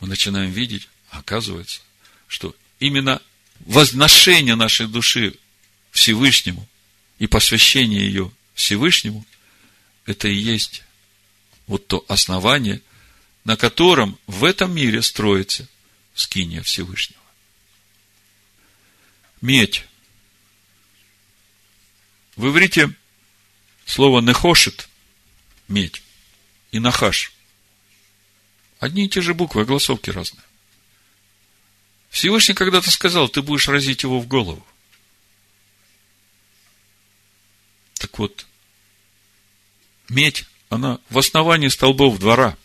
мы 0.00 0.08
начинаем 0.08 0.50
видеть, 0.50 0.88
оказывается, 1.10 1.80
что 2.26 2.54
именно 2.78 3.22
возношение 3.60 4.54
нашей 4.54 4.86
души 4.86 5.34
Всевышнему 5.90 6.68
и 7.18 7.26
посвящение 7.26 8.06
ее 8.06 8.30
Всевышнему, 8.54 9.24
это 10.04 10.28
и 10.28 10.34
есть 10.34 10.82
вот 11.66 11.86
то 11.86 12.04
основание, 12.08 12.80
на 13.44 13.56
котором 13.56 14.18
в 14.26 14.44
этом 14.44 14.74
мире 14.74 15.02
строится 15.02 15.68
скиния 16.14 16.62
Всевышнего. 16.62 17.20
Медь. 19.40 19.84
В 22.36 22.48
иврите 22.48 22.92
слово 23.86 24.20
нехошит– 24.20 24.88
медь, 25.68 26.02
и 26.70 26.78
нахаш 26.78 27.32
Одни 28.86 29.06
и 29.06 29.08
те 29.08 29.20
же 29.20 29.34
буквы, 29.34 29.62
а 29.62 29.64
голосовки 29.64 30.10
разные. 30.10 30.44
Всевышний 32.08 32.54
когда-то 32.54 32.88
сказал, 32.88 33.28
ты 33.28 33.42
будешь 33.42 33.66
разить 33.66 34.04
его 34.04 34.20
в 34.20 34.28
голову. 34.28 34.64
Так 37.94 38.16
вот, 38.20 38.46
медь, 40.08 40.44
она 40.68 41.00
в 41.10 41.18
основании 41.18 41.66
столбов 41.66 42.20
двора. 42.20 42.56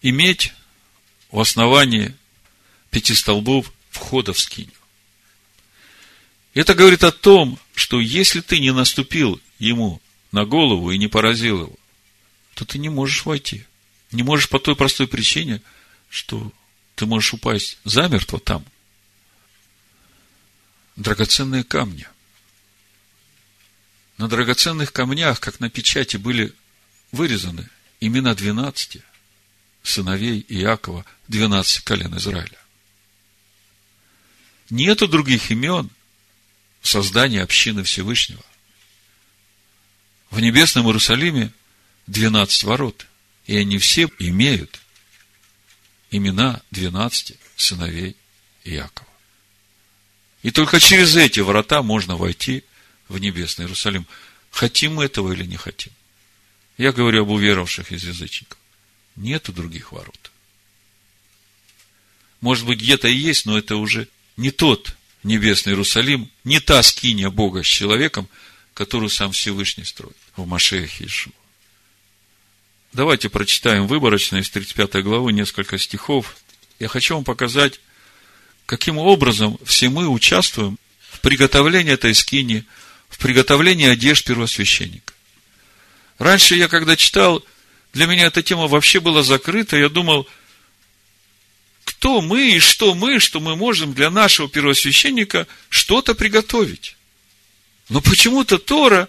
И 0.00 0.12
медь 0.12 0.54
в 1.32 1.40
основании 1.40 2.14
пяти 2.90 3.14
столбов 3.14 3.72
входа 3.90 4.32
в 4.32 4.38
скиню. 4.38 4.70
Это 6.52 6.72
говорит 6.74 7.02
о 7.02 7.10
том, 7.10 7.58
что 7.74 7.98
если 7.98 8.40
ты 8.42 8.60
не 8.60 8.72
наступил 8.72 9.40
ему 9.58 10.00
на 10.30 10.44
голову 10.44 10.92
и 10.92 10.98
не 10.98 11.08
поразил 11.08 11.62
его, 11.62 11.76
то 12.54 12.64
ты 12.64 12.78
не 12.78 12.90
можешь 12.90 13.24
войти. 13.24 13.64
Не 14.14 14.22
можешь 14.22 14.48
по 14.48 14.60
той 14.60 14.76
простой 14.76 15.08
причине, 15.08 15.60
что 16.08 16.52
ты 16.94 17.04
можешь 17.04 17.34
упасть 17.34 17.78
замертво 17.82 18.38
там. 18.38 18.64
Драгоценные 20.94 21.64
камни. 21.64 22.06
На 24.16 24.28
драгоценных 24.28 24.92
камнях, 24.92 25.40
как 25.40 25.58
на 25.58 25.68
печати, 25.68 26.16
были 26.16 26.54
вырезаны 27.10 27.68
имена 27.98 28.36
двенадцати 28.36 29.02
сыновей 29.82 30.46
Иакова, 30.48 31.04
двенадцати 31.26 31.82
колен 31.82 32.16
Израиля. 32.16 32.58
Нету 34.70 35.08
других 35.08 35.50
имен 35.50 35.90
в 36.80 36.88
создании 36.88 37.40
общины 37.40 37.82
Всевышнего. 37.82 38.44
В 40.30 40.38
небесном 40.38 40.86
Иерусалиме 40.86 41.52
двенадцать 42.06 42.62
ворот– 42.62 43.08
И 43.46 43.56
они 43.56 43.78
все 43.78 44.08
имеют 44.18 44.80
имена 46.10 46.62
12 46.70 47.36
сыновей 47.56 48.16
Иакова. 48.64 49.08
И 50.42 50.50
только 50.50 50.78
через 50.80 51.16
эти 51.16 51.40
врата 51.40 51.82
можно 51.82 52.16
войти 52.16 52.64
в 53.08 53.18
небесный 53.18 53.64
Иерусалим. 53.64 54.06
Хотим 54.50 54.96
мы 54.96 55.06
этого 55.06 55.32
или 55.32 55.44
не 55.44 55.56
хотим? 55.56 55.92
Я 56.76 56.92
говорю 56.92 57.22
об 57.22 57.30
уверовавших 57.30 57.92
из 57.92 58.04
язычников. 58.04 58.58
Нету 59.16 59.52
других 59.52 59.92
ворот. 59.92 60.30
Может 62.40 62.66
быть, 62.66 62.80
где-то 62.80 63.08
и 63.08 63.14
есть, 63.14 63.46
но 63.46 63.56
это 63.56 63.76
уже 63.76 64.08
не 64.36 64.50
тот 64.50 64.96
небесный 65.22 65.72
Иерусалим, 65.72 66.30
не 66.44 66.60
та 66.60 66.82
скиния 66.82 67.30
Бога 67.30 67.62
с 67.62 67.66
человеком, 67.66 68.28
которую 68.74 69.08
сам 69.08 69.32
Всевышний 69.32 69.84
строит 69.84 70.16
в 70.36 70.46
Машехе 70.46 71.06
Ишуа. 71.06 71.32
Давайте 72.94 73.28
прочитаем 73.28 73.88
выборочно 73.88 74.36
из 74.36 74.48
35 74.50 75.02
главы 75.02 75.32
несколько 75.32 75.78
стихов. 75.78 76.36
Я 76.78 76.86
хочу 76.86 77.16
вам 77.16 77.24
показать, 77.24 77.80
каким 78.66 78.98
образом 78.98 79.58
все 79.64 79.88
мы 79.88 80.06
участвуем 80.06 80.78
в 81.10 81.18
приготовлении 81.18 81.92
этой 81.92 82.14
скини, 82.14 82.64
в 83.08 83.18
приготовлении 83.18 83.88
одежд 83.88 84.24
первосвященника. 84.24 85.12
Раньше 86.18 86.54
я, 86.54 86.68
когда 86.68 86.94
читал, 86.94 87.44
для 87.92 88.06
меня 88.06 88.26
эта 88.26 88.44
тема 88.44 88.68
вообще 88.68 89.00
была 89.00 89.24
закрыта. 89.24 89.76
Я 89.76 89.88
думал, 89.88 90.28
кто 91.84 92.20
мы 92.20 92.52
и 92.52 92.60
что 92.60 92.94
мы, 92.94 93.18
что 93.18 93.40
мы 93.40 93.56
можем 93.56 93.92
для 93.92 94.08
нашего 94.08 94.48
первосвященника 94.48 95.48
что-то 95.68 96.14
приготовить. 96.14 96.96
Но 97.88 98.00
почему-то 98.00 98.58
Тора, 98.58 99.08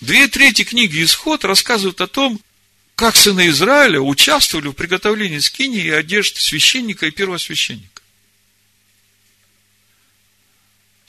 две 0.00 0.28
трети 0.28 0.64
книги 0.64 1.02
Исход 1.02 1.44
рассказывают 1.44 2.00
о 2.00 2.06
том, 2.06 2.40
как 2.94 3.16
сыны 3.16 3.48
Израиля 3.48 4.00
участвовали 4.00 4.68
в 4.68 4.72
приготовлении 4.72 5.38
скини 5.38 5.78
и 5.78 5.90
одежд 5.90 6.36
священника 6.38 7.06
и 7.06 7.10
первосвященника. 7.10 8.02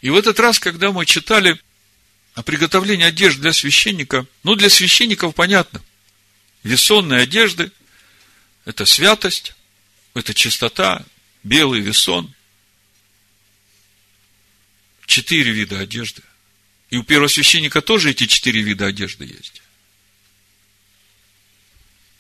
И 0.02 0.10
в 0.10 0.16
этот 0.16 0.40
раз, 0.40 0.60
когда 0.60 0.92
мы 0.92 1.06
читали 1.06 1.60
о 2.34 2.44
приготовлении 2.44 3.06
одежды 3.06 3.42
для 3.42 3.54
священника, 3.54 4.28
ну, 4.44 4.56
для 4.56 4.70
священников 4.70 5.34
понятно. 5.34 5.82
Весонные 6.64 7.22
одежды– 7.22 7.72
это 8.66 8.86
святость, 8.86 9.56
это 10.14 10.34
чистота, 10.34 11.06
белый 11.44 11.82
весон. 11.82 12.34
Четыре 15.06 15.52
вида 15.52 15.80
одежды. 15.80 16.22
И 16.90 16.98
у 16.98 17.04
первосвященника 17.04 17.82
тоже 17.82 18.12
эти 18.12 18.28
четыре 18.28 18.62
вида 18.62 18.86
одежды 18.86 19.26
есть. 19.26 19.62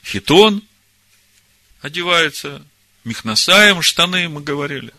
Хитон 0.04 0.64
одевается, 1.82 2.66
михнасаем, 3.04 3.82
штаны, 3.82 4.30
мы 4.30 4.42
говорили, 4.42 4.94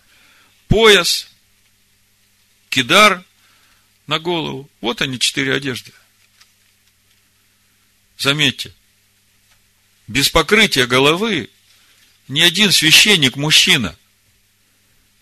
пояс, 0.69 1.29
кидар 2.71 3.25
на 4.07 4.19
голову. 4.19 4.71
Вот 4.81 5.03
они, 5.03 5.19
четыре 5.19 5.55
одежды. 5.55 5.93
Заметьте, 8.17 8.75
без 10.07 10.29
покрытия 10.29 10.87
головы 10.87 11.51
ни 12.29 12.41
один 12.41 12.73
священник, 12.73 13.37
мужчина, 13.37 13.97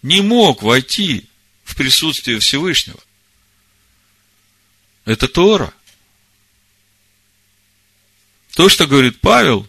не 0.03 0.21
мог 0.23 0.63
войти 0.63 1.27
в 1.65 1.77
присутствие 1.77 2.41
Всевышнего. 2.41 3.01
Это 5.07 5.27
Тора. 5.27 5.73
То, 8.55 8.69
что 8.69 8.87
говорит 8.87 9.21
Павел 9.21 9.67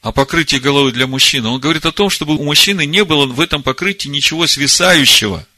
о 0.00 0.12
покрытии 0.12 0.56
головы 0.56 0.92
для 0.92 1.08
мужчины, 1.08 1.48
он 1.48 1.58
говорит 1.60 1.84
о 1.84 1.92
том, 1.92 2.10
чтобы 2.10 2.36
у 2.36 2.44
мужчины 2.44 2.86
не 2.86 3.04
было 3.04 3.26
в 3.26 3.40
этом 3.40 3.64
покрытии 3.64 4.08
ничего 4.08 4.46
свисающего– 4.46 5.44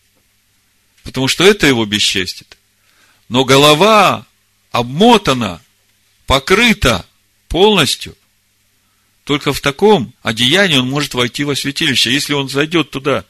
потому 1.07 1.29
что 1.29 1.45
это 1.45 1.69
его 1.69 1.87
бесчестит. 1.87 2.59
Но 3.29 3.45
голова 3.45 4.27
обмотана, 4.73 5.63
покрыта 6.27 7.07
полностью. 7.47 8.17
Только 9.23 9.53
в 9.53 9.61
таком 9.61 10.13
одеянии 10.23 10.79
он 10.79 10.91
может 10.91 11.15
войти 11.15 11.45
во 11.45 11.55
святилище. 11.55 12.13
Если 12.13 12.33
он 12.33 12.49
зайдет 12.49 12.91
туда 12.91 13.25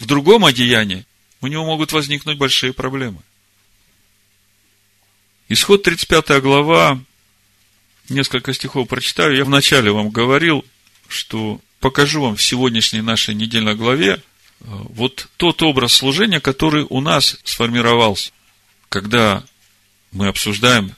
в 0.00 0.06
другом 0.06 0.44
одеянии, 0.44 1.06
у 1.40 1.46
него 1.46 1.64
могут 1.64 1.92
возникнуть 1.92 2.38
большие 2.38 2.72
проблемы. 2.72 3.22
Исход 5.52 5.82
35 5.82 6.40
глава, 6.40 6.98
несколько 8.08 8.54
стихов 8.54 8.88
прочитаю. 8.88 9.36
Я 9.36 9.44
вначале 9.44 9.92
вам 9.92 10.08
говорил, 10.08 10.64
что 11.08 11.60
покажу 11.78 12.22
вам 12.22 12.36
в 12.36 12.42
сегодняшней 12.42 13.02
нашей 13.02 13.34
недельной 13.34 13.74
главе 13.74 14.22
вот 14.60 15.28
тот 15.36 15.60
образ 15.60 15.92
служения, 15.92 16.40
который 16.40 16.86
у 16.88 17.02
нас 17.02 17.36
сформировался, 17.44 18.32
когда 18.88 19.44
мы 20.10 20.28
обсуждаем 20.28 20.96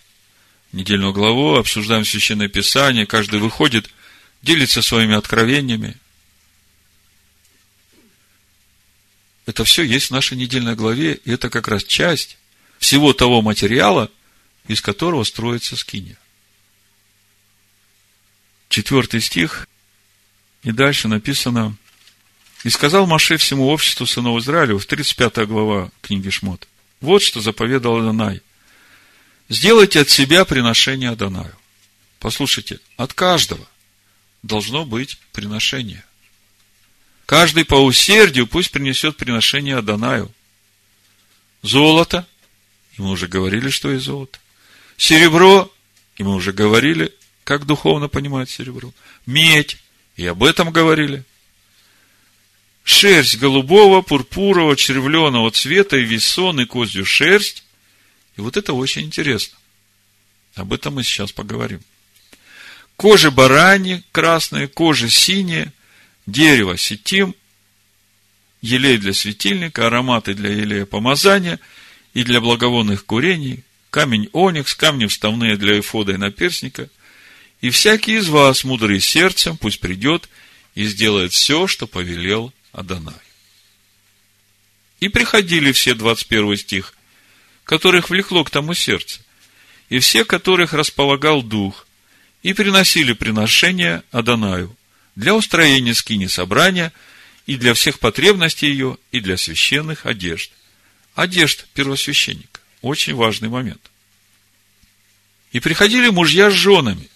недельную 0.71 1.13
главу, 1.13 1.57
обсуждаем 1.57 2.05
священное 2.05 2.47
писание, 2.47 3.07
каждый 3.07 3.41
выходит, 3.41 3.91
делится 4.43 4.83
своими 4.83 5.17
откровениями. 5.17 5.97
Это 9.47 9.65
все 9.65 9.83
есть 9.83 10.07
в 10.07 10.11
нашей 10.13 10.37
недельной 10.37 10.77
главе, 10.77 11.15
и 11.25 11.33
это 11.33 11.51
как 11.51 11.67
раз 11.67 11.83
часть 11.83 12.39
всего 12.79 13.13
того 13.13 13.43
материала, 13.43 14.13
из 14.67 14.81
которого 14.81 15.25
строится 15.25 15.77
скиния. 15.77 16.19
Четвертый 18.69 19.21
стих, 19.21 19.69
и 20.63 20.73
дальше 20.73 21.09
написано, 21.09 21.77
и 22.65 22.71
сказал 22.71 23.07
Маше 23.07 23.37
всему 23.37 23.69
обществу 23.69 24.07
сынов 24.07 24.41
Израилю, 24.41 24.79
в 24.79 24.87
35 24.87 25.47
глава 25.47 25.91
книги 26.01 26.31
Шмот, 26.31 26.67
вот 27.01 27.23
что 27.23 27.41
заповедал 27.41 27.99
Адонай. 27.99 28.41
Сделайте 29.51 30.01
от 30.01 30.09
себя 30.09 30.45
приношение 30.45 31.11
Адонаю. 31.11 31.55
Послушайте, 32.19 32.81
от 32.97 33.13
каждого 33.13 33.69
должно 34.43 34.87
быть 34.87 35.19
приношение. 35.33 36.05
Каждый 37.27 37.65
по 37.67 37.75
усердию 37.75 38.47
пусть 38.47 38.71
принесет 38.71 39.19
приношение 39.19 39.77
Адонаю. 39.77 40.33
Золото, 41.63 42.27
и 42.97 43.03
мы 43.03 43.11
уже 43.11 43.27
говорили, 43.27 43.69
что 43.69 43.91
есть 43.91 44.07
золото. 44.07 44.39
Серебро, 44.97 45.73
и 46.17 46.23
мы 46.23 46.35
уже 46.35 46.53
говорили, 46.53 47.13
как 47.45 47.67
духовно 47.67 48.09
понимать 48.09 48.51
серебро. 48.51 48.93
Медь, 49.27 49.77
и 50.17 50.27
об 50.27 50.43
этом 50.45 50.71
говорили 50.71 51.25
шерсть 52.85 53.39
голубого, 53.39 54.03
пурпурового, 54.03 54.77
червленого 54.77 55.51
цвета, 55.51 55.97
и 55.97 56.05
весон, 56.05 56.61
и 56.61 56.67
козью 56.67 57.05
шерсть. 57.05 57.65
И 58.37 58.41
вот 58.41 58.57
это 58.57 58.73
очень 58.73 59.03
интересно. 59.03 59.59
Об 60.55 60.73
этом 60.73 60.95
мы 60.95 61.03
сейчас 61.03 61.33
поговорим. 61.33 61.81
Кожа 62.97 63.31
барани 63.31 64.05
красная, 64.13 64.69
кожа 64.69 65.09
синяя, 65.09 65.73
дерево 66.27 66.79
сетим, 66.79 67.35
елей 68.61 68.99
для 68.99 69.13
светильника, 69.13 69.89
ароматы 69.89 70.35
для 70.35 70.51
елея 70.51 70.87
помазания 70.87 71.59
и 72.13 72.23
для 72.23 72.41
благовонных 72.41 73.05
курений, 73.05 73.65
камень 73.95 74.29
оникс, 74.33 74.75
камни 74.75 75.07
вставные 75.07 75.57
для 75.57 75.79
эфода 75.79 76.11
и 76.11 76.17
наперсника. 76.17 76.89
И 77.61 77.71
всякий 77.71 78.17
из 78.17 78.27
вас, 78.27 78.65
мудрый 78.65 78.99
сердцем, 78.99 79.57
пусть 79.57 79.79
придет 79.79 80.29
и 80.75 80.85
сделает 80.85 81.33
все, 81.33 81.69
что 81.69 81.87
повелел 81.87 82.53
Адонай. 82.73 83.15
И 84.99 85.09
приходили 85.09 85.71
все, 85.71 85.95
21 85.95 86.57
стих, 86.57 86.95
которых 87.63 88.11
влекло 88.11 88.43
к 88.43 88.51
тому 88.51 88.75
сердце, 88.75 89.21
и 89.91 90.01
все, 90.01 90.25
которых 90.25 90.73
располагал 90.73 91.41
дух, 91.41 91.87
и 92.43 92.53
приносили 92.53 93.13
приношения 93.13 94.03
Адонаю 94.11 94.77
для 95.15 95.37
устроения 95.37 95.95
скини 95.95 96.27
собрания 96.27 96.93
и 97.47 97.55
для 97.55 97.75
всех 97.75 98.01
потребностей 98.01 98.67
ее, 98.67 98.99
и 99.13 99.21
для 99.21 99.37
священных 99.37 100.05
одежд. 100.05 100.51
Одежд 101.15 101.69
первосвященника. 101.75 102.54
Очень 102.85 103.15
важный 103.15 103.49
момент. 103.49 103.81
И 105.53 105.61
приходили 105.61 106.11
мужья 106.11 106.51
с 106.51 106.53
женами, 106.53 107.09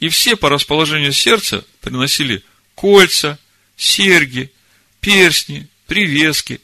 и 0.00 0.08
все 0.08 0.34
по 0.34 0.48
расположению 0.48 1.12
сердца 1.12 1.66
приносили 1.82 2.42
кольца, 2.74 3.38
серьги, 3.76 4.50
перстни, 5.00 5.68
привески, 5.86 6.58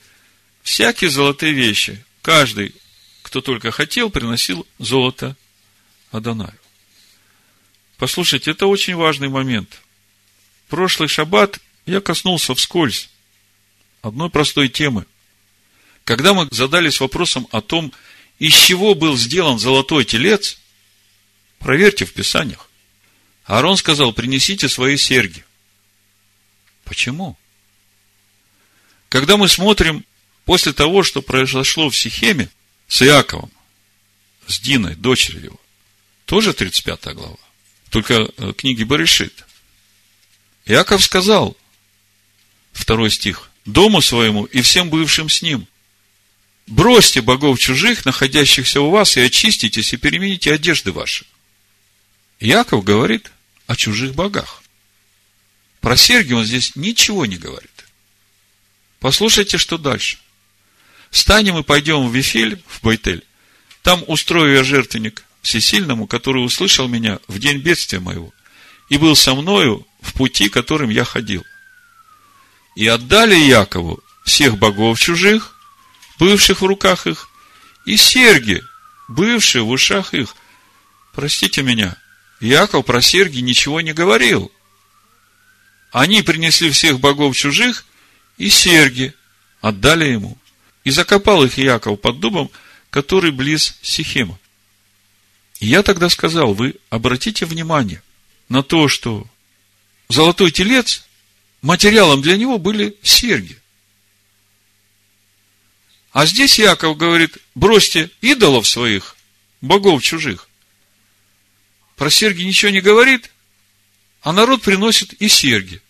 всякие 0.62 1.11
золотые 1.11 1.52
вещи. 1.52 2.02
Каждый, 2.22 2.74
кто 3.20 3.42
только 3.42 3.70
хотел, 3.72 4.09
приносил 4.09 4.66
золото 4.78 5.36
Адонаю. 6.11 6.59
Послушайте, 7.98 8.52
это 8.52 8.68
очень 8.68 8.96
важный 8.96 9.28
момент. 9.28 9.82
Прошлый 10.68 11.11
шаббат 11.11 11.61
я 11.84 12.00
коснулся 12.00 12.54
вскользь 12.54 13.11
одной 14.00 14.30
простой 14.30 14.70
темы. 14.70 15.04
Когда 16.09 16.32
мы 16.32 16.48
задались 16.50 17.00
вопросом 17.00 17.46
о 17.50 17.61
том, 17.61 17.92
из 18.38 18.54
чего 18.54 18.94
был 18.94 19.18
сделан 19.18 19.59
золотой 19.59 20.06
телец, 20.06 20.59
проверьте 21.59 22.06
в 22.06 22.14
Писаниях. 22.14 22.70
Аарон 23.44 23.76
сказал, 23.76 24.14
принесите 24.14 24.70
свои 24.70 24.96
серьги. 24.96 25.44
Почему? 26.84 27.36
Когда 29.11 29.36
мы 29.36 29.48
смотрим 29.48 30.02
после 30.46 30.72
того, 30.72 31.02
что 31.02 31.20
произошло 31.20 31.90
в 31.90 31.98
Сихеме 31.98 32.48
с 32.88 33.02
Иаковом, 33.02 33.52
с 34.46 34.61
Диной, 34.61 34.94
дочерью 34.94 35.44
его, 35.44 35.61
тоже 36.24 36.54
35 36.54 37.04
глава, 37.16 37.36
только 37.90 38.14
э, 38.14 38.54
книги 38.56 38.82
Баришит. 38.82 39.44
Иаков 40.64 41.04
сказал, 41.04 41.54
второй 42.72 43.11
стих, 43.11 43.50
дому 43.66 44.00
своему 44.00 44.44
и 44.44 44.62
всем 44.62 44.88
бывшим 44.88 45.28
с 45.28 45.42
ним, 45.42 45.68
бросьте 46.69 47.21
богов 47.21 47.59
чужих, 47.59 48.05
находящихся 48.05 48.81
у 48.81 48.91
вас, 48.91 49.16
и 49.16 49.21
очиститесь, 49.21 49.93
и 49.93 49.97
перемените 49.97 50.53
одежды 50.53 50.93
ваши. 50.93 51.25
Иаков 52.41 52.85
говорит 52.85 53.33
о 53.66 53.77
чужих 53.77 54.14
богах. 54.14 54.62
Про 55.81 55.97
серги 55.97 56.33
он 56.33 56.45
здесь 56.45 56.77
ничего 56.77 57.27
не 57.27 57.37
говорит. 57.37 57.87
Послушайте, 59.01 59.59
что 59.59 59.79
дальше. 59.79 60.19
Встанем 61.11 61.59
и 61.59 61.62
пойдем 61.62 62.09
в 62.09 62.14
Вифель, 62.14 62.62
в 62.66 62.83
Байтель. 62.83 63.25
Там 63.83 64.05
устрою 64.07 64.55
я 64.55 64.64
жертвенник 64.64 65.25
всесильному, 65.43 66.07
который 66.07 66.45
услышал 66.45 66.89
меня 66.89 67.21
в 67.29 67.39
день 67.39 67.59
бедствия 67.59 68.01
моего 68.01 68.33
и 68.89 68.97
был 68.97 69.16
со 69.16 69.35
мною 69.35 69.87
в 70.01 70.12
пути, 70.14 70.49
которым 70.49 70.91
я 70.91 71.05
ходил. 71.05 71.45
И 72.75 72.87
отдали 72.87 73.35
Якову 73.35 74.03
всех 74.25 74.59
богов 74.59 74.99
чужих, 74.99 75.57
бывших 76.19 76.61
в 76.61 76.64
руках 76.64 77.07
их, 77.07 77.29
и 77.85 77.97
серги, 77.97 78.62
бывшие 79.09 79.62
в 79.62 79.71
ушах 79.71 80.14
их. 80.14 80.35
Простите 81.12 81.62
меня, 81.62 81.97
Яков 82.41 82.85
про 82.85 83.01
серги 83.01 83.41
ничего 83.41 83.81
не 83.81 83.93
говорил. 83.93 84.53
Они 85.91 86.23
принесли 86.23 86.71
всех 86.71 87.01
богов 87.01 87.37
чужих 87.37 87.85
и 88.37 88.51
серги 88.51 89.14
отдали 89.61 90.07
ему. 90.07 90.39
И 90.85 90.91
закопал 90.91 91.45
их 91.45 91.59
Яков 91.59 92.01
под 92.01 92.21
дубом, 92.21 92.51
который 92.91 93.31
близ 93.31 93.77
Сихема. 93.83 94.39
И 95.61 95.66
я 95.66 95.83
тогда 95.83 96.09
сказал, 96.09 96.55
вы 96.55 96.77
обратите 96.89 97.47
внимание 97.47 98.03
на 98.49 98.62
то, 98.62 98.89
что 98.89 99.27
золотой 100.09 100.51
телец, 100.51 101.05
материалом 101.62 102.23
для 102.23 102.37
него 102.37 102.59
были 102.59 102.97
серьги. 103.03 103.59
А 106.19 106.27
здесь 106.27 106.59
Яков 106.59 106.97
говорит, 106.97 107.39
бросьте 107.55 108.11
идолов 108.23 108.66
своих, 108.66 109.14
богов 109.61 110.03
чужих. 110.03 110.49
Про 111.95 112.11
серьги 112.11 112.43
ничего 112.43 112.73
не 112.73 112.81
говорит, 112.81 113.31
а 114.23 114.33
народ 114.33 114.62
приносит 114.62 115.12
и 115.12 115.29
серьги. 115.29 115.81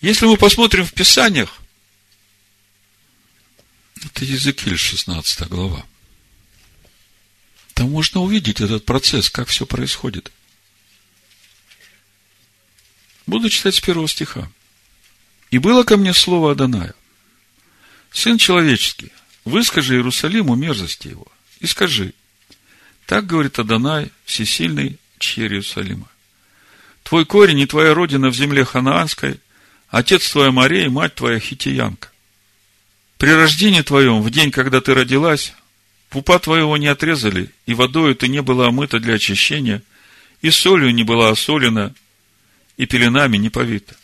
Если 0.00 0.26
мы 0.26 0.36
посмотрим 0.36 0.84
в 0.84 0.92
Писаниях, 0.92 1.58
это 4.04 4.24
Языкиль, 4.24 4.76
16 4.76 5.48
глава. 5.48 5.84
Там 7.74 7.90
можно 7.90 8.20
увидеть 8.20 8.60
этот 8.60 8.84
процесс, 8.84 9.30
как 9.30 9.48
все 9.48 9.66
происходит. 9.66 10.30
Буду 13.26 13.50
читать 13.50 13.74
с 13.74 13.80
первого 13.80 14.06
стиха. 14.06 14.48
«И 15.50 15.58
было 15.58 15.82
ко 15.82 15.96
мне 15.96 16.14
слово 16.14 16.52
Аданая. 16.52 16.94
Сын 18.16 18.38
человеческий, 18.38 19.12
выскажи 19.44 19.96
Иерусалиму 19.96 20.54
мерзости 20.54 21.08
его, 21.08 21.26
и 21.60 21.66
скажи, 21.66 22.14
так 23.04 23.26
говорит 23.26 23.58
Адонай, 23.58 24.10
всесильный 24.24 24.98
черь 25.18 25.52
Иерусалима. 25.52 26.08
Твой 27.02 27.26
корень 27.26 27.58
и 27.58 27.66
твоя 27.66 27.92
родина 27.92 28.30
в 28.30 28.34
земле 28.34 28.64
ханаанской, 28.64 29.38
отец 29.90 30.30
твоя 30.30 30.50
Мария 30.50 30.86
и 30.86 30.88
мать 30.88 31.14
твоя 31.14 31.38
хитиянка. 31.38 32.10
При 33.18 33.28
рождении 33.32 33.82
твоем, 33.82 34.22
в 34.22 34.30
день, 34.30 34.50
когда 34.50 34.80
ты 34.80 34.94
родилась, 34.94 35.52
пупа 36.08 36.38
твоего 36.38 36.78
не 36.78 36.86
отрезали, 36.86 37.50
и 37.66 37.74
водою 37.74 38.14
ты 38.16 38.28
не 38.28 38.40
была 38.40 38.68
омыта 38.68 38.98
для 38.98 39.16
очищения, 39.16 39.82
и 40.40 40.48
солью 40.48 40.94
не 40.94 41.02
была 41.02 41.28
осолена, 41.28 41.94
и 42.78 42.86
пеленами 42.86 43.36
не 43.36 43.50
повита. 43.50 43.94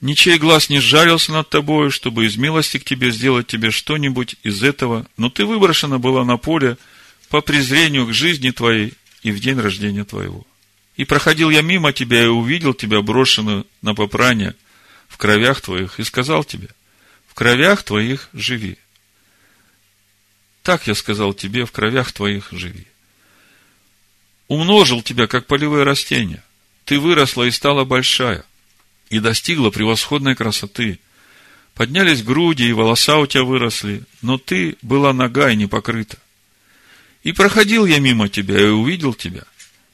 Ничей 0.00 0.38
глаз 0.38 0.68
не 0.68 0.78
сжалился 0.78 1.32
над 1.32 1.48
тобою, 1.48 1.90
чтобы 1.90 2.26
из 2.26 2.36
милости 2.36 2.78
к 2.78 2.84
тебе 2.84 3.10
сделать 3.10 3.46
тебе 3.46 3.70
что-нибудь 3.70 4.36
из 4.42 4.62
этого, 4.62 5.06
но 5.16 5.30
ты 5.30 5.46
выброшена 5.46 5.98
была 5.98 6.24
на 6.24 6.36
поле 6.36 6.76
по 7.30 7.40
презрению 7.40 8.06
к 8.06 8.12
жизни 8.12 8.50
твоей 8.50 8.92
и 9.22 9.32
в 9.32 9.40
день 9.40 9.58
рождения 9.58 10.04
твоего. 10.04 10.46
И 10.96 11.04
проходил 11.04 11.50
я 11.50 11.62
мимо 11.62 11.92
тебя 11.92 12.24
и 12.24 12.28
увидел 12.28 12.74
тебя 12.74 13.02
брошенную 13.02 13.66
на 13.82 13.94
попрание 13.94 14.54
в 15.08 15.16
кровях 15.16 15.60
твоих, 15.60 15.98
и 15.98 16.04
сказал 16.04 16.44
тебе, 16.44 16.68
кровях 17.36 17.82
твоих 17.82 18.30
живи. 18.32 18.78
Так 20.62 20.86
я 20.88 20.94
сказал 20.94 21.34
тебе, 21.34 21.66
в 21.66 21.70
кровях 21.70 22.10
твоих 22.10 22.48
живи. 22.50 22.86
Умножил 24.48 25.02
тебя, 25.02 25.26
как 25.26 25.46
полевое 25.46 25.84
растение. 25.84 26.42
Ты 26.86 26.98
выросла 26.98 27.44
и 27.44 27.50
стала 27.50 27.84
большая, 27.84 28.44
и 29.10 29.20
достигла 29.20 29.70
превосходной 29.70 30.34
красоты. 30.34 30.98
Поднялись 31.74 32.22
груди, 32.22 32.68
и 32.68 32.72
волоса 32.72 33.18
у 33.18 33.26
тебя 33.26 33.44
выросли, 33.44 34.02
но 34.22 34.38
ты 34.38 34.76
была 34.82 35.12
нога 35.12 35.50
и 35.50 35.56
не 35.56 35.66
покрыта. 35.66 36.18
И 37.22 37.32
проходил 37.32 37.86
я 37.86 37.98
мимо 37.98 38.28
тебя, 38.28 38.58
и 38.58 38.66
увидел 38.66 39.12
тебя. 39.12 39.44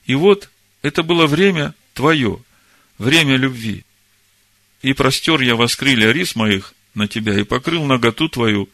И 0.07 0.15
вот, 0.15 0.49
это 0.83 1.03
было 1.03 1.27
время 1.27 1.75
твое, 1.95 2.39
время 2.99 3.37
любви. 3.37 3.85
И 4.83 4.93
простер 4.93 5.41
я 5.41 5.57
воскрылья 5.57 6.13
рис 6.13 6.37
моих, 6.37 6.75
на 6.95 7.09
тебя 7.09 7.39
и 7.39 7.45
покрыл 7.45 7.85
наготу 7.85 8.29
твою, 8.29 8.69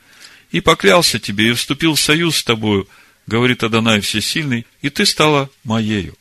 и 0.51 0.61
поклялся 0.61 1.19
тебе, 1.19 1.51
и 1.51 1.53
вступил 1.53 1.95
в 1.95 2.01
союз 2.01 2.37
с 2.37 2.45
тобою, 2.45 2.89
говорит 3.27 3.63
Адонай 3.63 4.01
Всесильный, 4.01 4.67
и 4.81 4.91
ты 4.91 5.07
стала 5.07 5.51
моею. 5.65 6.17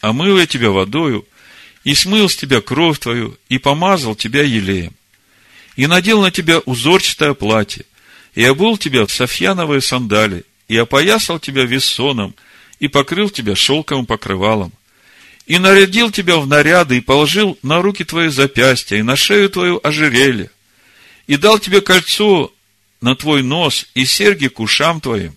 Омыл 0.00 0.38
я 0.38 0.46
тебя 0.46 0.70
водою, 0.70 1.26
и 1.84 1.94
смыл 1.94 2.28
с 2.28 2.36
тебя 2.36 2.60
кровь 2.60 2.98
твою, 2.98 3.36
и 3.48 3.58
помазал 3.58 4.16
тебя 4.16 4.42
елеем. 4.42 4.92
И 5.76 5.86
надел 5.86 6.22
на 6.22 6.30
тебя 6.30 6.58
узорчатое 6.60 7.34
платье, 7.34 7.84
и 8.34 8.42
обул 8.42 8.78
тебя 8.78 9.06
в 9.06 9.12
софьяновые 9.12 9.80
сандали, 9.80 10.44
и 10.66 10.76
опоясал 10.76 11.38
тебя 11.38 11.64
вессоном, 11.64 12.34
и 12.80 12.88
покрыл 12.88 13.28
тебя 13.28 13.54
шелковым 13.54 14.06
покрывалом, 14.06 14.72
и 15.46 15.58
нарядил 15.58 16.10
тебя 16.10 16.38
в 16.38 16.46
наряды, 16.46 16.96
и 16.96 17.02
положил 17.02 17.58
на 17.62 17.82
руки 17.82 18.02
твои 18.04 18.28
запястья, 18.28 18.96
и 18.96 19.02
на 19.02 19.14
шею 19.14 19.50
твою 19.50 19.78
ожерелье, 19.82 20.50
и 21.26 21.36
дал 21.36 21.58
тебе 21.58 21.82
кольцо 21.82 22.52
на 23.00 23.14
твой 23.14 23.42
нос 23.42 23.86
и 23.94 24.06
серьги 24.06 24.48
к 24.48 24.58
ушам 24.60 25.00
твоим, 25.00 25.36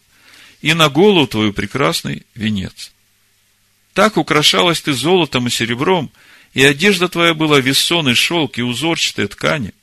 и 0.61 0.73
на 0.73 0.87
голову 0.87 1.27
твою 1.27 1.51
прекрасный 1.51 2.25
венец. 2.35 2.91
Так 3.93 4.15
украшалась 4.15 4.81
ты 4.81 4.93
золотом 4.93 5.47
и 5.47 5.49
серебром, 5.49 6.11
и 6.58 6.64
одежда 6.64 7.08
твоя 7.08 7.34
была 7.34 7.60
весоный 7.60 8.16
шелк 8.16 8.58
и 8.58 8.64
узорчатые 8.64 9.28
ткани. 9.28 9.74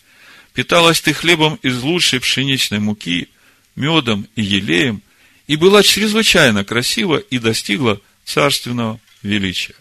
Питалась 0.52 1.00
ты 1.00 1.12
хлебом 1.12 1.54
из 1.62 1.80
лучшей 1.82 2.18
пшеничной 2.20 2.80
муки, 2.80 3.28
медом 3.76 4.26
и 4.34 4.42
елеем, 4.42 5.00
и 5.46 5.56
была 5.56 5.82
чрезвычайно 5.82 6.64
красива 6.64 7.18
и 7.18 7.38
достигла 7.38 8.00
царственного 8.24 8.98
величия. 9.22 9.74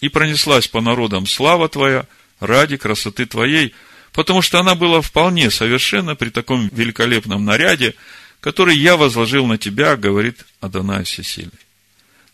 И 0.00 0.08
пронеслась 0.08 0.68
по 0.68 0.80
народам 0.80 1.26
слава 1.26 1.68
твоя 1.68 2.06
ради 2.40 2.76
красоты 2.76 3.26
твоей– 3.26 3.74
потому 4.12 4.42
что 4.42 4.58
она 4.58 4.74
была 4.74 5.00
вполне 5.00 5.48
совершенна 5.48 6.16
при 6.16 6.30
таком 6.30 6.68
великолепном 6.72 7.44
наряде, 7.44 7.94
который 8.40 8.76
я 8.76 8.96
возложил 8.96 9.46
на 9.46 9.58
тебя, 9.58 9.96
говорит 9.96 10.44
Адонай 10.60 11.04
Всесильный. 11.04 11.52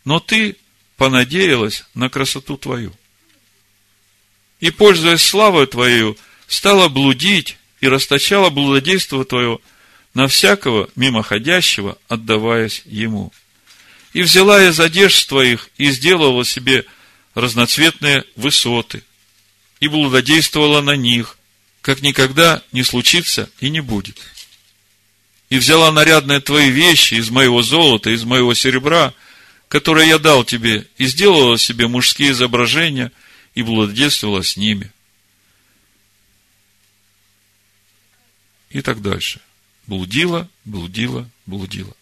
Но 0.05 0.19
ты 0.19 0.57
понадеялась 0.97 1.85
на 1.93 2.09
красоту 2.09 2.57
твою. 2.57 2.95
И, 4.65 4.71
пользуясь 4.71 5.21
славой 5.21 5.67
твоей, 5.67 6.17
стала 6.47 6.89
блудить 6.89 7.59
и 7.83 7.87
расточала 7.87 8.49
блудодейство 8.49 9.23
твое 9.27 9.59
на 10.15 10.27
всякого 10.27 10.89
мимоходящего, 10.97 11.99
отдаваясь 12.09 12.81
ему. 12.87 13.31
И 14.15 14.23
взяла 14.23 14.67
из 14.67 14.81
одежд 14.81 15.29
твоих 15.29 15.69
и 15.77 15.91
сделала 15.91 16.47
себе 16.47 16.87
разноцветные 17.35 18.25
высоты, 18.37 19.03
и 19.81 19.89
блудодействовала 19.89 20.81
на 20.81 20.97
них, 20.97 21.37
как 21.83 22.01
никогда 22.01 22.62
не 22.73 22.85
случится 22.85 23.51
и 23.61 23.69
не 23.69 23.83
будет. 23.83 24.17
И 25.51 25.59
взяла 25.59 25.93
нарядные 25.93 26.41
твои 26.41 26.71
вещи 26.71 27.17
из 27.17 27.29
моего 27.29 27.61
золота, 27.61 28.09
из 28.09 28.25
моего 28.25 28.55
серебра, 28.55 29.12
которое 29.69 30.07
я 30.07 30.19
дал 30.19 30.43
тебе, 30.43 30.87
и 30.97 31.05
сделала 31.05 31.59
себе 31.59 31.87
мужские 31.87 32.31
изображения, 32.31 33.12
и 33.55 33.62
блудодействовала 33.62 34.42
с 34.42 34.57
ними. 34.57 34.90
И 38.70 38.80
так 38.82 39.00
дальше. 39.02 39.40
Блудила, 39.86 40.48
блудила, 40.64 41.30
блудила. 41.46 41.94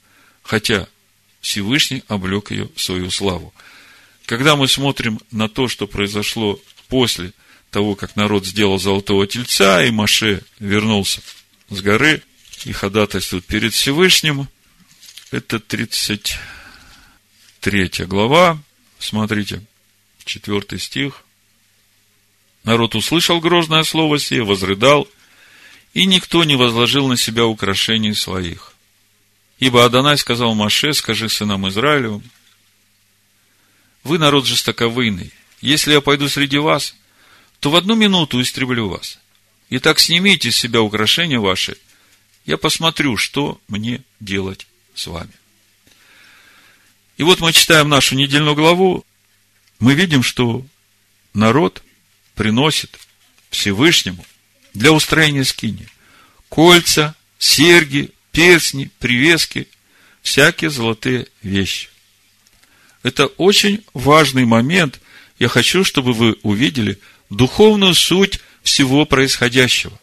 Хотя 0.43 0.89
Всевышний 1.41 2.03
облег 2.09 2.51
ее 2.51 2.71
в 2.75 2.81
свою 2.81 3.11
славу. 3.11 3.53
когда 4.27 4.57
мы 4.57 4.69
смотрим 4.69 5.21
на 5.31 5.49
то, 5.49 5.69
что 5.69 5.87
произошло 5.87 6.59
после 6.89 7.33
того, 7.71 7.95
как 7.97 8.17
народ 8.17 8.47
сделал 8.47 8.79
золотого 8.79 9.27
тельца, 9.27 9.85
и 9.85 9.91
Маше 9.91 10.43
вернулся 10.59 11.21
с 11.69 11.83
горы 11.83 12.23
и 12.65 12.73
ходатайствует 12.73 13.45
перед 13.45 13.75
Всевышним, 13.75 14.49
это 15.33 15.59
33 15.59 18.07
глава, 18.07 18.59
смотрите, 18.99 19.63
4 20.25 20.79
стих. 20.79 21.22
Народ 22.65 22.95
услышал 22.95 23.41
грозное 23.41 23.83
слово 23.83 24.19
сие, 24.19 24.45
возрыдал, 24.45 25.09
и 25.95 26.07
никто 26.07 26.45
не 26.45 26.57
возложил 26.57 27.09
на 27.09 27.17
себя 27.17 27.47
украшений 27.47 28.15
своих. 28.15 28.75
Ибо 29.59 29.85
Адонай 29.85 30.17
сказал 30.17 30.55
Маше, 30.55 30.93
скажи 30.95 31.29
сынам 31.29 31.69
Израилю, 31.69 32.23
вы 34.05 34.19
народ 34.19 34.47
жестоковыйный. 34.47 35.33
Если 35.61 35.93
я 35.93 36.01
пойду 36.01 36.29
среди 36.29 36.59
вас, 36.59 36.97
то 37.61 37.71
в 37.71 37.77
одну 37.77 37.95
минуту 37.95 38.41
истреблю 38.41 38.89
вас. 38.89 39.19
Итак, 39.71 39.99
снимите 39.99 40.51
с 40.51 40.57
себя 40.57 40.83
украшения 40.83 41.39
ваши, 41.39 41.77
я 42.45 42.57
посмотрю, 42.57 43.17
что 43.17 43.61
мне 43.69 44.03
делать 44.19 44.67
с 44.95 45.07
вами. 45.07 45.33
И 47.17 47.23
вот 47.23 47.41
мы 47.41 47.53
читаем 47.53 47.89
нашу 47.89 48.17
недельную 48.17 48.57
главу, 48.57 49.05
мы 49.79 49.95
видим, 49.95 50.23
что 50.23 50.65
народ 51.35 51.83
приносит 52.43 52.99
Всевышнему 53.51 54.27
для 54.75 54.91
устроения 54.91 55.45
скини 55.45 55.87
кольца, 56.49 57.15
серьги, 57.39 58.11
перстни, 58.33 58.91
привески, 58.99 59.69
всякие 60.23 60.69
золотые 60.69 61.29
вещи. 61.41 61.89
Это 63.05 63.27
очень 63.27 63.85
важный 63.95 64.45
момент. 64.45 65.01
Я 65.39 65.47
хочу, 65.47 65.85
чтобы 65.85 66.15
вы 66.15 66.33
увидели 66.43 66.99
духовную 67.31 67.95
суть 67.95 68.41
всего 68.65 69.05
происходящего. 69.07 69.97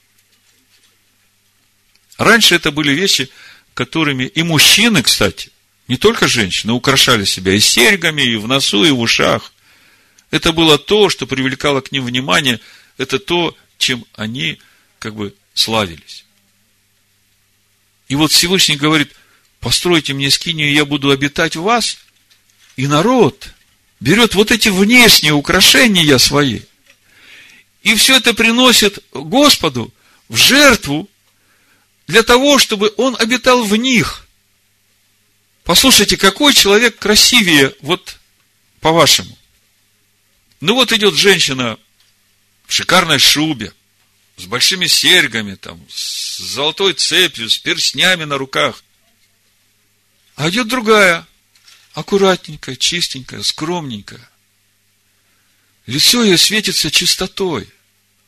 Раньше 2.17 2.55
это 2.55 2.71
были 2.71 2.93
вещи, 2.93 3.29
которыми 3.73 4.23
и 4.23 4.43
мужчины, 4.43 5.03
кстати, 5.03 5.51
не 5.89 5.97
только 5.97 6.29
женщины, 6.29 6.71
украшали 6.71 7.25
себя 7.25 7.53
и 7.53 7.59
серьгами, 7.59 8.21
и 8.21 8.37
в 8.37 8.47
носу, 8.47 8.85
и 8.85 8.91
в 8.91 9.01
ушах. 9.01 9.51
Это 10.31 10.51
было 10.51 10.77
то, 10.77 11.09
что 11.09 11.25
привлекало 11.25 11.81
к 11.81 11.91
ним 11.91 12.05
внимание, 12.05 12.59
это 12.97 13.19
то, 13.19 13.55
чем 13.77 14.05
они 14.15 14.59
как 14.99 15.15
бы 15.15 15.33
славились. 15.53 16.25
И 18.07 18.15
вот 18.15 18.31
Всевышний 18.31 18.75
говорит, 18.75 19.13
постройте 19.59 20.13
мне 20.13 20.29
скинию, 20.29 20.71
я 20.71 20.85
буду 20.85 21.09
обитать 21.09 21.55
в 21.55 21.63
вас. 21.63 21.97
И 22.75 22.87
народ 22.87 23.49
берет 23.99 24.35
вот 24.35 24.51
эти 24.51 24.69
внешние 24.69 25.33
украшения 25.33 26.17
свои, 26.17 26.61
и 27.81 27.95
все 27.95 28.17
это 28.17 28.33
приносит 28.33 29.03
Господу 29.11 29.93
в 30.27 30.35
жертву 30.35 31.09
для 32.07 32.23
того, 32.23 32.57
чтобы 32.57 32.93
он 32.97 33.15
обитал 33.19 33.63
в 33.63 33.75
них. 33.75 34.27
Послушайте, 35.63 36.17
какой 36.17 36.53
человек 36.53 36.97
красивее, 36.97 37.73
вот 37.81 38.17
по-вашему? 38.81 39.38
Ну 40.61 40.75
вот 40.75 40.91
идет 40.91 41.15
женщина 41.15 41.79
в 42.67 42.73
шикарной 42.73 43.19
шубе, 43.19 43.73
с 44.37 44.45
большими 44.45 44.87
серьгами, 44.87 45.55
там, 45.55 45.85
с 45.89 46.37
золотой 46.37 46.93
цепью, 46.93 47.49
с 47.49 47.57
перстнями 47.57 48.25
на 48.25 48.37
руках. 48.37 48.83
А 50.35 50.49
идет 50.49 50.67
другая, 50.67 51.27
аккуратненькая, 51.93 52.75
чистенькая, 52.75 53.43
скромненькая. 53.43 54.29
Лицо 55.85 56.23
ее 56.23 56.37
светится 56.37 56.91
чистотой, 56.91 57.69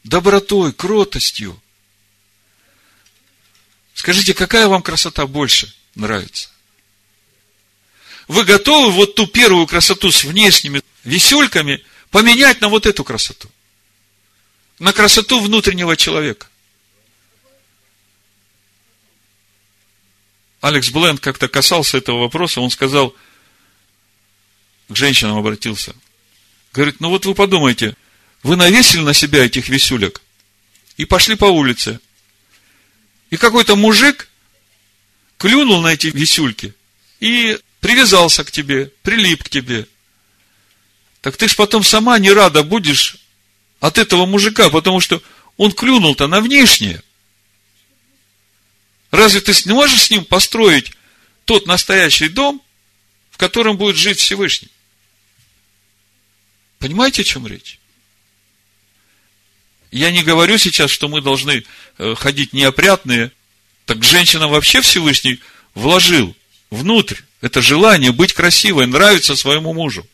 добротой, 0.03 0.73
кротостью. 0.73 1.61
Скажите, 3.93 4.33
какая 4.33 4.67
вам 4.67 4.81
красота 4.81 5.27
больше 5.27 5.73
нравится? 5.95 6.49
Вы 8.27 8.45
готовы 8.45 8.91
вот 8.91 9.15
ту 9.15 9.27
первую 9.27 9.67
красоту 9.67 10.11
с 10.11 10.23
внешними 10.23 10.81
весельками 11.03 11.83
поменять 12.11 12.61
на 12.61 12.69
вот 12.69 12.85
эту 12.85 13.03
красоту? 13.03 13.49
на 14.81 14.93
красоту 14.93 15.39
внутреннего 15.39 15.95
человека. 15.95 16.47
Алекс 20.59 20.89
Бленд 20.89 21.19
как-то 21.19 21.47
касался 21.47 21.99
этого 21.99 22.21
вопроса, 22.21 22.61
он 22.61 22.71
сказал, 22.71 23.15
к 24.89 24.95
женщинам 24.95 25.37
обратился, 25.37 25.95
говорит, 26.73 26.99
ну 26.99 27.09
вот 27.09 27.27
вы 27.27 27.35
подумайте, 27.35 27.95
вы 28.41 28.55
навесили 28.55 29.01
на 29.01 29.13
себя 29.13 29.45
этих 29.45 29.69
висюлек 29.69 30.19
и 30.97 31.05
пошли 31.05 31.35
по 31.35 31.45
улице, 31.45 31.99
и 33.29 33.37
какой-то 33.37 33.75
мужик 33.75 34.29
клюнул 35.37 35.83
на 35.83 35.93
эти 35.93 36.07
висюльки 36.07 36.73
и 37.19 37.59
привязался 37.81 38.43
к 38.43 38.49
тебе, 38.49 38.91
прилип 39.03 39.43
к 39.43 39.49
тебе. 39.49 39.87
Так 41.21 41.37
ты 41.37 41.47
ж 41.47 41.55
потом 41.55 41.83
сама 41.83 42.17
не 42.19 42.31
рада 42.31 42.63
будешь 42.63 43.17
от 43.79 43.97
этого 43.97 44.25
мужика, 44.25 44.69
потому 44.69 44.99
что 44.99 45.21
он 45.57 45.71
клюнул-то 45.71 46.27
на 46.27 46.41
внешнее. 46.41 47.03
Разве 49.11 49.41
ты 49.41 49.53
не 49.65 49.73
можешь 49.73 50.03
с 50.03 50.09
ним 50.09 50.25
построить 50.25 50.91
тот 51.45 51.67
настоящий 51.67 52.29
дом, 52.29 52.61
в 53.29 53.37
котором 53.37 53.77
будет 53.77 53.97
жить 53.97 54.19
Всевышний? 54.19 54.69
Понимаете, 56.79 57.21
о 57.21 57.25
чем 57.25 57.45
речь? 57.45 57.79
Я 59.91 60.09
не 60.11 60.23
говорю 60.23 60.57
сейчас, 60.57 60.89
что 60.89 61.09
мы 61.09 61.21
должны 61.21 61.65
э, 61.97 62.15
ходить 62.15 62.53
неопрятные. 62.53 63.31
Так 63.85 64.03
женщина 64.03 64.47
вообще 64.47 64.81
Всевышний 64.81 65.39
вложил 65.75 66.35
внутрь 66.69 67.17
это 67.41 67.61
желание 67.61 68.11
быть 68.11 68.33
красивой, 68.33 68.87
нравиться 68.87 69.35
своему 69.35 69.73
мужу. 69.73 70.07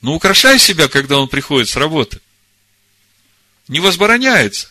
Но 0.00 0.14
украшай 0.14 0.58
себя, 0.58 0.88
когда 0.88 1.18
он 1.18 1.28
приходит 1.28 1.68
с 1.68 1.76
работы. 1.76 2.20
Не 3.68 3.80
возбороняется. 3.80 4.70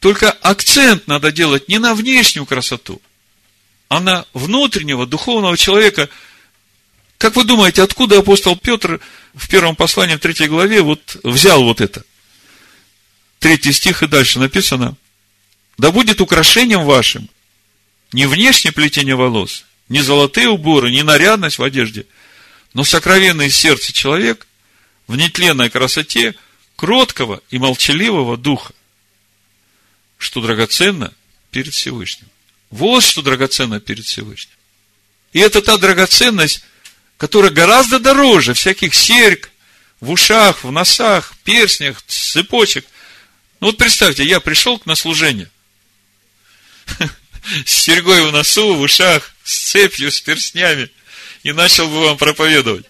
Только 0.00 0.30
акцент 0.30 1.06
надо 1.06 1.30
делать 1.30 1.68
не 1.68 1.78
на 1.78 1.94
внешнюю 1.94 2.46
красоту, 2.46 3.00
а 3.88 4.00
на 4.00 4.24
внутреннего, 4.32 5.06
духовного 5.06 5.56
человека. 5.56 6.08
Как 7.18 7.36
вы 7.36 7.44
думаете, 7.44 7.82
откуда 7.82 8.18
апостол 8.18 8.56
Петр 8.56 9.00
в 9.34 9.48
первом 9.48 9.76
послании, 9.76 10.16
в 10.16 10.20
третьей 10.20 10.48
главе, 10.48 10.82
вот 10.82 11.18
взял 11.22 11.62
вот 11.62 11.80
это? 11.80 12.04
Третий 13.38 13.72
стих 13.72 14.02
и 14.02 14.08
дальше 14.08 14.38
написано. 14.38 14.96
Да 15.78 15.90
будет 15.90 16.20
украшением 16.20 16.84
вашим 16.84 17.28
не 18.12 18.26
внешнее 18.26 18.72
плетение 18.72 19.16
волос, 19.16 19.64
не 19.88 20.00
золотые 20.00 20.48
уборы, 20.48 20.90
не 20.90 21.02
нарядность 21.02 21.58
в 21.58 21.62
одежде, 21.62 22.06
но 22.74 22.84
сокровенный 22.84 23.50
сердце 23.50 23.92
человек, 23.92 24.46
в 25.06 25.16
нетленной 25.16 25.70
красоте 25.70 26.34
кроткого 26.76 27.42
и 27.50 27.58
молчаливого 27.58 28.36
духа, 28.36 28.74
что 30.18 30.40
драгоценно 30.40 31.12
перед 31.50 31.74
Всевышним. 31.74 32.28
Вот 32.70 33.04
что 33.04 33.22
драгоценно 33.22 33.80
перед 33.80 34.04
Всевышним. 34.04 34.56
И 35.32 35.40
это 35.40 35.62
та 35.62 35.78
драгоценность, 35.78 36.64
которая 37.16 37.50
гораздо 37.50 37.98
дороже 37.98 38.54
всяких 38.54 38.94
серьг 38.94 39.50
в 40.00 40.10
ушах, 40.10 40.64
в 40.64 40.72
носах, 40.72 41.34
перстнях, 41.44 42.02
цепочек. 42.02 42.84
Ну 43.60 43.68
вот 43.68 43.76
представьте, 43.76 44.24
я 44.24 44.40
пришел 44.40 44.80
на 44.84 44.94
служение 44.94 45.50
с 47.66 47.70
серьгой 47.70 48.26
в 48.26 48.32
носу, 48.32 48.74
в 48.74 48.80
ушах, 48.80 49.34
с 49.44 49.70
цепью, 49.70 50.10
с 50.10 50.20
перстнями 50.20 50.90
и 51.42 51.52
начал 51.52 51.88
бы 51.88 52.00
вам 52.00 52.16
проповедовать. 52.16 52.86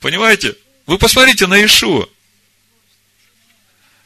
Понимаете? 0.00 0.56
Вы 0.88 0.96
посмотрите 0.96 1.46
на 1.46 1.62
Ишуа. 1.62 2.08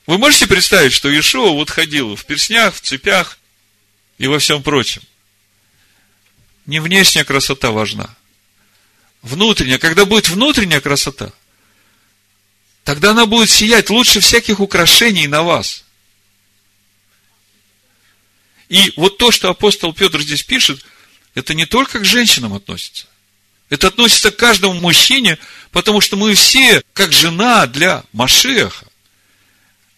Вы 0.06 0.18
можете 0.18 0.48
представить, 0.48 0.92
что 0.92 1.16
Ишуа 1.16 1.50
вот 1.50 1.70
ходил 1.70 2.16
в 2.16 2.24
перснях, 2.24 2.74
в 2.74 2.80
цепях 2.80 3.38
и 4.18 4.26
во 4.26 4.40
всем 4.40 4.64
прочем? 4.64 5.00
Не 6.66 6.80
внешняя 6.80 7.22
красота 7.22 7.70
важна. 7.70 8.12
Внутренняя. 9.22 9.78
Когда 9.78 10.06
будет 10.06 10.28
внутренняя 10.28 10.80
красота, 10.80 11.32
тогда 12.82 13.12
она 13.12 13.26
будет 13.26 13.48
сиять 13.48 13.88
лучше 13.88 14.18
всяких 14.18 14.58
украшений 14.58 15.28
на 15.28 15.44
вас. 15.44 15.84
И 18.68 18.92
вот 18.96 19.18
то, 19.18 19.30
что 19.30 19.50
апостол 19.50 19.94
Петр 19.94 20.20
здесь 20.20 20.42
пишет, 20.42 20.84
это 21.36 21.54
не 21.54 21.64
только 21.64 22.00
к 22.00 22.04
женщинам 22.04 22.54
относится. 22.54 23.06
Это 23.72 23.86
относится 23.86 24.30
к 24.30 24.36
каждому 24.36 24.74
мужчине, 24.74 25.38
потому 25.72 26.00
что 26.00 26.16
мы 26.16 26.34
все, 26.34 26.82
как 26.92 27.12
жена 27.12 27.66
для 27.66 28.04
Машеха. 28.12 28.86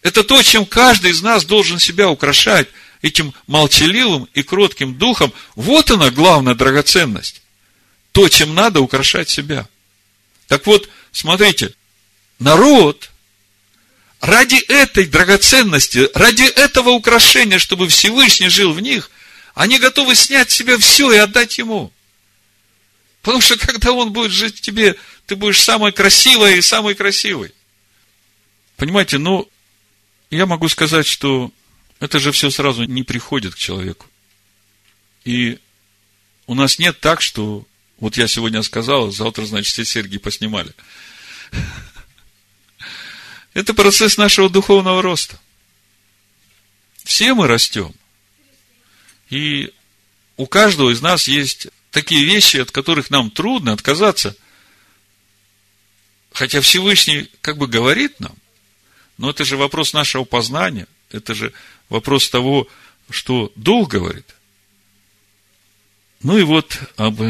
Это 0.01 0.23
то, 0.23 0.41
чем 0.41 0.65
каждый 0.65 1.11
из 1.11 1.21
нас 1.21 1.45
должен 1.45 1.79
себя 1.79 2.09
украшать, 2.09 2.67
этим 3.01 3.33
молчаливым 3.45 4.27
и 4.33 4.41
кротким 4.41 4.95
духом. 4.95 5.31
Вот 5.55 5.91
она 5.91 6.09
главная 6.09 6.55
драгоценность. 6.55 7.41
То, 8.11 8.27
чем 8.29 8.55
надо 8.55 8.81
украшать 8.81 9.29
себя– 9.29 9.67
Так 10.47 10.65
вот, 10.67 10.89
смотрите, 11.11 11.73
народ 12.39 13.09
ради 14.21 14.57
этой 14.67 15.05
драгоценности, 15.05 16.09
ради 16.13 16.43
этого 16.43 16.89
украшения, 16.89 17.59
чтобы 17.59 17.87
Всевышний 17.87 18.49
жил 18.49 18.73
в 18.73 18.79
них, 18.79 19.09
они 19.53 19.79
готовы 19.79 20.15
снять 20.15 20.51
с 20.51 20.55
себя 20.55 20.77
все 20.77 21.11
и 21.11 21.17
отдать 21.17 21.57
ему. 21.57 21.91
Потому 23.25 23.41
что 23.41 23.57
когда 23.57 23.91
он 23.91 24.13
будет 24.13 24.31
жить 24.31 24.57
в 24.57 24.61
тебе, 24.61 24.95
ты 25.25 25.35
будешь 25.35 25.59
самой 25.59 25.91
красивой 25.91 26.59
и 26.59 26.61
самой 26.61 26.93
красивой. 26.93 27.51
Понимаете, 28.77 29.17
ну, 29.17 29.49
я 30.29 30.45
могу 30.45 30.69
сказать, 30.69 31.07
что 31.07 31.51
это 31.99 32.19
же 32.19 32.31
все 32.31 32.51
сразу 32.51 32.83
не 32.83 33.01
приходит 33.01 33.55
к 33.55 33.57
человеку. 33.57 34.05
И 35.23 35.57
у 36.45 36.53
нас 36.53 36.77
нет 36.77 36.99
так, 36.99 37.19
что 37.19 37.65
вот 37.97 38.15
я 38.15 38.27
сегодня 38.27 38.61
сказал, 38.61 39.09
завтра, 39.11 39.47
значит, 39.47 39.73
все 39.73 39.85
серьги 39.85 40.19
поснимали. 40.19 40.71
Это 43.55 43.73
процесс 43.73 44.17
нашего 44.17 44.51
духовного 44.51 45.01
роста. 45.01 45.39
Все 47.03 47.33
мы 47.33 47.47
растем. 47.47 47.91
И 49.31 49.73
у 50.37 50.45
каждого 50.45 50.91
из 50.91 51.01
нас 51.01 51.27
есть 51.27 51.69
такие 51.95 52.25
вещи, 52.25 52.57
от 52.57 52.71
которых 52.71 53.09
нам 53.09 53.31
трудно 53.31 53.71
отказаться. 53.71 54.35
Хотя 56.33 56.59
Всевышний 56.59 57.31
как 57.39 57.57
бы 57.57 57.67
говорит 57.67 58.19
нам, 58.19 58.35
но 59.17 59.29
это 59.29 59.45
же 59.45 59.55
вопрос 59.55 59.93
нашего 59.93 60.25
познания, 60.25 60.87
это 61.09 61.33
же 61.33 61.53
вопрос 61.87 62.29
того, 62.29 62.67
что 63.09 63.53
Дух 63.55 63.87
говорит. 63.87 64.25
Ну 66.21 66.37
и 66.37 66.43
вот 66.43 66.77
об 66.97 67.21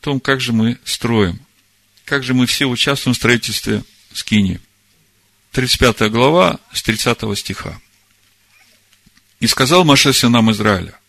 том, 0.00 0.18
как 0.18 0.40
же 0.40 0.52
мы 0.52 0.76
строим, 0.84 1.38
как 2.04 2.24
же 2.24 2.34
мы 2.34 2.46
все 2.46 2.66
участвуем 2.66 3.14
в 3.14 3.18
строительстве 3.18 3.84
Скинии. 4.12 4.60
35 5.52 6.10
глава, 6.10 6.58
с 6.72 6.82
30 6.82 7.38
стиха. 7.38 7.80
«И 9.38 9.46
сказал 9.46 9.84
Маше 9.84 10.12
сынам 10.12 10.50
Израиля, 10.50 10.99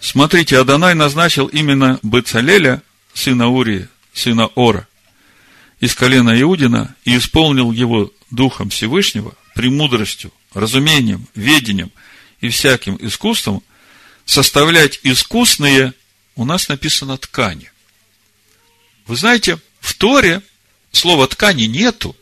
смотрите, 0.00 0.58
Адонай 0.58 0.94
назначил 0.94 1.46
именно 1.46 1.98
Бецалеля, 2.02 2.82
сына 3.14 3.48
Урии, 3.48 3.88
сына 4.12 4.46
Ора, 4.54 4.86
из 5.80 5.94
колена 5.94 6.40
Иудина, 6.40 6.94
и 7.04 7.16
исполнил 7.16 7.72
его 7.72 8.12
Духом 8.30 8.70
Всевышнего, 8.70 9.34
премудростью, 9.54 10.32
разумением, 10.54 11.26
ведением 11.34 11.90
и 12.40 12.48
всяким 12.48 12.98
искусством, 13.00 13.62
составлять 14.24 15.00
искусные, 15.02 15.94
у 16.36 16.44
нас 16.44 16.68
написано 16.68 17.16
ткани. 17.16 17.72
Вы 19.06 19.16
знаете, 19.16 19.58
в 19.80 19.94
Торе 19.94 20.42
слова 20.92 21.26
ткани 21.26 21.64
нету. 21.64 22.14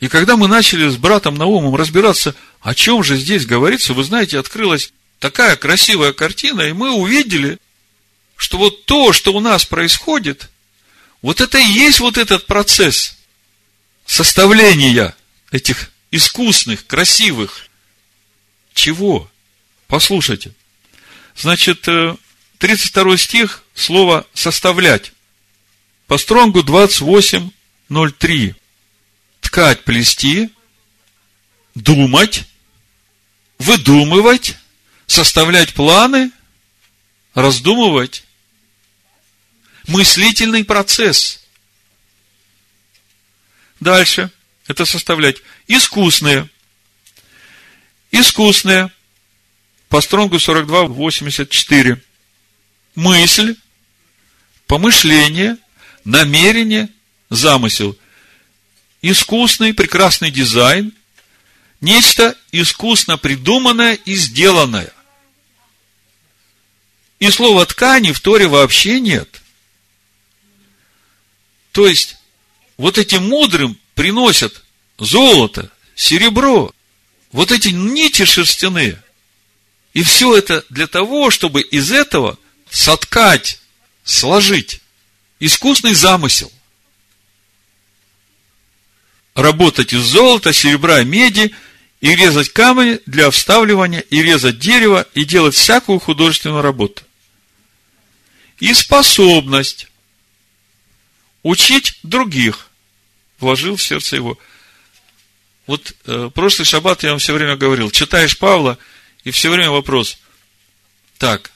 И 0.00 0.08
когда 0.08 0.36
мы 0.36 0.48
начали 0.48 0.88
с 0.88 0.96
братом 0.96 1.36
Наумом 1.36 1.76
разбираться, 1.76 2.34
о 2.60 2.74
чем 2.74 3.04
же 3.04 3.16
здесь 3.16 3.46
говорится, 3.46 3.94
вы 3.94 4.02
знаете, 4.02 4.38
открылась 4.38 4.92
такая 5.20 5.54
красивая 5.54 6.12
картина, 6.12 6.62
и 6.62 6.72
мы 6.72 6.90
увидели, 6.90 7.58
что 8.36 8.58
вот 8.58 8.86
то, 8.86 9.12
что 9.12 9.32
у 9.32 9.38
нас 9.40 9.64
происходит, 9.64 10.50
вот 11.22 11.40
это 11.40 11.58
и 11.58 11.64
есть 11.64 12.00
вот 12.00 12.18
этот 12.18 12.46
процесс 12.46 13.16
составления 14.06 15.14
этих 15.52 15.92
искусных, 16.10 16.84
красивых. 16.86 17.68
Чего? 18.74 19.30
Послушайте. 19.86 20.52
Значит, 21.36 21.86
32 22.58 23.14
э, 23.14 23.16
стих, 23.16 23.62
слово 23.74 24.26
«составлять». 24.34 25.12
По 26.06 26.18
стронгу 26.18 26.62
28.03. 26.62 28.54
Ткать, 29.42 29.84
плести, 29.84 30.50
думать, 31.74 32.44
выдумывать, 33.58 34.56
составлять 35.10 35.74
планы, 35.74 36.30
раздумывать. 37.34 38.22
Мыслительный 39.88 40.64
процесс. 40.64 41.40
Дальше. 43.80 44.30
Это 44.68 44.84
составлять. 44.84 45.38
Искусные. 45.66 46.48
Искусные. 48.12 48.92
По 49.88 50.00
стронгу 50.00 50.36
42.84. 50.36 52.00
Мысль, 52.94 53.56
помышление– 54.68 55.56
намерение, 56.04 56.88
замысел. 57.30 57.98
Искусный, 59.02 59.74
прекрасный 59.74 60.30
дизайн, 60.30 60.92
нечто 61.80 62.38
искусно 62.52 63.18
придуманное 63.18 63.94
и 63.94 64.14
сделанное. 64.14 64.92
И 67.20 67.30
слова 67.30 67.66
ткани 67.66 68.12
в 68.12 68.20
Торе 68.20 68.48
вообще 68.48 68.98
нет. 68.98 69.42
То 71.70 71.86
есть, 71.86 72.16
вот 72.78 72.96
этим 72.96 73.28
мудрым 73.28 73.78
приносят 73.94 74.64
золото, 74.98 75.70
серебро, 75.94 76.72
вот 77.30 77.52
эти 77.52 77.68
нити 77.68 78.24
шерстяные. 78.24 79.02
И 79.92 80.02
все 80.02 80.36
это 80.36 80.64
для 80.70 80.86
того, 80.86 81.30
чтобы 81.30 81.60
из 81.60 81.92
этого 81.92 82.38
соткать, 82.70 83.60
сложить 84.02 84.80
искусный 85.40 85.94
замысел. 85.94 86.50
Работать 89.34 89.92
из 89.92 90.02
золота, 90.02 90.54
серебра, 90.54 91.04
меди 91.04 91.54
и 92.00 92.16
резать 92.16 92.48
камни 92.48 92.98
для 93.04 93.30
вставливания, 93.30 94.00
и 94.00 94.22
резать 94.22 94.58
дерево, 94.58 95.06
и 95.12 95.24
делать 95.24 95.54
всякую 95.54 95.98
художественную 95.98 96.62
работу. 96.62 97.02
И 98.60 98.74
способность 98.74 99.88
учить 101.42 101.98
других 102.02 102.68
вложил 103.38 103.76
в 103.76 103.82
сердце 103.82 104.16
его. 104.16 104.38
Вот 105.66 105.94
э, 106.04 106.30
прошлый 106.34 106.66
шаббат 106.66 107.02
я 107.02 107.10
вам 107.10 107.18
все 107.18 107.32
время 107.32 107.56
говорил, 107.56 107.90
читаешь 107.90 108.36
Павла, 108.38 108.78
и 109.24 109.30
все 109.30 109.50
время 109.50 109.70
вопрос, 109.70 110.18
так, 111.16 111.52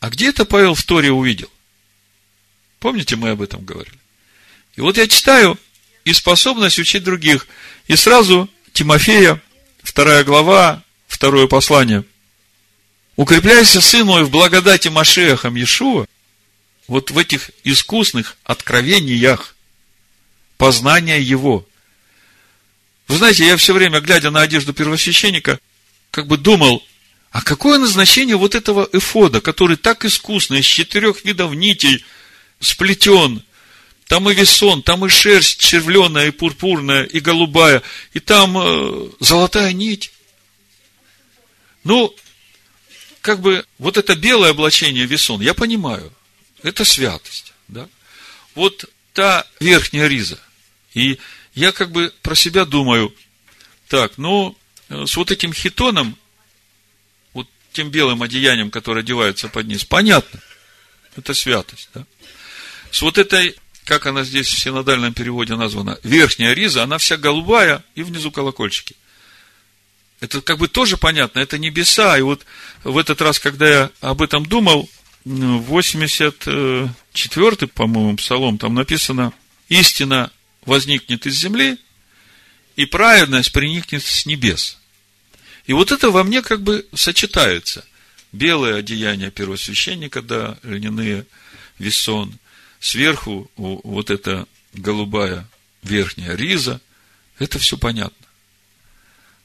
а 0.00 0.10
где 0.10 0.28
это 0.28 0.44
Павел 0.44 0.74
в 0.74 0.82
Торе 0.84 1.10
увидел? 1.10 1.50
Помните, 2.78 3.16
мы 3.16 3.30
об 3.30 3.42
этом 3.42 3.64
говорили? 3.64 3.98
И 4.76 4.80
вот 4.80 4.96
я 4.96 5.08
читаю, 5.08 5.58
и 6.04 6.12
способность 6.12 6.78
учить 6.78 7.02
других. 7.02 7.46
И 7.86 7.96
сразу 7.96 8.50
Тимофея, 8.72 9.40
вторая 9.82 10.24
глава, 10.24 10.82
второе 11.06 11.46
послание. 11.46 12.04
Укрепляйся, 13.16 13.80
сын 13.80 14.06
мой, 14.06 14.24
в 14.24 14.30
благодати 14.30 14.88
Машехам 14.88 15.54
Иешуа, 15.54 16.06
вот 16.86 17.10
в 17.10 17.18
этих 17.18 17.50
искусных 17.64 18.36
откровениях, 18.44 19.54
познания 20.56 21.20
Его. 21.20 21.66
Вы 23.08 23.18
знаете, 23.18 23.46
я 23.46 23.56
все 23.56 23.74
время, 23.74 24.00
глядя 24.00 24.30
на 24.30 24.40
одежду 24.40 24.72
первосвященника, 24.72 25.58
как 26.10 26.26
бы 26.26 26.36
думал, 26.36 26.82
а 27.30 27.42
какое 27.42 27.78
назначение 27.78 28.36
вот 28.36 28.54
этого 28.54 28.88
эфода, 28.92 29.40
который 29.40 29.76
так 29.76 30.04
искусно, 30.04 30.54
из 30.54 30.64
четырех 30.64 31.24
видов 31.24 31.54
нитей– 31.54 32.04
сплетен. 32.64 33.42
Там 34.06 34.28
и 34.28 34.34
весон, 34.34 34.82
там 34.82 35.06
и 35.06 35.08
шерсть 35.08 35.58
червленая, 35.60 36.28
и 36.28 36.30
пурпурная, 36.30 37.04
и 37.04 37.20
голубая, 37.20 37.82
и 38.12 38.20
там 38.20 38.56
э, 38.58 39.10
золотая 39.18 39.72
нить. 39.72 40.12
Ну, 41.84 42.14
как 43.22 43.40
бы, 43.40 43.64
вот 43.78 43.96
это 43.96 44.14
белое 44.14 44.50
облачение 44.50 45.06
весон, 45.06 45.40
я 45.40 45.54
понимаю, 45.54 46.12
это 46.64 46.84
святость, 46.84 47.52
да. 47.68 47.88
Вот 48.56 48.84
та 49.12 49.46
верхняя 49.60 50.08
риза. 50.08 50.40
И 50.94 51.18
я 51.54 51.70
как 51.70 51.92
бы 51.92 52.12
про 52.22 52.34
себя 52.34 52.64
думаю, 52.64 53.14
так, 53.88 54.18
ну, 54.18 54.56
с 54.88 55.16
вот 55.16 55.30
этим 55.30 55.52
хитоном, 55.52 56.18
вот 57.32 57.46
тем 57.72 57.90
белым 57.90 58.22
одеянием, 58.22 58.70
которое 58.70 59.00
одевается 59.00 59.48
под 59.48 59.66
низ, 59.66 59.84
понятно, 59.84 60.40
это 61.16 61.32
святость, 61.34 61.90
да 61.94 62.04
с 62.94 63.02
вот 63.02 63.18
этой, 63.18 63.56
как 63.84 64.06
она 64.06 64.22
здесь 64.22 64.46
в 64.46 64.56
синодальном 64.56 65.12
переводе 65.14 65.56
названа, 65.56 65.98
верхняя 66.04 66.52
риза, 66.52 66.84
она 66.84 66.98
вся 66.98 67.16
голубая 67.16 67.82
и 67.96 68.04
внизу 68.04 68.30
колокольчики. 68.30 68.94
Это 70.20 70.40
как 70.40 70.58
бы 70.58 70.68
тоже 70.68 70.96
понятно, 70.96 71.40
это 71.40 71.58
небеса. 71.58 72.16
И 72.16 72.22
вот 72.22 72.46
в 72.84 72.96
этот 72.96 73.20
раз, 73.20 73.40
когда 73.40 73.68
я 73.68 73.90
об 74.00 74.22
этом 74.22 74.46
думал, 74.46 74.88
84-й, 75.24 77.66
по-моему, 77.68 78.16
псалом, 78.16 78.58
там 78.58 78.74
написано, 78.74 79.32
истина 79.68 80.32
возникнет 80.66 81.26
из 81.26 81.38
земли, 81.38 81.78
и 82.76 82.86
праведность 82.86 83.52
приникнет 83.52 84.04
с 84.04 84.26
небес. 84.26 84.78
И 85.66 85.72
вот 85.72 85.92
это 85.92 86.10
во 86.10 86.24
мне 86.24 86.42
как 86.42 86.62
бы 86.62 86.86
сочетается. 86.94 87.86
Белое 88.32 88.76
одеяние 88.76 89.30
первосвященника, 89.30 90.20
да, 90.20 90.58
льняные 90.62 91.24
весон, 91.78 92.38
сверху 92.80 93.50
вот 93.56 94.10
эта 94.10 94.46
голубая 94.72 95.48
верхняя 95.82 96.34
риза, 96.34 96.80
это 97.38 97.58
все 97.58 97.78
понятно. 97.78 98.26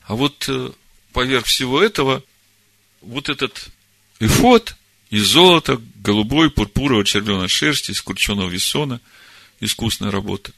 А 0.03 0.15
вот 0.15 0.45
э, 0.49 0.71
поверх 1.13 1.45
всего 1.45 1.81
этого, 1.81 2.23
вот 3.01 3.29
этот 3.29 3.69
эфот 4.19 4.75
из 5.09 5.25
золота, 5.27 5.81
голубой, 5.95 6.51
пурпуровой, 6.51 7.05
червленой 7.05 7.47
шерсти, 7.47 7.91
из 7.91 8.01
крученого 8.01 8.49
весона, 8.49 9.01
искусная 9.59 10.11
работа. 10.11 10.51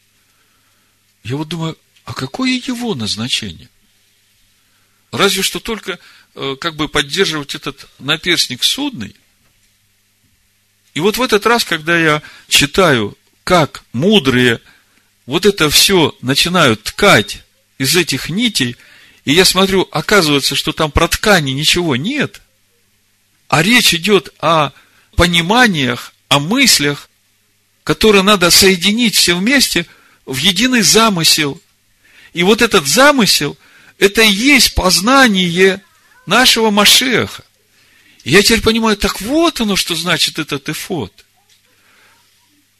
Я 1.23 1.37
вот 1.37 1.47
думаю, 1.47 1.77
а 2.05 2.13
какое 2.13 2.51
его 2.51 2.95
назначение? 2.95 3.69
Разве 5.11 5.43
что 5.43 5.59
только 5.59 5.99
э, 6.35 6.55
как 6.59 6.75
бы 6.75 6.87
поддерживать 6.87 7.55
этот 7.55 7.87
наперстник 7.99 8.63
судный. 8.63 9.15
И 10.93 10.99
вот 10.99 11.17
в 11.17 11.21
этот 11.21 11.45
раз, 11.45 11.63
когда 11.63 11.97
я 11.97 12.21
читаю, 12.47 13.17
как 13.43 13.83
мудрые 13.93 14.61
вот 15.25 15.45
это 15.45 15.69
все 15.69 16.15
начинают 16.21 16.83
ткать 16.83 17.43
из 17.77 17.95
этих 17.95 18.29
нитей, 18.29 18.75
и 19.23 19.33
я 19.33 19.45
смотрю, 19.45 19.87
оказывается, 19.91 20.55
что 20.55 20.71
там 20.71 20.91
про 20.91 21.07
ткани 21.07 21.51
ничего 21.51 21.95
нет, 21.95 22.40
а 23.51 23.63
речь 23.63 23.93
идет 23.93 24.33
о 24.39 24.71
пониманиях, 25.17 26.13
о 26.29 26.39
мыслях, 26.39 27.09
которые 27.83 28.23
надо 28.23 28.49
соединить 28.49 29.15
все 29.17 29.35
вместе 29.35 29.85
в 30.25 30.37
единый 30.37 30.81
замысел. 30.83 31.61
И 32.31 32.43
вот 32.43 32.61
этот 32.61 32.87
замысел, 32.87 33.57
это 33.99 34.21
и 34.21 34.31
есть 34.31 34.73
познание 34.73 35.81
нашего 36.25 36.69
Машеха. 36.69 37.43
Я 38.23 38.41
теперь 38.41 38.61
понимаю, 38.61 38.95
так 38.95 39.19
вот 39.19 39.59
оно, 39.59 39.75
что 39.75 39.95
значит 39.95 40.39
этот 40.39 40.69
эфот. 40.69 41.25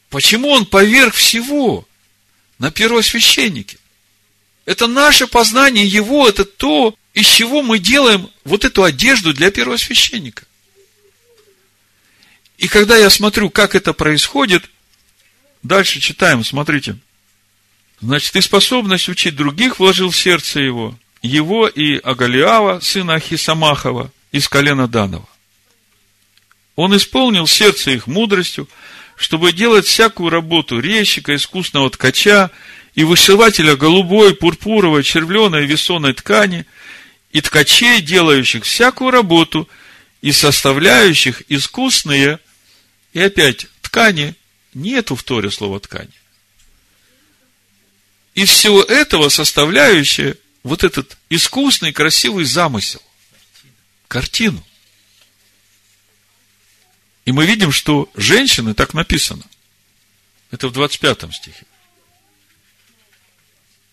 Почему 0.08 0.48
он 0.48 0.64
поверх 0.64 1.14
всего 1.14 1.86
на 2.58 2.70
первосвященнике? 2.70 3.76
Это 4.64 4.86
наше 4.86 5.26
познание 5.26 5.86
его, 5.86 6.26
это 6.26 6.46
то, 6.46 6.94
из 7.12 7.26
чего 7.26 7.60
мы 7.60 7.78
делаем 7.78 8.30
вот 8.44 8.64
эту 8.64 8.84
одежду 8.84 9.34
для 9.34 9.50
первосвященника. 9.50 10.46
И 12.62 12.68
когда 12.68 12.96
я 12.96 13.10
смотрю, 13.10 13.50
как 13.50 13.74
это 13.74 13.92
происходит, 13.92 14.70
дальше 15.64 15.98
читаем, 15.98 16.44
смотрите. 16.44 16.96
Значит, 18.00 18.36
и 18.36 18.40
способность 18.40 19.08
учить 19.08 19.34
других 19.34 19.80
вложил 19.80 20.10
в 20.10 20.16
сердце 20.16 20.60
его, 20.60 20.96
его 21.22 21.66
и 21.66 21.96
Агалиава, 21.96 22.78
сына 22.78 23.14
Ахисамахова, 23.14 24.12
из 24.30 24.48
колена 24.48 24.86
Данова. 24.86 25.28
Он 26.76 26.96
исполнил 26.96 27.48
сердце 27.48 27.90
их 27.90 28.06
мудростью, 28.06 28.68
чтобы 29.16 29.52
делать 29.52 29.86
всякую 29.86 30.30
работу 30.30 30.78
резчика, 30.78 31.34
искусного 31.34 31.90
ткача 31.90 32.52
и 32.94 33.02
вышивателя 33.02 33.74
голубой, 33.74 34.36
пурпуровой, 34.36 35.02
червленой, 35.02 35.66
весоной 35.66 36.14
ткани, 36.14 36.64
и 37.32 37.40
ткачей, 37.40 38.00
делающих 38.02 38.62
всякую 38.62 39.10
работу, 39.10 39.68
и 40.20 40.30
составляющих 40.30 41.42
искусные 41.48 42.38
и 43.12 43.20
опять, 43.20 43.66
ткани, 43.82 44.34
нету 44.74 45.16
в 45.16 45.22
Торе 45.22 45.50
слова 45.50 45.80
ткани. 45.80 46.12
И 48.34 48.44
всего 48.46 48.82
этого 48.82 49.28
составляющая 49.28 50.36
вот 50.62 50.84
этот 50.84 51.18
искусный, 51.28 51.92
красивый 51.92 52.44
замысел. 52.44 53.02
Картину. 54.08 54.64
И 57.24 57.32
мы 57.32 57.46
видим, 57.46 57.72
что 57.72 58.10
женщины, 58.14 58.74
так 58.74 58.94
написано. 58.94 59.44
Это 60.50 60.68
в 60.68 60.72
25 60.72 61.34
стихе. 61.34 61.66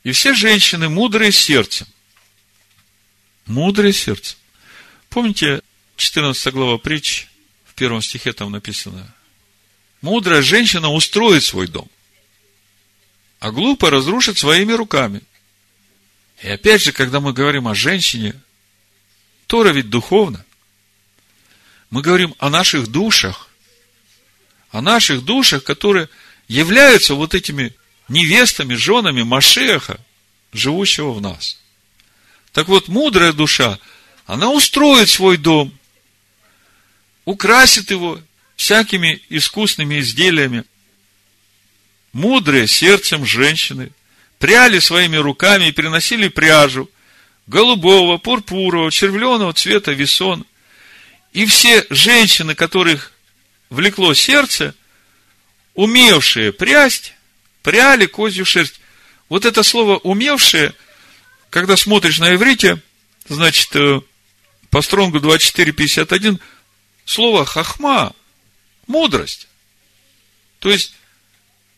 И 0.04 0.12
все 0.12 0.34
женщины 0.34 0.90
мудрые 0.90 1.32
сердцем. 1.32 1.88
Мудрые 3.46 3.94
сердцем. 3.94 4.38
Помните, 5.10 5.62
14 5.98 6.54
глава 6.54 6.78
притч, 6.78 7.29
первом 7.80 8.02
стихе 8.02 8.34
там 8.34 8.52
написано, 8.52 9.12
мудрая 10.02 10.42
женщина 10.42 10.90
устроит 10.90 11.44
свой 11.44 11.68
дом, 11.68 11.90
а 13.40 13.52
глупо 13.52 13.90
разрушит 13.90 14.38
своими 14.38 14.74
руками. 14.74 15.22
И 16.44 16.50
опять 16.50 16.82
же, 16.82 16.92
когда 16.92 17.20
мы 17.20 17.34
говорим 17.34 17.68
о 17.68 17.76
женщине, 17.76 18.36
Тора 19.48 19.70
ведь 19.70 19.90
духовно. 19.90 20.46
Мы 21.90 22.02
говорим 22.02 22.36
о 22.38 22.50
наших 22.50 22.88
душах, 22.88 23.50
о 24.72 24.82
наших 24.82 25.24
душах, 25.24 25.64
которые 25.64 26.10
являются 26.48 27.16
вот 27.16 27.34
этими 27.34 27.74
невестами, 28.10 28.76
женами 28.76 29.24
Машеха, 29.24 30.00
живущего 30.54 31.12
в 31.14 31.22
нас. 31.22 31.60
Так 32.52 32.68
вот, 32.68 32.90
мудрая 32.90 33.34
душа, 33.34 33.80
она 34.26 34.52
устроит 34.52 35.10
свой 35.10 35.38
дом, 35.38 35.79
украсит 37.30 37.92
его 37.92 38.20
всякими 38.56 39.22
искусными 39.30 40.00
изделиями. 40.00 40.64
Мудрые 42.12 42.66
сердцем 42.68 43.24
женщины 43.24 43.92
пряли 44.40 44.80
своими 44.80 45.18
руками 45.18 45.68
и 45.68 45.72
приносили 45.72 46.28
пряжу 46.28 46.90
голубого, 47.46 48.18
пурпурового, 48.18 48.92
червленого 48.92 49.54
цвета 49.54 49.92
весон. 49.92 50.44
И 51.32 51.46
все 51.46 51.86
женщины, 51.92 52.56
которых 52.56 53.12
влекло 53.70 54.16
сердце, 54.16 54.74
умевшие 55.76 56.52
прясть, 56.52 57.14
пряли 57.62 58.08
козью 58.08 58.44
шерсть. 58.44 58.82
Вот 59.30 59.46
это 59.46 59.62
слово 59.62 59.98
«умевшие», 59.98 60.74
когда 61.52 61.78
смотришь 61.78 62.18
на 62.18 62.34
иврите, 62.34 62.82
значит, 63.28 63.70
э, 63.76 64.02
по 64.72 64.82
стронгу 64.82 65.20
2451, 65.20 66.40
слово 67.10 67.44
хахма– 67.44 68.14
мудрость. 68.88 69.48
То 70.60 70.70
есть, 70.70 70.94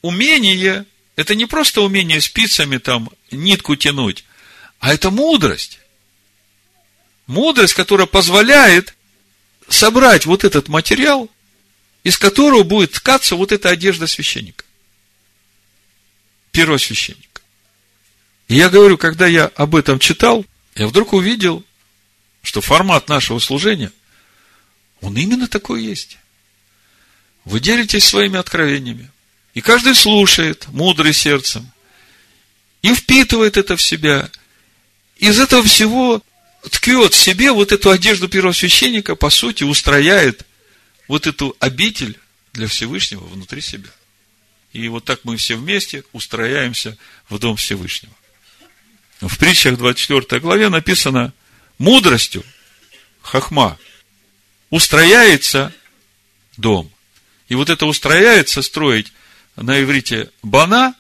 умение– 0.02 0.86
это 1.16 1.36
не 1.36 1.46
просто 1.46 1.82
умение 1.82 2.20
спицами 2.20 2.78
там 2.78 3.10
нитку 3.32 3.78
тянуть, 3.78 4.26
а 4.80 4.94
это 4.94 5.10
мудрость. 5.10 5.80
Мудрость, 7.28 7.76
которая 7.76 8.08
позволяет 8.08 8.94
собрать 9.70 10.26
вот 10.26 10.44
этот 10.44 10.68
материал, 10.68 11.30
из 12.04 12.18
которого 12.18 12.64
будет 12.64 12.92
ткаться 12.92 13.38
вот 13.38 13.54
эта 13.54 13.70
одежда 13.70 14.08
священника. 14.08 14.66
Первосвященника. 16.52 17.42
И 18.50 18.56
я 18.56 18.70
говорю, 18.70 18.98
когда 18.98 19.28
я 19.28 19.46
об 19.46 19.76
этом 19.76 19.98
читал, 19.98 20.46
я 20.76 20.88
вдруг 20.88 21.14
увидел, 21.14 21.64
что 22.44 22.60
формат 22.60 23.08
нашего 23.08 23.40
служения– 23.40 23.94
он 25.02 25.18
именно 25.18 25.48
такой 25.48 25.84
есть. 25.84 26.18
Вы 27.44 27.60
делитесь 27.60 28.06
своими 28.06 28.38
откровениями. 28.38 29.10
И 29.54 29.62
каждый 29.62 29.96
слушает, 29.96 30.68
мудрый 30.70 31.14
сердцем, 31.14 31.70
и 32.82 32.94
впитывает 32.94 33.58
это 33.58 33.76
в 33.76 33.82
себя. 33.82 34.30
Из 35.18 35.40
этого 35.40 35.64
всего 35.64 36.24
ткет 36.70 37.14
себе 37.14 37.52
вот 37.52 37.72
эту 37.72 37.90
одежду 37.90 38.30
первосвященника, 38.30 39.16
по 39.16 39.30
сути, 39.30 39.64
устрояет 39.64 40.46
вот 41.08 41.28
эту 41.28 41.56
обитель 41.60 42.18
для 42.54 42.68
Всевышнего 42.68 43.26
внутри 43.26 43.62
себя. 43.62 43.90
И 44.72 44.88
вот 44.88 45.04
так 45.04 45.22
мы 45.24 45.36
все 45.36 45.56
вместе 45.56 46.04
устрояемся 46.14 46.98
в 47.28 47.40
Дом 47.40 47.58
Всевышнего. 47.58 48.14
В 49.20 49.38
притчах 49.38 49.78
24 49.78 50.40
главе 50.40 50.70
написано 50.70 51.34
мудростью, 51.78 52.44
хахма– 53.22 53.80
устрояется 54.72 55.72
дом. 56.58 56.92
И 57.48 57.54
вот 57.56 57.70
это 57.70 57.86
устрояется 57.86 58.64
строить 58.64 59.14
на 59.56 59.80
иврите 59.84 60.32
бана, 60.42 60.96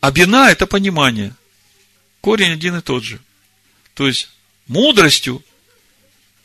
а 0.00 0.10
бина– 0.10 0.50
это 0.50 0.66
понимание. 0.66 1.34
Корень 2.20 2.52
один 2.52 2.76
и 2.76 2.82
тот 2.82 3.04
же. 3.04 3.20
То 3.94 4.06
есть, 4.06 4.28
мудростью 4.66 5.42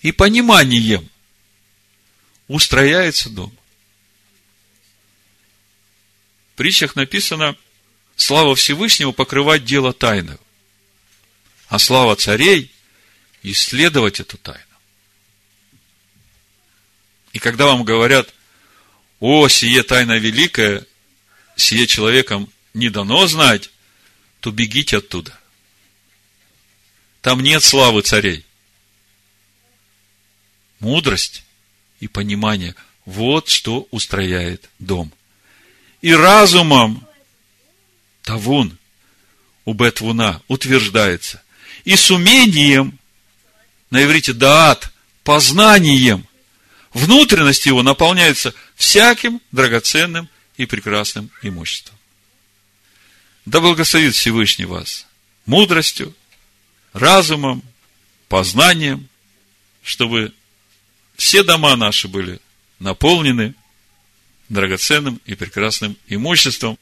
и 0.01 0.11
пониманием 0.11 1.09
устрояется 2.47 3.30
дом. 3.30 3.51
В 6.53 6.57
притчах 6.57 6.95
написано, 6.95 7.57
слава 8.15 8.55
Всевышнего 8.55 9.11
покрывать 9.11 9.65
дело 9.65 9.93
тайны, 9.93 10.38
а 11.67 11.80
слава 11.80 12.15
царей 12.15 12.72
исследовать 13.41 14.19
эту 14.19 14.38
тайну. 14.38 14.65
И 17.36 17.40
когда 17.40 17.66
вам 17.66 17.84
говорят, 17.84 18.34
о, 19.20 19.49
сие 19.49 19.84
тайна 19.84 20.18
великая, 20.18 20.86
сие 21.57 21.86
человеком 21.86 22.49
не 22.74 22.90
дано 22.90 23.28
знать, 23.28 23.72
то 24.40 24.52
бегите 24.52 24.99
оттуда. 24.99 25.38
Там 27.22 27.41
нет 27.41 27.62
славы 27.62 28.03
царей. 28.03 28.45
Мудрость 30.80 31.44
и 31.99 32.07
понимание– 32.07 32.74
вот 33.06 33.49
что 33.49 33.86
устрояет 33.91 34.70
дом. 34.80 35.12
и 36.02 36.14
разумом 36.14 37.06
тавун, 38.24 38.78
убетвуна, 39.66 40.41
утверждается, 40.48 41.44
и 41.84 41.98
с 41.98 42.10
умением, 42.12 42.98
на 43.90 44.06
иврите 44.06 44.32
даат, 44.32 44.94
познанием, 45.26 46.26
внутренность 46.95 47.65
его 47.65 47.84
наполняется 47.84 48.55
всяким 48.76 49.41
драгоценным 49.51 50.30
и 50.57 50.65
прекрасным 50.65 51.30
имуществом. 51.43 51.95
Да 53.45 53.59
благословит 53.59 54.15
Всевышний 54.15 54.65
вас 54.65 55.05
мудростью, 55.45 56.15
разумом, 56.93 57.61
познанием, 58.30 59.07
чтобы 59.84 60.34
все 61.17 61.43
дома 61.43 61.76
наши 61.76 62.07
были 62.07 62.39
наполнены 62.80 63.53
драгоценным 64.47 65.22
и 65.26 65.35
прекрасным 65.35 65.97
имуществом, 66.07 66.80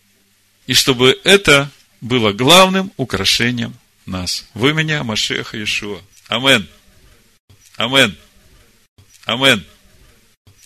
и 0.68 0.74
чтобы 0.74 1.20
это 1.24 1.72
было 2.02 2.32
главным 2.32 2.94
украшением 2.98 3.76
нас. 4.06 4.46
Вы 4.54 4.74
меня, 4.74 5.04
Машеха 5.04 5.58
Иешуа. 5.58 6.02
Амен. 6.28 6.68
Амен. 7.78 8.16
Амен. 9.26 9.66